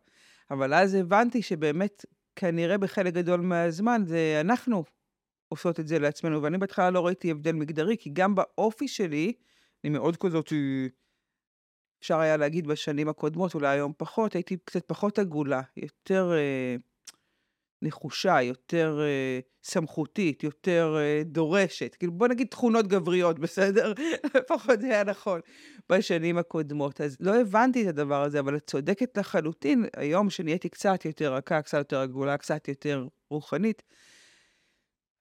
אבל 0.51 0.75
אז 0.75 0.95
הבנתי 0.95 1.43
שבאמת, 1.43 2.05
כנראה 2.37 2.79
בחלק 2.79 3.15
גדול 3.15 3.41
מהזמן, 3.41 4.03
זה 4.07 4.39
אנחנו 4.41 4.85
עושות 5.49 5.81
את 5.81 5.87
זה 5.89 5.99
לעצמנו, 5.99 6.43
ואני 6.43 6.59
בהתחלה 6.59 6.91
לא 6.91 7.07
ראיתי 7.07 7.31
הבדל 7.31 7.53
מגדרי, 7.53 7.97
כי 7.99 8.11
גם 8.13 8.35
באופי 8.35 8.89
שלי, 8.89 9.33
אני 9.85 9.93
מאוד 9.93 10.17
כזאת, 10.17 10.53
אה, 10.53 10.87
אפשר 12.01 12.19
היה 12.19 12.37
להגיד 12.37 12.67
בשנים 12.67 13.09
הקודמות, 13.09 13.55
אולי 13.55 13.69
היום 13.69 13.93
פחות, 13.97 14.35
הייתי 14.35 14.57
קצת 14.57 14.85
פחות 14.89 15.19
עגולה, 15.19 15.61
יותר 15.77 16.33
אה, 16.33 16.77
נחושה, 17.83 18.43
יותר 18.43 19.01
אה, 19.01 19.41
סמכותית, 19.63 20.45
יותר 20.45 20.97
אה, 20.99 21.23
דורשת. 21.25 21.95
כאילו, 21.95 22.13
בוא 22.13 22.29
נגיד 22.29 22.47
תכונות 22.47 22.87
גבריות, 22.87 23.39
בסדר? 23.45 23.93
לפחות 24.37 24.81
זה 24.81 24.87
היה 24.87 25.05
נכון 25.05 25.41
בשנים 25.89 26.39
הקודמות. 26.39 27.01
אז 27.01 27.17
לא 27.21 27.41
הבנתי 27.41 27.83
את 27.83 27.89
הדבר 27.89 28.23
הזה, 28.23 28.41
אבל 28.41 28.57
את 28.57 28.67
צודקת 28.67 29.19
לחלוטין, 29.19 29.85
היום 29.97 30.31
שנהייתי 30.31 30.69
קצת 30.69 31.05
יותר 31.05 31.35
רכה, 31.35 31.63
קצת 31.63 31.79
יותר 31.79 32.01
עגולה, 32.01 32.37
קצת 32.37 32.69
יותר 32.69 33.07
רוחנית, 33.31 33.83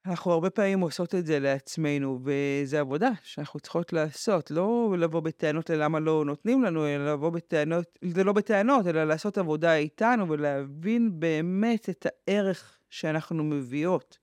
אנחנו 0.06 0.32
הרבה 0.32 0.50
פעמים 0.50 0.80
עושות 0.80 1.14
את 1.14 1.26
זה 1.26 1.38
לעצמנו, 1.38 2.20
וזו 2.24 2.76
עבודה 2.76 3.10
שאנחנו 3.22 3.60
צריכות 3.60 3.92
לעשות. 3.92 4.50
לא 4.50 4.94
לבוא 4.98 5.20
בטענות 5.20 5.70
ללמה 5.70 6.00
לא 6.00 6.24
נותנים 6.24 6.62
לנו, 6.62 6.86
אלא 6.86 7.12
לבוא 7.12 7.30
בטענות, 7.30 7.98
זה 8.14 8.24
לא 8.24 8.32
בטענות, 8.32 8.86
אלא 8.86 9.04
לעשות 9.04 9.38
עבודה 9.38 9.74
איתנו 9.74 10.28
ולהבין 10.28 11.20
באמת 11.20 11.88
את 11.88 12.06
הערך 12.06 12.78
שאנחנו 12.90 13.44
מביאות. 13.44 14.18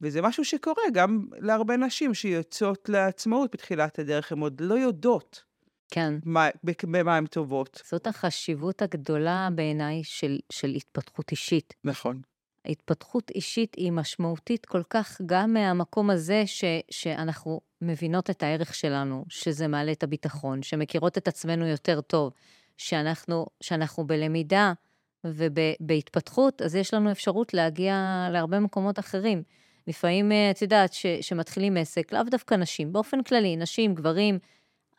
וזה 0.00 0.22
משהו 0.22 0.44
שקורה 0.44 0.82
גם 0.92 1.26
להרבה 1.38 1.76
נשים 1.76 2.14
שיוצאות 2.14 2.88
לעצמאות 2.88 3.50
בתחילת 3.52 3.98
הדרך, 3.98 4.32
הן 4.32 4.38
עוד 4.38 4.60
לא 4.60 4.74
יודעות 4.74 5.42
כן. 5.90 6.14
מה, 6.24 6.48
במה 6.84 7.16
הן 7.16 7.26
טובות. 7.26 7.82
זאת 7.84 8.06
החשיבות 8.06 8.82
הגדולה 8.82 9.48
בעיניי 9.54 10.04
של, 10.04 10.38
של 10.52 10.68
התפתחות 10.68 11.30
אישית. 11.30 11.74
נכון. 11.84 12.20
התפתחות 12.66 13.30
אישית 13.30 13.74
היא 13.74 13.92
משמעותית 13.92 14.66
כל 14.66 14.82
כך 14.90 15.20
גם 15.26 15.52
מהמקום 15.52 16.10
הזה 16.10 16.42
ש, 16.46 16.64
שאנחנו 16.90 17.60
מבינות 17.82 18.30
את 18.30 18.42
הערך 18.42 18.74
שלנו, 18.74 19.24
שזה 19.28 19.68
מעלה 19.68 19.92
את 19.92 20.02
הביטחון, 20.02 20.62
שמכירות 20.62 21.18
את 21.18 21.28
עצמנו 21.28 21.66
יותר 21.66 22.00
טוב, 22.00 22.32
שאנחנו, 22.76 23.46
שאנחנו 23.60 24.06
בלמידה 24.06 24.72
ובהתפתחות, 25.24 26.62
אז 26.62 26.74
יש 26.74 26.94
לנו 26.94 27.10
אפשרות 27.10 27.54
להגיע 27.54 28.28
להרבה 28.32 28.60
מקומות 28.60 28.98
אחרים. 28.98 29.42
לפעמים, 29.86 30.32
אה, 30.32 30.50
את 30.50 30.62
יודעת, 30.62 30.92
ש, 30.92 31.06
שמתחילים 31.20 31.76
עסק, 31.76 32.12
לאו 32.12 32.22
דווקא 32.22 32.54
נשים, 32.54 32.92
באופן 32.92 33.22
כללי, 33.22 33.56
נשים, 33.56 33.94
גברים, 33.94 34.38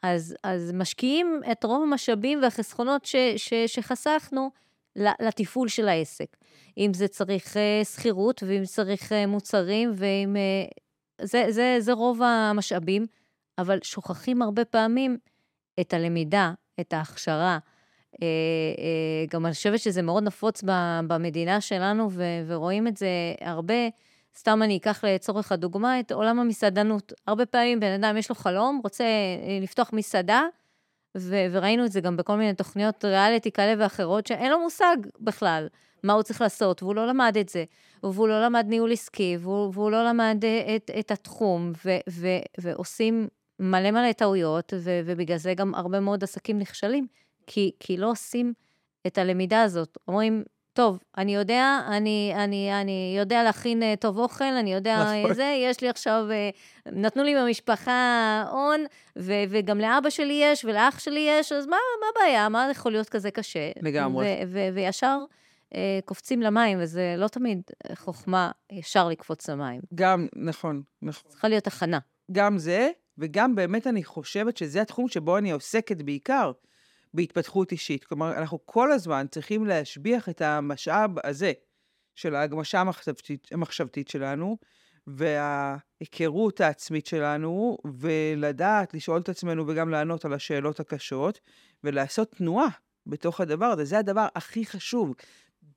אז, 0.03 0.35
אז 0.43 0.71
משקיעים 0.73 1.41
את 1.51 1.63
רוב 1.63 1.83
המשאבים 1.83 2.39
והחסכונות 2.41 3.05
ש, 3.05 3.15
ש, 3.37 3.53
שחסכנו 3.53 4.49
לתפעול 4.95 5.67
של 5.67 5.87
העסק. 5.87 6.37
אם 6.77 6.91
זה 6.93 7.07
צריך 7.07 7.53
uh, 7.53 7.85
שכירות, 7.85 8.43
ואם 8.47 8.63
צריך 8.65 9.11
uh, 9.11 9.27
מוצרים, 9.27 9.91
ואם... 9.95 10.35
Uh, 10.35 10.81
זה, 11.23 11.45
זה, 11.49 11.75
זה 11.79 11.93
רוב 11.93 12.21
המשאבים, 12.21 13.05
אבל 13.57 13.79
שוכחים 13.83 14.41
הרבה 14.41 14.65
פעמים 14.65 15.17
את 15.79 15.93
הלמידה, 15.93 16.53
את 16.79 16.93
ההכשרה. 16.93 17.57
גם 19.29 19.45
אני 19.45 19.53
חושבת 19.53 19.79
שזה 19.79 20.01
מאוד 20.01 20.23
נפוץ 20.23 20.63
במדינה 21.07 21.61
שלנו, 21.61 22.09
ורואים 22.47 22.87
את 22.87 22.97
זה 22.97 23.07
הרבה. 23.41 23.73
סתם 24.37 24.63
אני 24.63 24.77
אקח 24.77 25.03
לצורך 25.03 25.51
הדוגמה 25.51 25.99
את 25.99 26.11
עולם 26.11 26.39
המסעדנות. 26.39 27.13
הרבה 27.27 27.45
פעמים 27.45 27.79
בן 27.79 28.03
אדם 28.03 28.17
יש 28.17 28.29
לו 28.29 28.35
חלום, 28.35 28.81
רוצה 28.83 29.05
לפתוח 29.61 29.93
מסעדה, 29.93 30.43
ו- 31.17 31.45
וראינו 31.51 31.85
את 31.85 31.91
זה 31.91 32.01
גם 32.01 32.17
בכל 32.17 32.35
מיני 32.35 32.53
תוכניות 32.53 33.05
ריאליטי 33.05 33.51
כאלה 33.51 33.83
ואחרות, 33.83 34.27
שאין 34.27 34.51
לו 34.51 34.59
מושג 34.59 34.97
בכלל 35.19 35.67
מה 36.03 36.13
הוא 36.13 36.23
צריך 36.23 36.41
לעשות, 36.41 36.83
והוא 36.83 36.95
לא 36.95 37.07
למד 37.07 37.37
את 37.39 37.49
זה, 37.49 37.63
והוא 38.03 38.27
לא 38.27 38.45
למד 38.45 38.65
ניהול 38.67 38.91
עסקי, 38.91 39.37
והוא, 39.39 39.71
והוא 39.73 39.91
לא 39.91 40.05
למד 40.09 40.43
את, 40.75 40.91
את 40.99 41.11
התחום, 41.11 41.71
ו- 41.85 41.99
ו- 42.09 42.43
ועושים 42.57 43.27
מלא 43.59 43.91
מלא 43.91 44.11
טעויות, 44.11 44.73
ו- 44.77 45.01
ובגלל 45.05 45.37
זה 45.37 45.53
גם 45.53 45.75
הרבה 45.75 45.99
מאוד 45.99 46.23
עסקים 46.23 46.59
נכשלים, 46.59 47.07
כי, 47.47 47.71
כי 47.79 47.97
לא 47.97 48.11
עושים 48.11 48.53
את 49.07 49.17
הלמידה 49.17 49.61
הזאת. 49.61 49.97
אומרים, 50.07 50.43
טוב, 50.73 50.99
אני 51.17 51.35
יודע, 51.35 51.79
אני, 51.87 52.33
אני, 52.35 52.81
אני 52.81 53.15
יודע 53.17 53.43
להכין 53.43 53.83
אה, 53.83 53.93
טוב 53.99 54.17
אוכל, 54.17 54.43
אני 54.43 54.73
יודע 54.73 55.03
נכון. 55.03 55.33
זה, 55.33 55.55
יש 55.57 55.81
לי 55.81 55.89
עכשיו, 55.89 56.25
אה, 56.31 56.49
נתנו 56.91 57.23
לי 57.23 57.35
במשפחה 57.35 58.43
הון, 58.51 58.85
ו- 59.17 59.43
וגם 59.49 59.79
לאבא 59.79 60.09
שלי 60.09 60.39
יש, 60.43 60.65
ולאח 60.65 60.99
שלי 60.99 61.27
יש, 61.29 61.51
אז 61.51 61.65
מה, 61.65 61.77
מה 62.01 62.07
הבעיה? 62.15 62.49
מה 62.49 62.67
יכול 62.71 62.91
להיות 62.91 63.09
כזה 63.09 63.31
קשה? 63.31 63.71
לגמרי. 63.81 64.39
וישר 64.73 65.17
אה, 65.75 65.99
קופצים 66.05 66.41
למים, 66.41 66.77
וזה 66.81 67.15
לא 67.17 67.27
תמיד 67.27 67.61
חוכמה 67.95 68.51
ישר 68.71 69.07
לקפוץ 69.07 69.49
למים. 69.49 69.81
גם, 69.95 70.27
נכון, 70.35 70.81
נכון. 71.01 71.31
צריכה 71.31 71.47
להיות 71.47 71.67
הכנה. 71.67 71.99
גם 72.31 72.57
זה, 72.57 72.89
וגם 73.17 73.55
באמת 73.55 73.87
אני 73.87 74.03
חושבת 74.03 74.57
שזה 74.57 74.81
התחום 74.81 75.07
שבו 75.07 75.37
אני 75.37 75.51
עוסקת 75.51 76.01
בעיקר. 76.01 76.51
בהתפתחות 77.13 77.71
אישית. 77.71 78.03
כלומר, 78.03 78.37
אנחנו 78.37 78.59
כל 78.65 78.91
הזמן 78.91 79.25
צריכים 79.31 79.65
להשביח 79.65 80.29
את 80.29 80.41
המשאב 80.41 81.11
הזה 81.23 81.51
של 82.15 82.35
ההגמשה 82.35 82.79
המחשבתית, 82.79 83.47
המחשבתית 83.51 84.07
שלנו, 84.07 84.57
וההיכרות 85.07 86.61
העצמית 86.61 87.05
שלנו, 87.05 87.77
ולדעת 87.85 88.93
לשאול 88.93 89.21
את 89.21 89.29
עצמנו 89.29 89.67
וגם 89.67 89.89
לענות 89.89 90.25
על 90.25 90.33
השאלות 90.33 90.79
הקשות, 90.79 91.39
ולעשות 91.83 92.31
תנועה 92.31 92.67
בתוך 93.07 93.41
הדבר 93.41 93.65
הזה. 93.65 93.85
זה 93.85 93.99
הדבר 93.99 94.27
הכי 94.35 94.65
חשוב. 94.65 95.13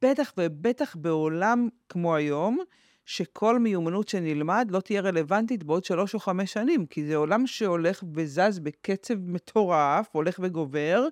בטח 0.03 0.33
ובטח 0.39 0.97
בעולם 0.97 1.69
כמו 1.89 2.15
היום, 2.15 2.59
שכל 3.05 3.59
מיומנות 3.59 4.09
שנלמד 4.09 4.69
לא 4.71 4.81
תהיה 4.81 5.01
רלוונטית 5.01 5.65
בעוד 5.65 5.85
שלוש 5.85 6.15
או 6.15 6.19
חמש 6.19 6.53
שנים, 6.53 6.87
כי 6.87 7.07
זה 7.07 7.17
עולם 7.17 7.47
שהולך 7.47 8.05
וזז 8.15 8.59
בקצב 8.59 9.15
מטורף, 9.19 10.09
הולך 10.13 10.41
וגובר, 10.43 11.07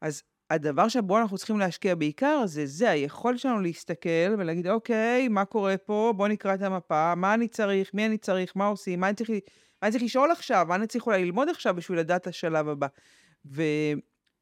אז 0.00 0.22
הדבר 0.50 0.88
שבו 0.88 1.18
אנחנו 1.18 1.38
צריכים 1.38 1.58
להשקיע 1.58 1.94
בעיקר 1.94 2.42
זה 2.46 2.66
זה, 2.66 2.90
היכולת 2.90 3.38
שלנו 3.38 3.60
להסתכל 3.60 4.34
ולהגיד, 4.38 4.66
אוקיי, 4.66 5.28
מה 5.28 5.44
קורה 5.44 5.76
פה? 5.76 6.12
בוא 6.16 6.28
נקרא 6.28 6.54
את 6.54 6.62
המפה, 6.62 7.14
מה 7.14 7.34
אני 7.34 7.48
צריך, 7.48 7.94
מי 7.94 8.06
אני 8.06 8.18
צריך, 8.18 8.52
מה 8.56 8.66
עושים, 8.66 9.00
מה 9.00 9.08
אני 9.08 9.16
צריך, 9.16 9.30
מה 9.30 9.38
אני 9.82 9.90
צריך 9.92 10.04
לשאול 10.04 10.30
עכשיו, 10.30 10.66
מה 10.68 10.74
אני 10.74 10.86
צריך 10.86 11.06
אולי 11.06 11.24
ללמוד 11.24 11.48
עכשיו 11.48 11.74
בשביל 11.74 11.98
לדעת 11.98 12.26
השלב 12.26 12.68
הבא. 12.68 12.86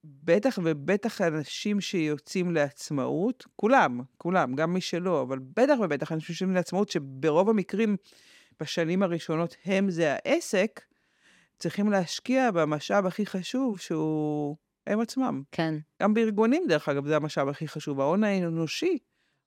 ובטח 0.05 0.59
ובטח 0.65 1.21
אנשים 1.21 1.81
שיוצאים 1.81 2.51
לעצמאות, 2.51 3.47
כולם, 3.57 4.01
כולם, 4.19 4.55
גם 4.55 4.75
מי 4.75 4.81
שלא, 4.81 5.23
אבל 5.23 5.39
בטח 5.39 5.77
ובטח 5.81 6.13
אנשים 6.13 6.35
שיוצאים 6.35 6.55
לעצמאות, 6.55 6.89
שברוב 6.89 7.51
המקרים 7.51 7.97
בשנים 8.61 9.03
הראשונות 9.03 9.57
הם 9.65 9.91
זה 9.91 10.13
העסק, 10.15 10.81
צריכים 11.59 11.91
להשקיע 11.91 12.51
במשאב 12.51 13.07
הכי 13.07 13.27
חשוב, 13.27 13.79
שהוא 13.79 14.57
הם 14.87 15.01
עצמם. 15.01 15.43
כן. 15.53 15.75
גם 16.03 16.15
בארגונים, 16.15 16.65
דרך 16.69 16.89
אגב, 16.89 17.07
זה 17.07 17.17
המשאב 17.17 17.49
הכי 17.49 17.69
חשוב. 17.69 18.01
ההון 18.01 18.25
האנושי 18.25 18.99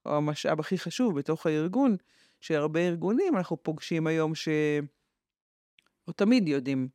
הוא 0.03 0.13
המשאב 0.13 0.59
הכי 0.59 0.77
חשוב 0.77 1.19
בתוך 1.19 1.45
הארגון, 1.45 1.95
שהרבה 2.41 2.79
ארגונים 2.79 3.37
אנחנו 3.37 3.63
פוגשים 3.63 4.07
היום 4.07 4.35
שלא 4.35 6.13
תמיד 6.15 6.47
יודעים 6.47 6.87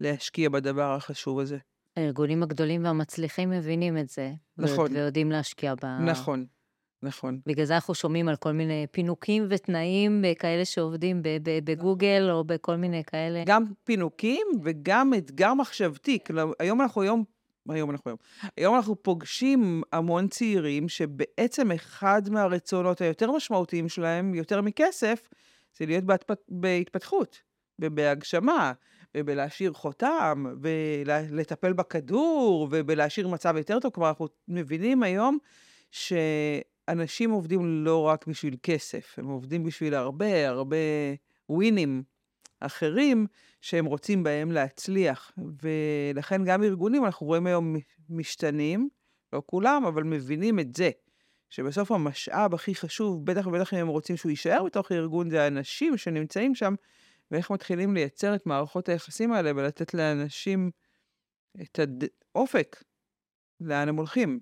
להשקיע 0.00 0.48
בדבר 0.48 0.94
החשוב 0.94 1.40
הזה. 1.40 1.58
הארגונים 1.98 2.42
הגדולים 2.42 2.84
והמצליחים 2.84 3.50
מבינים 3.50 3.98
את 3.98 4.08
זה. 4.08 4.32
נכון. 4.58 4.96
ויודעים 4.96 5.30
להשקיע 5.30 5.74
ב... 5.74 5.84
נכון, 5.84 6.46
נכון. 7.02 7.40
בגלל 7.46 7.64
זה 7.64 7.74
אנחנו 7.74 7.94
שומעים 7.94 8.28
על 8.28 8.36
כל 8.36 8.52
מיני 8.52 8.86
פינוקים 8.90 9.46
ותנאים 9.50 10.24
כאלה 10.38 10.64
שעובדים 10.64 11.22
בגוגל 11.64 12.28
או 12.30 12.44
בכל 12.44 12.76
מיני 12.76 13.04
כאלה. 13.04 13.42
גם 13.46 13.64
פינוקים 13.84 14.46
וגם 14.62 15.14
אתגר 15.14 15.54
מחשבתי. 15.54 16.18
כלומר, 16.26 16.52
היום 16.58 16.80
אנחנו 16.80 17.02
היום 17.02 17.24
היום 17.68 17.90
אנחנו 17.90 18.10
היום. 18.10 18.18
היום 18.56 18.76
אנחנו 18.76 19.02
פוגשים 19.02 19.82
המון 19.92 20.28
צעירים 20.28 20.88
שבעצם 20.88 21.72
אחד 21.72 22.22
מהרצונות 22.30 23.00
היותר 23.00 23.30
משמעותיים 23.30 23.88
שלהם, 23.88 24.34
יותר 24.34 24.60
מכסף, 24.60 25.28
זה 25.78 25.86
להיות 25.86 26.04
בהתפ... 26.04 26.34
בהתפתחות 26.48 27.42
ובהגשמה. 27.78 28.72
ובלהשאיר 29.16 29.72
חותם, 29.72 30.44
ולטפל 30.62 31.72
בכדור, 31.72 32.68
ובלהשאיר 32.70 33.28
מצב 33.28 33.54
יותר 33.56 33.80
טוב. 33.80 33.92
כלומר, 33.92 34.08
אנחנו 34.08 34.26
מבינים 34.48 35.02
היום 35.02 35.38
שאנשים 35.90 37.30
עובדים 37.30 37.84
לא 37.84 38.02
רק 38.02 38.26
בשביל 38.26 38.56
כסף, 38.62 39.14
הם 39.18 39.26
עובדים 39.26 39.64
בשביל 39.64 39.94
הרבה, 39.94 40.48
הרבה 40.48 40.76
ווינים 41.48 42.02
אחרים 42.60 43.26
שהם 43.60 43.84
רוצים 43.84 44.22
בהם 44.22 44.52
להצליח. 44.52 45.32
ולכן 45.62 46.44
גם 46.44 46.62
ארגונים, 46.62 47.04
אנחנו 47.04 47.26
רואים 47.26 47.46
היום 47.46 47.76
משתנים, 48.10 48.88
לא 49.32 49.42
כולם, 49.46 49.84
אבל 49.84 50.02
מבינים 50.02 50.60
את 50.60 50.74
זה. 50.74 50.90
שבסוף 51.50 51.92
המשאב 51.92 52.54
הכי 52.54 52.74
חשוב, 52.74 53.24
בטח 53.24 53.46
ובטח 53.46 53.74
אם 53.74 53.78
הם 53.78 53.88
רוצים 53.88 54.16
שהוא 54.16 54.30
יישאר 54.30 54.64
בתוך 54.64 54.92
הארגון, 54.92 55.30
זה 55.30 55.42
האנשים 55.42 55.96
שנמצאים 55.96 56.54
שם, 56.54 56.74
ואיך 57.30 57.50
מתחילים 57.50 57.94
לייצר 57.94 58.34
את 58.34 58.46
מערכות 58.46 58.88
היחסים 58.88 59.32
האלה 59.32 59.52
ולתת 59.56 59.94
לאנשים 59.94 60.70
את 61.62 61.80
האופק, 62.34 62.82
לאן 63.60 63.88
הם 63.88 63.96
הולכים. 63.96 64.40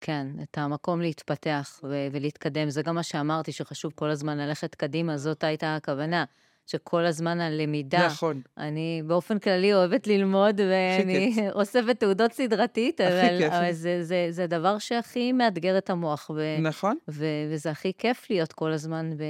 כן, 0.00 0.26
את 0.42 0.58
המקום 0.58 1.00
להתפתח 1.00 1.80
ו- 1.84 2.06
ולהתקדם. 2.12 2.70
זה 2.70 2.82
גם 2.82 2.94
מה 2.94 3.02
שאמרתי, 3.02 3.52
שחשוב 3.52 3.92
כל 3.94 4.10
הזמן 4.10 4.38
ללכת 4.38 4.74
קדימה, 4.74 5.16
זאת 5.16 5.44
הייתה 5.44 5.76
הכוונה. 5.76 6.24
שכל 6.66 7.04
הזמן 7.04 7.40
הלמידה. 7.40 8.06
נכון. 8.06 8.40
אני 8.58 9.02
באופן 9.06 9.38
כללי 9.38 9.74
אוהבת 9.74 10.06
ללמוד, 10.06 10.60
ואני 10.60 11.36
אוספת 11.54 12.00
תעודות 12.00 12.32
סדרתית, 12.32 13.00
אבל, 13.00 13.44
אבל 13.46 13.72
זה, 13.72 14.04
זה, 14.04 14.26
זה 14.30 14.44
הדבר 14.44 14.78
שהכי 14.78 15.32
מאתגר 15.32 15.78
את 15.78 15.90
המוח. 15.90 16.30
ו, 16.34 16.56
נכון. 16.60 16.96
ו, 17.10 17.26
וזה 17.50 17.70
הכי 17.70 17.92
כיף 17.98 18.30
להיות 18.30 18.52
כל 18.52 18.72
הזמן 18.72 19.16
ב, 19.16 19.22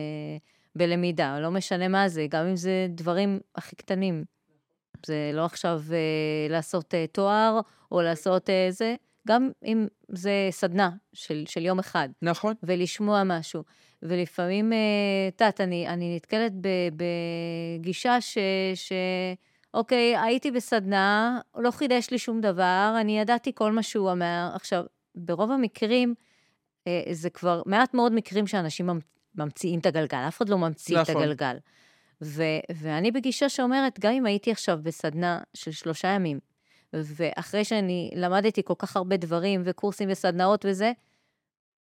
בלמידה, 0.77 1.41
לא 1.41 1.51
משנה 1.51 1.89
מה 1.89 2.09
זה, 2.09 2.27
גם 2.31 2.47
אם 2.47 2.57
זה 2.57 2.87
דברים 2.91 3.41
הכי 3.55 3.77
קטנים. 3.77 4.25
זה 5.07 5.31
לא 5.35 5.45
עכשיו 5.45 5.83
אה, 5.93 6.49
לעשות 6.51 6.95
אה, 6.95 7.07
תואר, 7.07 7.61
או 7.93 8.03
לעשות 8.03 8.51
אה, 8.51 8.67
זה, 8.71 8.95
גם 9.29 9.51
אם 9.65 9.87
זה 10.09 10.49
סדנה 10.51 10.91
של, 11.13 11.45
של 11.47 11.65
יום 11.65 11.79
אחד. 11.79 12.09
נכון. 12.23 12.55
ולשמוע 12.63 13.23
משהו. 13.25 13.63
ולפעמים, 14.03 14.67
את 14.67 14.73
אה, 14.73 15.45
יודעת, 15.47 15.61
אני, 15.61 15.89
אני 15.89 16.17
נתקלת 16.17 16.53
בגישה 17.81 18.21
ש... 18.21 18.39
ש... 18.75 18.93
אוקיי, 19.75 20.17
הייתי 20.17 20.51
בסדנה, 20.51 21.41
לא 21.55 21.71
חידש 21.71 22.11
לי 22.11 22.19
שום 22.19 22.41
דבר, 22.41 22.97
אני 23.01 23.21
ידעתי 23.21 23.53
כל 23.55 23.73
מה 23.73 23.83
שהוא 23.83 24.11
אומר. 24.11 24.51
עכשיו, 24.55 24.85
ברוב 25.15 25.51
המקרים, 25.51 26.15
אה, 26.87 27.03
זה 27.11 27.31
כבר 27.31 27.63
מעט 27.67 27.95
מאוד 27.95 28.13
מקרים 28.13 28.47
שאנשים 28.47 28.87
ממציאים 29.35 29.81
את 29.81 29.87
הגלגל, 29.87 30.19
אף 30.29 30.37
אחד 30.37 30.49
לא 30.49 30.59
ממציא 30.59 30.99
נכון. 30.99 31.17
את 31.17 31.21
הגלגל. 31.21 31.57
ו- 32.23 32.61
ואני 32.75 33.11
בגישה 33.11 33.49
שאומרת, 33.49 34.01
גם 34.01 34.13
אם 34.13 34.27
הייתי 34.27 34.51
עכשיו 34.51 34.79
בסדנה 34.83 35.41
של 35.55 35.71
שלושה 35.71 36.09
ימים, 36.09 36.39
ואחרי 36.93 37.65
שאני 37.65 38.11
למדתי 38.15 38.63
כל 38.65 38.75
כך 38.79 38.97
הרבה 38.97 39.17
דברים 39.17 39.63
וקורסים 39.65 40.09
וסדנאות 40.13 40.65
וזה, 40.69 40.93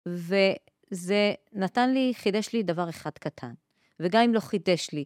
וזה 0.06 1.32
נתן 1.52 1.90
לי, 1.90 2.12
חידש 2.14 2.52
לי 2.52 2.62
דבר 2.62 2.88
אחד 2.88 3.10
קטן. 3.10 3.52
וגם 4.00 4.22
אם 4.22 4.34
לא 4.34 4.40
חידש 4.40 4.90
לי, 4.92 5.04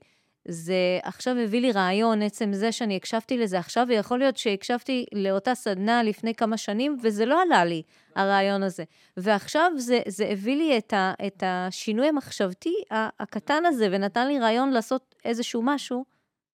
זה 0.48 0.98
עכשיו 1.02 1.36
הביא 1.38 1.60
לי 1.60 1.72
רעיון, 1.72 2.22
עצם 2.22 2.52
זה 2.52 2.72
שאני 2.72 2.96
הקשבתי 2.96 3.38
לזה 3.38 3.58
עכשיו, 3.58 3.86
ויכול 3.88 4.18
להיות 4.18 4.36
שהקשבתי 4.36 5.06
לאותה 5.12 5.54
סדנה 5.54 6.02
לפני 6.02 6.34
כמה 6.34 6.56
שנים, 6.56 6.96
וזה 7.02 7.26
לא 7.26 7.42
עלה 7.42 7.64
לי, 7.64 7.82
הרעיון 8.16 8.62
הזה. 8.62 8.84
ועכשיו 9.16 9.72
זה, 9.76 10.00
זה 10.06 10.28
הביא 10.28 10.56
לי 10.56 10.78
את, 10.78 10.92
ה, 10.92 11.12
את 11.26 11.42
השינוי 11.46 12.08
המחשבתי 12.08 12.74
הקטן 12.90 13.64
הזה, 13.64 13.88
ונתן 13.92 14.28
לי 14.28 14.38
רעיון 14.38 14.70
לעשות 14.70 15.14
איזשהו 15.24 15.62
משהו, 15.64 16.04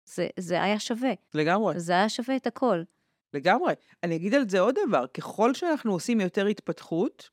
זה, 0.06 0.28
זה 0.40 0.64
היה 0.64 0.80
שווה. 0.80 1.12
לגמרי. 1.34 1.80
זה 1.80 1.94
היה 1.94 2.10
שווה 2.10 2.36
את 2.36 2.48
הכל. 2.48 2.84
לגמרי. 3.34 3.74
אני 4.04 4.16
אגיד 4.16 4.36
על 4.36 4.50
זה 4.50 4.60
עוד 4.60 4.76
דבר, 4.88 5.06
ככל 5.08 5.54
שאנחנו 5.54 5.94
עושים 5.94 6.22
יותר 6.22 6.46
התפתחות, 6.46 7.30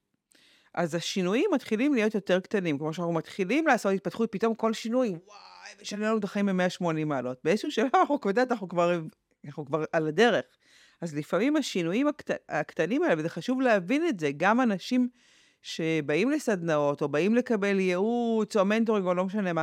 אז 0.75 0.95
השינויים 0.95 1.51
מתחילים 1.53 1.95
להיות 1.95 2.15
יותר 2.15 2.41
קטנים. 2.41 2.79
כמו 2.79 2.93
שאנחנו 2.93 3.13
מתחילים 3.13 3.67
לעשות 3.67 3.93
התפתחות, 3.93 4.33
פתאום 4.33 4.55
כל 4.55 4.73
שינוי, 4.73 5.09
וואי, 5.09 5.56
משנה 5.83 6.07
לנו 6.07 6.19
את 6.19 6.25
החיים 6.25 6.47
ב-180 6.47 7.05
מעלות. 7.07 7.39
באיזשהו 7.45 7.71
שלב 7.71 7.89
אנחנו 7.95 8.19
יודעת, 8.25 8.53
אנחנו 8.53 8.69
כבר, 8.69 9.01
אנחנו 9.47 9.67
כבר 9.67 9.85
על 9.93 10.07
הדרך. 10.07 10.45
אז 11.01 11.15
לפעמים 11.15 11.57
השינויים 11.57 12.09
הקט... 12.09 12.31
הקטנים 12.49 13.03
האלה, 13.03 13.15
וזה 13.19 13.29
חשוב 13.29 13.61
להבין 13.61 14.07
את 14.09 14.21
זה, 14.21 14.31
גם 14.37 14.61
אנשים 14.61 15.09
שבאים 15.63 16.31
לסדנאות, 16.31 17.03
או 17.03 17.09
באים 17.09 17.35
לקבל 17.35 17.81
ייעוץ, 17.81 18.57
או 18.57 18.65
מנטורינג, 18.65 19.07
או 19.07 19.15
לא 19.15 19.25
משנה 19.25 19.53
מה, 19.53 19.63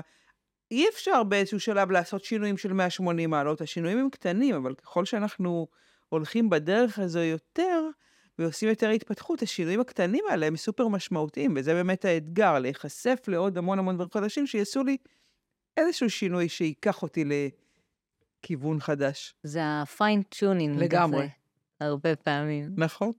אי 0.72 0.90
אפשר 0.90 1.24
באיזשהו 1.24 1.60
שלב 1.60 1.92
לעשות 1.92 2.24
שינויים 2.24 2.58
של 2.58 2.74
180 2.74 3.30
מעלות. 3.30 3.62
השינויים 3.62 3.98
הם 3.98 4.10
קטנים, 4.10 4.56
אבל 4.56 4.76
ככל 4.76 5.06
שאנחנו 5.06 5.68
הולכים 6.10 6.50
בדרך 6.50 7.00
הזו 7.00 7.20
יותר, 7.20 7.82
ועושים 8.40 8.70
יותר 8.70 8.90
התפתחות, 8.90 9.42
השינויים 9.42 9.80
הקטנים 9.80 10.24
האלה 10.30 10.46
הם 10.46 10.58
סופר 10.58 10.88
משמעותיים, 10.88 11.54
וזה 11.56 11.74
באמת 11.74 12.06
האתגר, 12.06 12.60
להיחשף 12.60 13.20
לעוד 13.28 13.58
המון 13.58 13.80
המון 13.80 13.96
דברים 13.96 14.10
חדשים 14.14 14.48
שיעשו 14.48 14.84
לי 14.84 14.98
איזשהו 15.78 16.10
שינוי 16.10 16.50
שייקח 16.50 17.04
אותי 17.04 17.24
לכיוון 18.44 18.80
חדש. 18.80 19.36
זה 19.44 19.64
ה-fine 19.64 20.36
tuning. 20.36 20.80
לגמרי. 20.80 21.30
הרבה 21.82 22.16
פעמים. 22.16 22.70
נכון. 22.78 23.12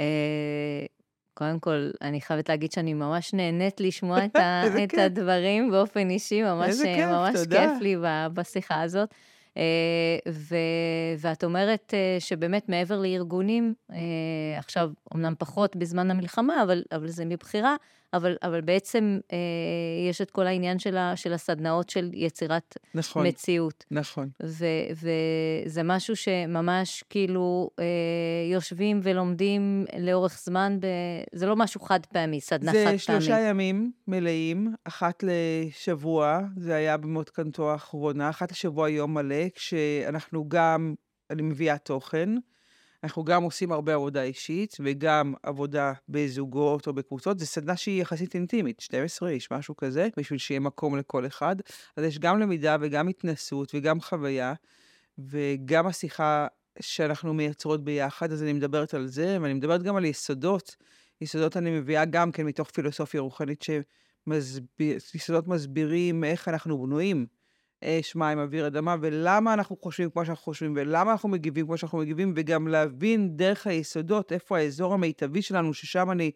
אה, 0.00 0.86
קודם 1.34 1.60
כל, 1.60 1.90
אני 2.02 2.20
חייבת 2.20 2.48
להגיד 2.48 2.72
שאני 2.72 2.94
ממש 2.94 3.34
נהנית 3.34 3.80
לשמוע 3.80 4.18
את, 4.24 4.36
ה- 4.36 4.84
את 4.84 4.94
הדברים 4.98 5.70
באופן 5.70 6.10
אישי, 6.10 6.42
ממש, 6.42 6.74
כיף, 6.82 7.06
ממש 7.06 7.36
כיף 7.50 7.70
לי 7.80 7.96
בשיחה 8.34 8.82
הזאת. 8.82 9.14
אה, 9.56 9.62
ו, 10.28 10.56
ואת 11.18 11.44
אומרת 11.44 11.94
אה, 11.94 12.16
שבאמת 12.20 12.68
מעבר 12.68 12.98
לארגונים, 13.00 13.74
אה, 13.92 13.96
עכשיו, 14.58 14.90
אמנם 15.14 15.34
פחות 15.38 15.76
בזמן 15.76 16.10
המלחמה, 16.10 16.62
אבל, 16.62 16.82
אבל 16.92 17.08
זה 17.08 17.24
מבחירה, 17.24 17.76
אבל, 18.16 18.36
אבל 18.42 18.60
בעצם 18.60 19.18
אה, 19.32 19.38
יש 20.10 20.20
את 20.20 20.30
כל 20.30 20.46
העניין 20.46 20.78
של, 20.78 20.96
ה, 20.96 21.16
של 21.16 21.32
הסדנאות 21.32 21.90
של 21.90 22.10
יצירת 22.14 22.76
נכון, 22.94 23.26
מציאות. 23.26 23.84
נכון. 23.90 24.28
ו, 24.42 24.66
וזה 24.90 25.82
משהו 25.82 26.16
שממש 26.16 27.04
כאילו 27.10 27.70
אה, 27.78 27.84
יושבים 28.52 29.00
ולומדים 29.02 29.84
לאורך 29.98 30.40
זמן, 30.44 30.76
ב, 30.80 30.86
זה 31.32 31.46
לא 31.46 31.56
משהו 31.56 31.80
חד 31.80 32.06
פעמי, 32.06 32.40
סדנה 32.40 32.72
חד 32.72 32.78
פעמי. 32.84 32.98
זה 32.98 32.98
שלושה 32.98 33.40
ימים 33.40 33.92
מלאים, 34.08 34.74
אחת 34.84 35.24
לשבוע, 35.26 36.40
זה 36.56 36.74
היה 36.74 36.96
במותקנתו 36.96 37.70
האחרונה, 37.70 38.30
אחת 38.30 38.52
לשבוע 38.52 38.90
יום 38.90 39.14
מלא, 39.14 39.48
כשאנחנו 39.54 40.48
גם, 40.48 40.94
אני 41.30 41.42
מביאה 41.42 41.78
תוכן. 41.78 42.30
אנחנו 43.04 43.24
גם 43.24 43.42
עושים 43.42 43.72
הרבה 43.72 43.94
עבודה 43.94 44.22
אישית, 44.22 44.76
וגם 44.80 45.34
עבודה 45.42 45.92
בזוגות 46.08 46.86
או 46.86 46.92
בקבוצות. 46.92 47.38
זו 47.38 47.46
סדנה 47.46 47.76
שהיא 47.76 48.02
יחסית 48.02 48.34
אינטימית, 48.34 48.80
12 48.80 49.28
איש, 49.28 49.50
משהו 49.50 49.76
כזה, 49.76 50.08
בשביל 50.16 50.38
שיהיה 50.38 50.60
מקום 50.60 50.96
לכל 50.96 51.26
אחד. 51.26 51.56
אז 51.96 52.04
יש 52.04 52.18
גם 52.18 52.40
למידה 52.40 52.76
וגם 52.80 53.08
התנסות 53.08 53.74
וגם 53.74 54.00
חוויה, 54.00 54.54
וגם 55.18 55.86
השיחה 55.86 56.46
שאנחנו 56.80 57.34
מייצרות 57.34 57.84
ביחד, 57.84 58.32
אז 58.32 58.42
אני 58.42 58.52
מדברת 58.52 58.94
על 58.94 59.06
זה, 59.06 59.38
ואני 59.40 59.54
מדברת 59.54 59.82
גם 59.82 59.96
על 59.96 60.04
יסודות. 60.04 60.76
יסודות 61.20 61.56
אני 61.56 61.70
מביאה 61.70 62.04
גם 62.04 62.32
כן 62.32 62.46
מתוך 62.46 62.70
פילוסופיה 62.70 63.20
רוחנית, 63.20 63.64
שיסודות 64.98 65.48
מסבירים 65.48 66.24
איך 66.24 66.48
אנחנו 66.48 66.82
בנויים. 66.82 67.26
אש, 67.84 68.16
מים, 68.16 68.38
אוויר, 68.38 68.66
אדמה, 68.66 68.96
ולמה 69.00 69.54
אנחנו 69.54 69.76
חושבים 69.82 70.10
כמו 70.10 70.24
שאנחנו 70.24 70.44
חושבים, 70.44 70.72
ולמה 70.76 71.12
אנחנו 71.12 71.28
מגיבים 71.28 71.66
כמו 71.66 71.78
שאנחנו 71.78 71.98
מגיבים, 71.98 72.32
וגם 72.36 72.68
להבין 72.68 73.36
דרך 73.36 73.66
היסודות 73.66 74.32
איפה 74.32 74.58
האזור 74.58 74.94
המיטבי 74.94 75.42
שלנו, 75.42 75.74
ששם 75.74 76.10
אני 76.10 76.30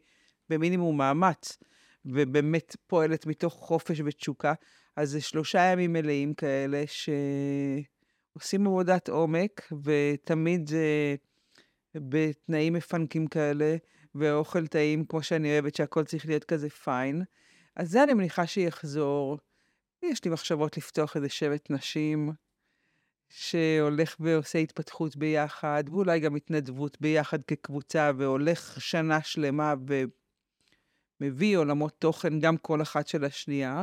במינימום 0.50 0.96
מאמץ, 0.98 1.58
ובאמת 2.04 2.76
פועלת 2.86 3.26
מתוך 3.26 3.54
חופש 3.54 4.00
ותשוקה. 4.04 4.52
אז 4.96 5.10
זה 5.10 5.20
שלושה 5.20 5.60
ימים 5.60 5.92
מלאים 5.92 6.34
כאלה 6.34 6.84
שעושים 8.36 8.66
עבודת 8.66 9.08
עומק, 9.08 9.72
ותמיד 9.84 10.68
זה 10.68 11.16
בתנאים 11.94 12.72
מפנקים 12.72 13.26
כאלה, 13.26 13.76
ואוכל 14.14 14.66
טעים 14.66 15.04
כמו 15.04 15.22
שאני 15.22 15.52
אוהבת, 15.52 15.74
שהכל 15.74 16.04
צריך 16.04 16.26
להיות 16.26 16.44
כזה 16.44 16.70
פיין. 16.70 17.22
אז 17.76 17.90
זה 17.90 18.02
אני 18.02 18.14
מניחה 18.14 18.46
שיחזור. 18.46 19.38
יש 20.02 20.24
לי 20.24 20.30
מחשבות 20.30 20.76
לפתוח 20.76 21.16
איזה 21.16 21.28
שבט 21.28 21.70
נשים 21.70 22.32
שהולך 23.28 24.16
ועושה 24.20 24.58
התפתחות 24.58 25.16
ביחד, 25.16 25.84
ואולי 25.90 26.20
גם 26.20 26.36
התנדבות 26.36 27.00
ביחד 27.00 27.42
כקבוצה, 27.42 28.10
והולך 28.16 28.80
שנה 28.80 29.22
שלמה 29.22 29.74
ומביא 31.20 31.56
עולמות 31.56 31.94
תוכן 31.98 32.40
גם 32.40 32.56
כל 32.56 32.82
אחת 32.82 33.06
של 33.08 33.24
השנייה. 33.24 33.82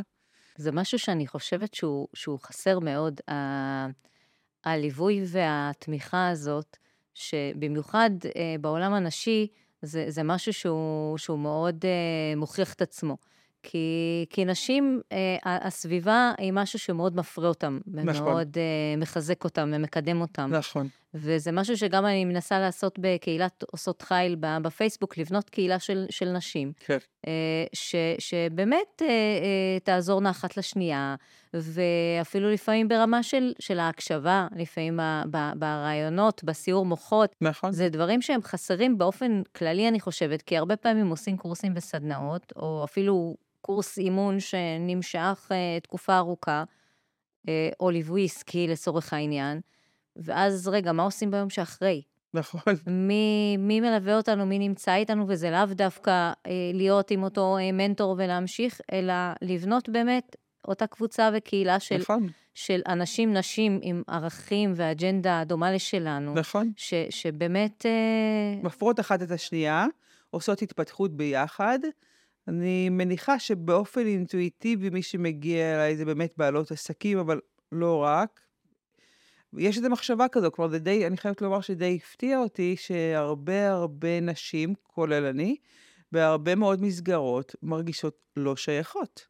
זה 0.57 0.71
משהו 0.71 0.99
שאני 0.99 1.27
חושבת 1.27 1.73
שהוא, 1.73 2.07
שהוא 2.13 2.39
חסר 2.39 2.79
מאוד, 2.79 3.21
ה... 3.29 3.35
הליווי 4.65 5.21
והתמיכה 5.27 6.29
הזאת, 6.29 6.77
שבמיוחד 7.13 8.09
אה, 8.35 8.55
בעולם 8.61 8.93
הנשי, 8.93 9.47
זה, 9.81 10.05
זה 10.07 10.23
משהו 10.23 10.53
שהוא, 10.53 11.17
שהוא 11.17 11.39
מאוד 11.39 11.85
אה, 11.85 12.35
מוכיח 12.35 12.73
את 12.73 12.81
עצמו. 12.81 13.17
כי, 13.65 14.25
כי 14.29 14.45
נשים, 14.45 15.01
אה, 15.11 15.37
הסביבה 15.43 16.31
היא 16.37 16.51
משהו 16.53 16.79
שמאוד 16.79 17.15
מפרה 17.15 17.47
אותם, 17.47 17.79
נכון. 17.87 18.23
ומאוד 18.23 18.57
אה, 18.57 18.97
מחזק 18.97 19.43
אותם 19.43 19.71
ומקדם 19.73 20.21
אותם. 20.21 20.49
נכון. 20.53 20.87
וזה 21.15 21.51
משהו 21.51 21.77
שגם 21.77 22.05
אני 22.05 22.25
מנסה 22.25 22.59
לעשות 22.59 22.99
בקהילת 22.99 23.63
עושות 23.71 24.01
חיל 24.01 24.35
בפייסבוק, 24.39 25.17
לבנות 25.17 25.49
קהילה 25.49 25.79
של, 25.79 26.05
של 26.09 26.31
נשים. 26.31 26.71
כן. 26.79 26.97
אה, 27.27 27.31
ש, 27.73 27.95
שבאמת 28.19 29.01
אה, 29.01 29.07
אה, 29.07 29.79
תעזורנה 29.83 30.29
אחת 30.29 30.57
לשנייה, 30.57 31.15
ואפילו 31.53 32.51
לפעמים 32.51 32.87
ברמה 32.87 33.23
של, 33.23 33.53
של 33.59 33.79
ההקשבה, 33.79 34.47
לפעמים 34.55 34.99
ב, 35.31 35.51
ברעיונות, 35.55 36.43
בסיור 36.43 36.85
מוחות. 36.85 37.35
נכון. 37.41 37.71
זה 37.71 37.89
דברים 37.89 38.21
שהם 38.21 38.41
חסרים 38.43 38.97
באופן 38.97 39.41
כללי, 39.55 39.87
אני 39.87 39.99
חושבת, 39.99 40.41
כי 40.41 40.57
הרבה 40.57 40.75
פעמים 40.75 41.09
עושים 41.09 41.37
קורסים 41.37 41.73
וסדנאות, 41.75 42.53
או 42.55 42.83
אפילו 42.83 43.35
קורס 43.65 43.97
אימון 43.97 44.39
שנמשך 44.39 45.47
אה, 45.51 45.79
תקופה 45.79 46.17
ארוכה, 46.17 46.63
אה, 47.47 47.69
או 47.79 47.89
ליווי 47.89 48.25
עסקי 48.25 48.67
לצורך 48.67 49.13
העניין, 49.13 49.61
ואז 50.15 50.67
רגע, 50.67 50.91
מה 50.91 51.03
עושים 51.03 51.31
ביום 51.31 51.49
שאחרי? 51.49 52.01
נכון. 52.33 52.73
מי, 52.87 53.57
מי 53.57 53.79
מלווה 53.79 54.17
אותנו, 54.17 54.45
מי 54.45 54.59
נמצא 54.59 54.95
איתנו, 54.95 55.25
וזה 55.27 55.51
לאו 55.51 55.65
דווקא 55.65 56.11
אה, 56.11 56.51
להיות 56.73 57.11
עם 57.11 57.23
אותו 57.23 57.57
אה, 57.57 57.71
מנטור 57.71 58.15
ולהמשיך, 58.17 58.81
אלא 58.91 59.13
לבנות 59.41 59.89
באמת 59.89 60.35
אותה 60.67 60.87
קבוצה 60.87 61.29
וקהילה 61.33 61.79
של, 61.79 61.97
נכון. 61.97 62.27
של 62.53 62.81
אנשים, 62.87 63.33
נשים 63.33 63.79
עם 63.81 64.03
ערכים 64.07 64.73
ואג'נדה 64.75 65.43
דומה 65.45 65.71
לשלנו, 65.71 66.33
נכון. 66.33 66.71
ש, 66.77 66.93
שבאמת... 67.09 67.85
אה, 67.85 68.61
מפרות 68.63 68.99
אחת 68.99 69.21
את 69.21 69.31
השנייה, 69.31 69.85
עושות 70.29 70.61
התפתחות 70.61 71.11
ביחד. 71.17 71.79
אני 72.47 72.89
מניחה 72.89 73.39
שבאופן 73.39 74.07
אינטואיטיבי 74.07 74.89
מי 74.89 75.01
שמגיע 75.01 75.75
אליי 75.75 75.97
זה 75.97 76.05
באמת 76.05 76.33
בעלות 76.37 76.71
עסקים, 76.71 77.17
אבל 77.17 77.39
לא 77.71 78.03
רק. 78.03 78.41
יש 79.57 79.77
איזו 79.77 79.89
מחשבה 79.89 80.27
כזו, 80.27 80.51
כלומר 80.51 80.71
זה 80.71 80.79
די, 80.79 81.07
אני 81.07 81.17
חייבת 81.17 81.41
לומר 81.41 81.61
שדי 81.61 81.99
הפתיע 82.01 82.39
אותי 82.39 82.75
שהרבה 82.77 83.71
הרבה 83.71 84.19
נשים, 84.19 84.73
כולל 84.83 85.25
אני, 85.25 85.55
בהרבה 86.11 86.55
מאוד 86.55 86.81
מסגרות 86.81 87.55
מרגישות 87.63 88.17
לא 88.35 88.55
שייכות. 88.55 89.27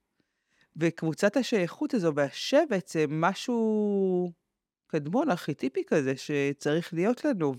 וקבוצת 0.78 1.38
השייכות 1.38 1.93
הזו 1.93 2.16
והשבט 2.16 2.88
זה 2.88 3.05
משהו 3.09 4.32
קדמון, 4.88 5.32
ארכיטיפי 5.32 5.84
כזה, 5.88 6.13
שצריך 6.18 6.93
להיות 6.93 7.26
לנו, 7.26 7.53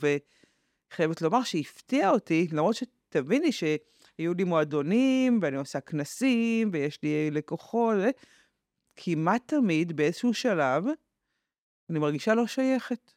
וחייבת 0.92 1.22
לומר 1.22 1.42
שהפתיע 1.42 2.10
אותי, 2.10 2.48
למרות 2.52 2.76
שתביני 2.76 3.52
שהיו 4.16 4.34
לי 4.34 4.44
מועדונים, 4.44 5.38
ואני 5.42 5.56
עושה 5.56 5.80
כנסים, 5.80 6.70
ויש 6.72 6.98
לי 7.02 7.30
לקוחות, 7.30 7.96
כמעט 8.96 9.42
תמיד 9.48 9.96
באיזשהו 9.96 10.34
שלב, 10.34 10.84
אני 11.90 11.98
מרגישה 11.98 12.34
לא 12.34 12.46
שייכת. 12.46 13.12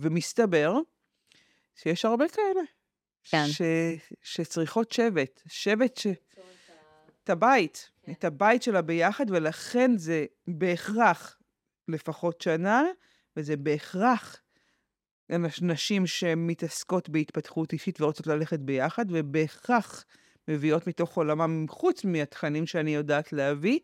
ומסתבר 0.00 0.74
שיש 1.74 2.04
הרבה 2.04 2.28
כאלה. 2.28 2.62
כן. 3.24 3.44
ש... 3.46 3.62
שצריכות 4.22 4.92
שבט. 4.92 5.42
שבט 5.46 5.96
ש... 5.96 6.06
את 7.24 7.30
הבית. 7.30 7.90
כן. 8.02 8.12
את 8.12 8.24
הבית 8.24 8.62
שלה 8.62 8.82
ביחד, 8.82 9.30
ולכן 9.30 9.96
זה 9.96 10.26
בהכרח 10.46 11.38
לפחות 11.88 12.40
שנה, 12.40 12.82
וזה 13.36 13.56
בהכרח 13.56 14.41
נשים 15.62 16.06
שמתעסקות 16.06 17.08
בהתפתחות 17.08 17.72
אישית 17.72 18.00
ורוצות 18.00 18.26
ללכת 18.26 18.60
ביחד, 18.60 19.06
ובהכרח 19.08 20.04
מביאות 20.48 20.86
מתוך 20.86 21.16
עולמם, 21.16 21.66
חוץ 21.68 22.04
מהתכנים 22.04 22.66
שאני 22.66 22.94
יודעת 22.94 23.32
להביא. 23.32 23.78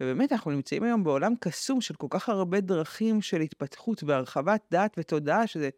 ובאמת, 0.00 0.32
אנחנו 0.32 0.50
נמצאים 0.50 0.82
היום 0.82 1.04
בעולם 1.04 1.34
קסום 1.40 1.80
של 1.80 1.94
כל 1.94 2.06
כך 2.10 2.28
הרבה 2.28 2.60
דרכים 2.60 3.22
של 3.22 3.40
התפתחות 3.40 4.02
והרחבת 4.02 4.60
דעת 4.70 4.94
ותודעה, 4.98 5.46
שזה 5.46 5.70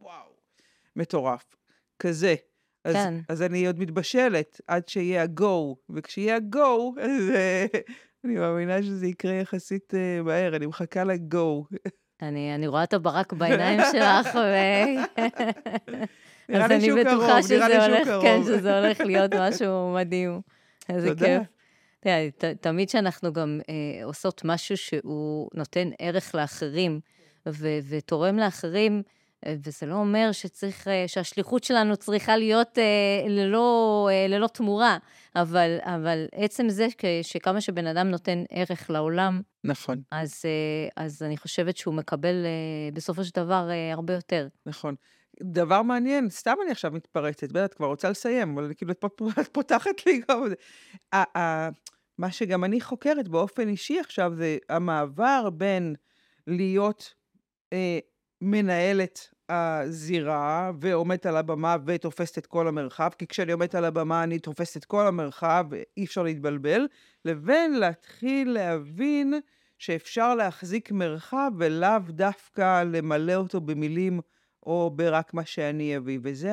וואו, 0.00 0.30
מטורף. 0.96 1.56
כזה. 1.98 2.34
אז, 2.84 2.94
כן. 2.94 3.14
אז 3.28 3.42
אני 3.42 3.66
עוד 3.66 3.78
מתבשלת 3.78 4.60
עד 4.66 4.88
שיהיה 4.88 5.22
ה-go, 5.22 5.74
וכשיהיה 5.90 6.36
ה-go, 6.36 7.00
אז 7.00 7.30
אה, 7.34 7.66
אני 8.24 8.34
מאמינה 8.34 8.82
שזה 8.82 9.06
יקרה 9.06 9.34
יחסית 9.34 9.94
אה, 9.94 10.22
מהר, 10.22 10.56
אני 10.56 10.66
מחכה 10.66 11.04
ל-go. 11.04 11.76
אני, 12.22 12.54
אני 12.54 12.66
רואה 12.66 12.84
את 12.84 12.94
הברק 12.94 13.32
בעיניים 13.32 13.80
שלך, 13.92 14.34
ו... 14.34 14.40
אז 16.56 16.70
אני 16.70 16.90
בטוחה 16.92 17.26
קרוב, 17.26 17.42
שזה 17.42 17.86
הולך. 17.86 18.08
כן, 18.22 18.40
שזה 18.44 18.78
הולך 18.78 19.00
להיות 19.00 19.34
משהו 19.34 19.92
מדהים. 19.94 20.40
איזה. 20.88 21.14
כיף. 21.18 21.42
תראה, 22.00 22.28
ת, 22.38 22.44
תמיד 22.44 22.88
שאנחנו 22.88 23.32
גם 23.32 23.60
אה, 23.68 24.04
עושות 24.04 24.42
משהו 24.44 24.76
שהוא 24.76 25.48
נותן 25.54 25.88
ערך 25.98 26.34
לאחרים 26.34 27.00
ו, 27.46 27.78
ותורם 27.88 28.36
לאחרים, 28.36 29.02
וזה 29.64 29.86
לא 29.86 29.94
אומר 29.94 30.32
שצריך, 30.32 30.88
אה, 30.88 31.04
שהשליחות 31.06 31.64
שלנו 31.64 31.96
צריכה 31.96 32.36
להיות 32.36 32.78
אה, 32.78 33.28
ללא, 33.28 34.08
אה, 34.12 34.26
ללא 34.28 34.46
תמורה, 34.46 34.98
אבל, 35.36 35.78
אבל 35.82 36.26
עצם 36.34 36.68
זה 36.68 36.86
שכמה 37.22 37.60
שבן 37.60 37.86
אדם 37.86 38.10
נותן 38.10 38.44
ערך 38.50 38.90
לעולם, 38.90 39.40
נכון, 39.64 40.02
אז, 40.10 40.42
אה, 40.44 41.04
אז 41.04 41.22
אני 41.22 41.36
חושבת 41.36 41.76
שהוא 41.76 41.94
מקבל 41.94 42.44
אה, 42.44 42.90
בסופו 42.92 43.24
של 43.24 43.30
דבר 43.34 43.68
אה, 43.70 43.92
הרבה 43.92 44.14
יותר. 44.14 44.48
נכון. 44.66 44.94
דבר 45.42 45.82
מעניין, 45.82 46.30
סתם 46.30 46.54
אני 46.62 46.70
עכשיו 46.70 46.90
מתפרצת, 46.90 47.52
בטח, 47.52 47.64
את 47.64 47.74
כבר 47.74 47.86
רוצה 47.86 48.10
לסיים, 48.10 48.58
אבל 48.58 48.72
כאילו 48.76 48.92
את 48.92 49.04
פותחת 49.52 50.06
לי 50.06 50.20
גם... 50.28 50.44
מה 52.18 52.30
שגם 52.30 52.64
אני 52.64 52.80
חוקרת 52.80 53.28
באופן 53.28 53.68
אישי 53.68 54.00
עכשיו 54.00 54.32
זה 54.34 54.58
המעבר 54.68 55.50
בין 55.50 55.94
להיות 56.46 57.14
אה, 57.72 57.98
מנהלת 58.40 59.28
הזירה 59.48 60.72
ועומדת 60.80 61.26
על 61.26 61.36
הבמה 61.36 61.76
ותופסת 61.86 62.38
את 62.38 62.46
כל 62.46 62.68
המרחב, 62.68 63.10
כי 63.18 63.26
כשאני 63.26 63.52
עומדת 63.52 63.74
על 63.74 63.84
הבמה 63.84 64.22
אני 64.22 64.38
תופסת 64.38 64.76
את 64.76 64.84
כל 64.84 65.06
המרחב, 65.06 65.66
אי 65.96 66.04
אפשר 66.04 66.22
להתבלבל, 66.22 66.86
לבין 67.24 67.78
להתחיל 67.78 68.52
להבין 68.52 69.34
שאפשר 69.78 70.34
להחזיק 70.34 70.92
מרחב 70.92 71.50
ולאו 71.58 71.98
דווקא 72.08 72.82
למלא 72.82 73.34
אותו 73.34 73.60
במילים 73.60 74.20
או 74.66 74.90
ברק 74.94 75.34
מה 75.34 75.44
שאני 75.44 75.96
אביא. 75.96 76.18
וזה 76.22 76.52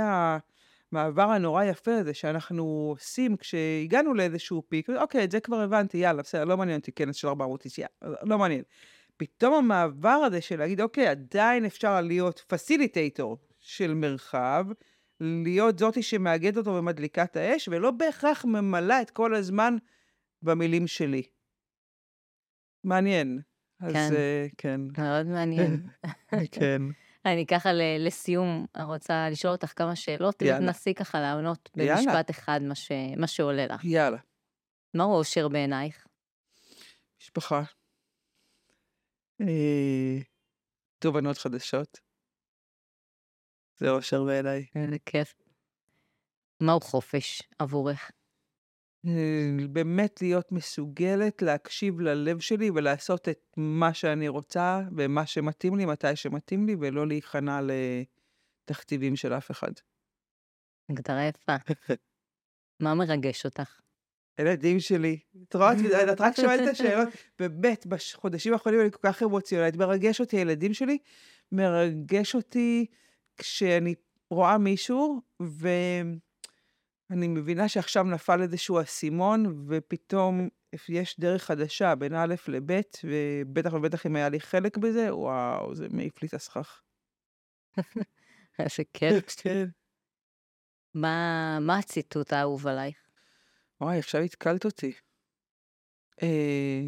המעבר 0.91 1.29
הנורא 1.31 1.63
יפה 1.63 1.95
הזה 1.95 2.13
שאנחנו 2.13 2.63
עושים 2.89 3.37
כשהגענו 3.37 4.13
לאיזשהו 4.13 4.63
פיק, 4.69 4.89
אוקיי, 4.89 5.23
את 5.23 5.31
זה 5.31 5.39
כבר 5.39 5.61
הבנתי, 5.61 5.97
יאללה, 5.97 6.21
בסדר, 6.21 6.45
לא 6.45 6.57
מעניין 6.57 6.79
אותי 6.79 6.91
כנס 6.91 7.15
של 7.15 7.27
400 7.27 7.65
איש, 7.65 7.79
לא 8.23 8.37
מעניין. 8.37 8.63
פתאום 9.23 9.53
המעבר 9.53 10.09
הזה 10.09 10.41
של 10.41 10.59
להגיד, 10.59 10.81
אוקיי, 10.81 11.07
עדיין 11.07 11.65
אפשר 11.65 12.01
להיות 12.01 12.43
פסיליטייטור 12.47 13.37
של 13.59 13.93
מרחב, 13.93 14.65
להיות 15.19 15.79
זאתי 15.79 16.03
שמאגדת 16.03 16.57
אותו 16.57 16.69
ומדליקה 16.69 17.23
את 17.23 17.35
האש, 17.35 17.69
ולא 17.71 17.91
בהכרח 17.91 18.45
ממלאה 18.45 19.01
את 19.01 19.09
כל 19.09 19.35
הזמן 19.35 19.75
במילים 20.41 20.87
שלי. 20.87 21.23
מעניין. 22.83 23.41
אז 23.79 23.93
כן. 23.93 24.15
אה, 24.15 24.47
כן, 24.57 24.81
מאוד 24.97 25.25
מעניין. 25.25 25.87
כן. 26.59 26.81
אני 27.25 27.45
ככה 27.45 27.69
לסיום 27.99 28.65
רוצה 28.83 29.29
לשאול 29.29 29.53
אותך 29.53 29.73
כמה 29.75 29.95
שאלות. 29.95 30.43
ותנסי 30.43 30.93
ככה 30.93 31.21
לענות. 31.21 31.69
במשפט 31.75 32.29
אחד 32.29 32.59
מה, 32.63 32.75
ש... 32.75 32.91
מה 33.17 33.27
שעולה 33.27 33.65
לך. 33.67 33.85
יאללה. 33.85 34.17
מהו 34.93 35.13
אושר 35.13 35.47
בעינייך? 35.47 36.07
משפחה. 37.21 37.63
אה, 39.47 40.17
תובנות 40.99 41.37
חדשות. 41.37 41.99
זה 43.77 43.89
אושר 43.89 44.23
בעיניי. 44.23 44.65
איזה 44.75 44.97
כיף. 45.05 45.33
מהו 46.61 46.79
חופש 46.79 47.41
עבורך? 47.59 48.11
אה, 49.05 49.67
באמת 49.69 50.21
להיות 50.21 50.51
מסוגלת 50.51 51.41
להקשיב 51.41 51.99
ללב 51.99 52.39
שלי 52.39 52.69
ולעשות 52.69 53.29
את 53.29 53.53
מה 53.57 53.93
שאני 53.93 54.27
רוצה 54.27 54.81
ומה 54.97 55.25
שמתאים 55.25 55.75
לי, 55.75 55.85
מתי 55.85 56.15
שמתאים 56.15 56.67
לי, 56.67 56.75
ולא 56.79 57.07
להיכנע 57.07 57.59
לתכתיבים 57.61 59.15
של 59.15 59.33
אף 59.33 59.51
אחד. 59.51 59.71
הגדרה 60.89 61.23
יפה. 61.23 61.55
מה 62.83 62.95
מרגש 62.95 63.45
אותך? 63.45 63.82
הילדים 64.37 64.79
שלי, 64.79 65.19
את 65.49 65.55
רואה, 65.55 65.73
את 66.13 66.21
רק 66.21 66.35
שואלת 66.35 66.63
את 66.63 66.67
השאלות, 66.67 67.09
באמת, 67.39 67.85
בחודשים 67.85 68.53
האחרונים 68.53 68.81
אני 68.81 68.91
כל 68.91 68.97
כך 69.03 69.23
אמוציונלית, 69.23 69.75
מרגש 69.75 70.19
אותי 70.19 70.37
הילדים 70.37 70.73
שלי, 70.73 70.97
מרגש 71.51 72.35
אותי 72.35 72.85
כשאני 73.37 73.95
רואה 74.29 74.57
מישהו, 74.57 75.21
ואני 75.39 77.27
מבינה 77.27 77.67
שעכשיו 77.67 78.03
נפל 78.03 78.41
איזשהו 78.41 78.81
אסימון, 78.81 79.65
ופתאום 79.67 80.49
יש 80.89 81.19
דרך 81.19 81.43
חדשה 81.43 81.95
בין 81.95 82.13
א' 82.13 82.35
לב', 82.47 82.81
ובטח 83.03 83.73
ובטח 83.73 84.05
אם 84.05 84.15
היה 84.15 84.29
לי 84.29 84.39
חלק 84.39 84.77
בזה, 84.77 85.15
וואו, 85.15 85.75
זה 85.75 85.87
מעיף 85.89 86.21
לי 86.21 86.27
את 86.27 86.33
הסכך. 86.33 86.81
איזה 88.59 88.83
כיף. 88.93 89.35
כן. 89.41 89.65
מה 90.95 91.77
הציטוט 91.79 92.33
האהוב 92.33 92.67
עלייך? 92.67 93.02
וואי, 93.83 93.99
עכשיו 93.99 94.21
התקלת 94.21 94.65
אותי. 94.65 94.93
אה, 96.23 96.81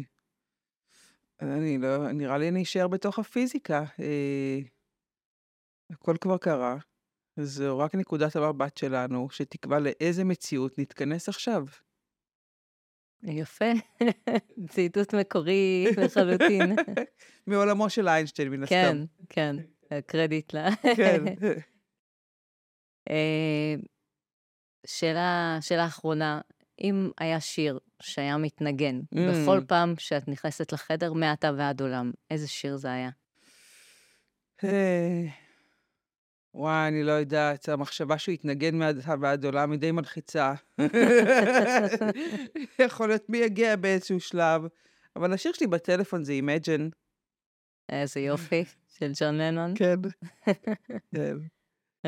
אני 1.40 1.78
לא, 1.78 2.12
נראה 2.12 2.38
לי 2.38 2.48
אני 2.48 2.62
אשאר 2.62 2.88
בתוך 2.88 3.18
הפיזיקה. 3.18 3.84
אה, 4.00 4.58
הכל 5.90 6.16
כבר 6.20 6.38
קרה, 6.38 6.76
זו 7.40 7.78
רק 7.78 7.94
נקודת 7.94 8.36
המבט 8.36 8.76
שלנו, 8.76 9.30
שתקבע 9.30 9.78
לאיזה 9.78 10.24
מציאות 10.24 10.78
נתכנס 10.78 11.28
עכשיו. 11.28 11.64
יפה, 13.22 13.72
ציטוט 14.72 15.14
מקורי 15.14 15.86
לחלוטין. 16.04 16.76
מעולמו 17.46 17.90
של 17.90 18.08
איינשטיין, 18.08 18.48
מן 18.48 18.62
הסתם. 18.62 19.04
כן, 19.28 19.56
כן, 19.88 20.00
קרדיט 20.06 20.52
לה. 20.54 20.68
כן. 20.96 21.24
אה, 23.10 23.74
שאלה, 24.86 25.58
שאלה 25.60 25.86
אחרונה, 25.86 26.40
אם 26.80 27.10
היה 27.18 27.40
שיר 27.40 27.78
שהיה 28.02 28.36
מתנגן 28.36 29.00
Mm. 29.14 29.18
בכל 29.18 29.60
פעם 29.68 29.94
שאת 29.98 30.28
נכנסת 30.28 30.72
לחדר, 30.72 31.12
מעתה 31.12 31.50
ועד 31.56 31.80
עולם, 31.80 32.12
איזה 32.30 32.48
שיר 32.48 32.76
זה 32.76 32.88
היה? 32.92 33.10
וואי, 36.54 36.88
אני 36.88 37.02
לא 37.02 37.12
יודעת, 37.12 37.68
המחשבה 37.68 38.18
שהוא 38.18 38.32
יתנגן 38.32 38.78
מעד 38.78 38.96
ועד 39.20 39.44
עולם 39.44 39.70
היא 39.70 39.80
די 39.80 39.92
מלחיצה. 39.92 40.54
יכול 42.86 43.08
להיות 43.08 43.28
מי 43.30 43.38
יגיע 43.38 43.76
באיזשהו 43.76 44.20
שלב. 44.20 44.62
אבל 45.16 45.32
השיר 45.32 45.52
שלי 45.52 45.66
בטלפון 45.66 46.24
זה 46.24 46.32
Imagine. 46.32 46.90
איזה 47.88 48.20
יופי, 48.20 48.64
של 48.88 49.12
ג'ון 49.20 49.38
לנון. 49.38 49.74
כן. 49.76 49.96
כן. 51.14 51.36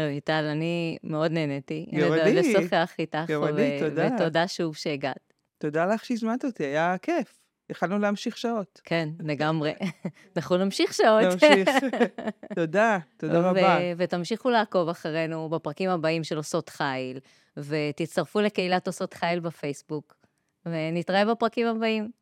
רויטל, 0.07 0.45
אני 0.53 0.97
מאוד 1.05 1.33
נהניתי. 1.33 1.87
גם 1.93 2.13
לד- 2.13 2.19
אני. 2.19 2.35
לשוחח 2.35 2.95
איתך, 2.99 3.19
גם 3.29 3.45
אני, 3.45 3.79
ו- 3.83 3.89
תודה. 3.89 4.09
ותודה 4.15 4.49
שוב 4.49 4.77
שהגעת. 4.77 5.33
תודה 5.59 5.87
לך 5.87 6.05
שהזמנת 6.05 6.45
אותי, 6.45 6.65
היה 6.65 6.97
כיף. 7.03 7.39
יכלנו 7.71 7.99
להמשיך 7.99 8.37
שעות. 8.39 8.81
כן, 8.85 9.09
לגמרי. 9.21 9.73
אנחנו 10.37 10.57
נמשיך 10.57 10.95
שעות. 10.95 11.23
נמשיך. 11.23 11.69
תודה, 12.57 12.99
תודה 13.17 13.41
רבה. 13.51 13.79
ותמשיכו 13.97 14.51
לעקוב 14.51 14.89
אחרינו 14.89 15.49
בפרקים 15.49 15.91
הבאים 15.91 16.25
של 16.25 16.37
עושות 16.37 16.69
חיל, 16.69 17.19
ותצטרפו 17.57 18.41
לקהילת 18.41 18.87
עושות 18.87 19.15
חיל 19.15 19.41
בפייסבוק, 19.41 20.17
ונתראה 20.67 21.25
בפרקים 21.25 21.67
הבאים. 21.67 22.11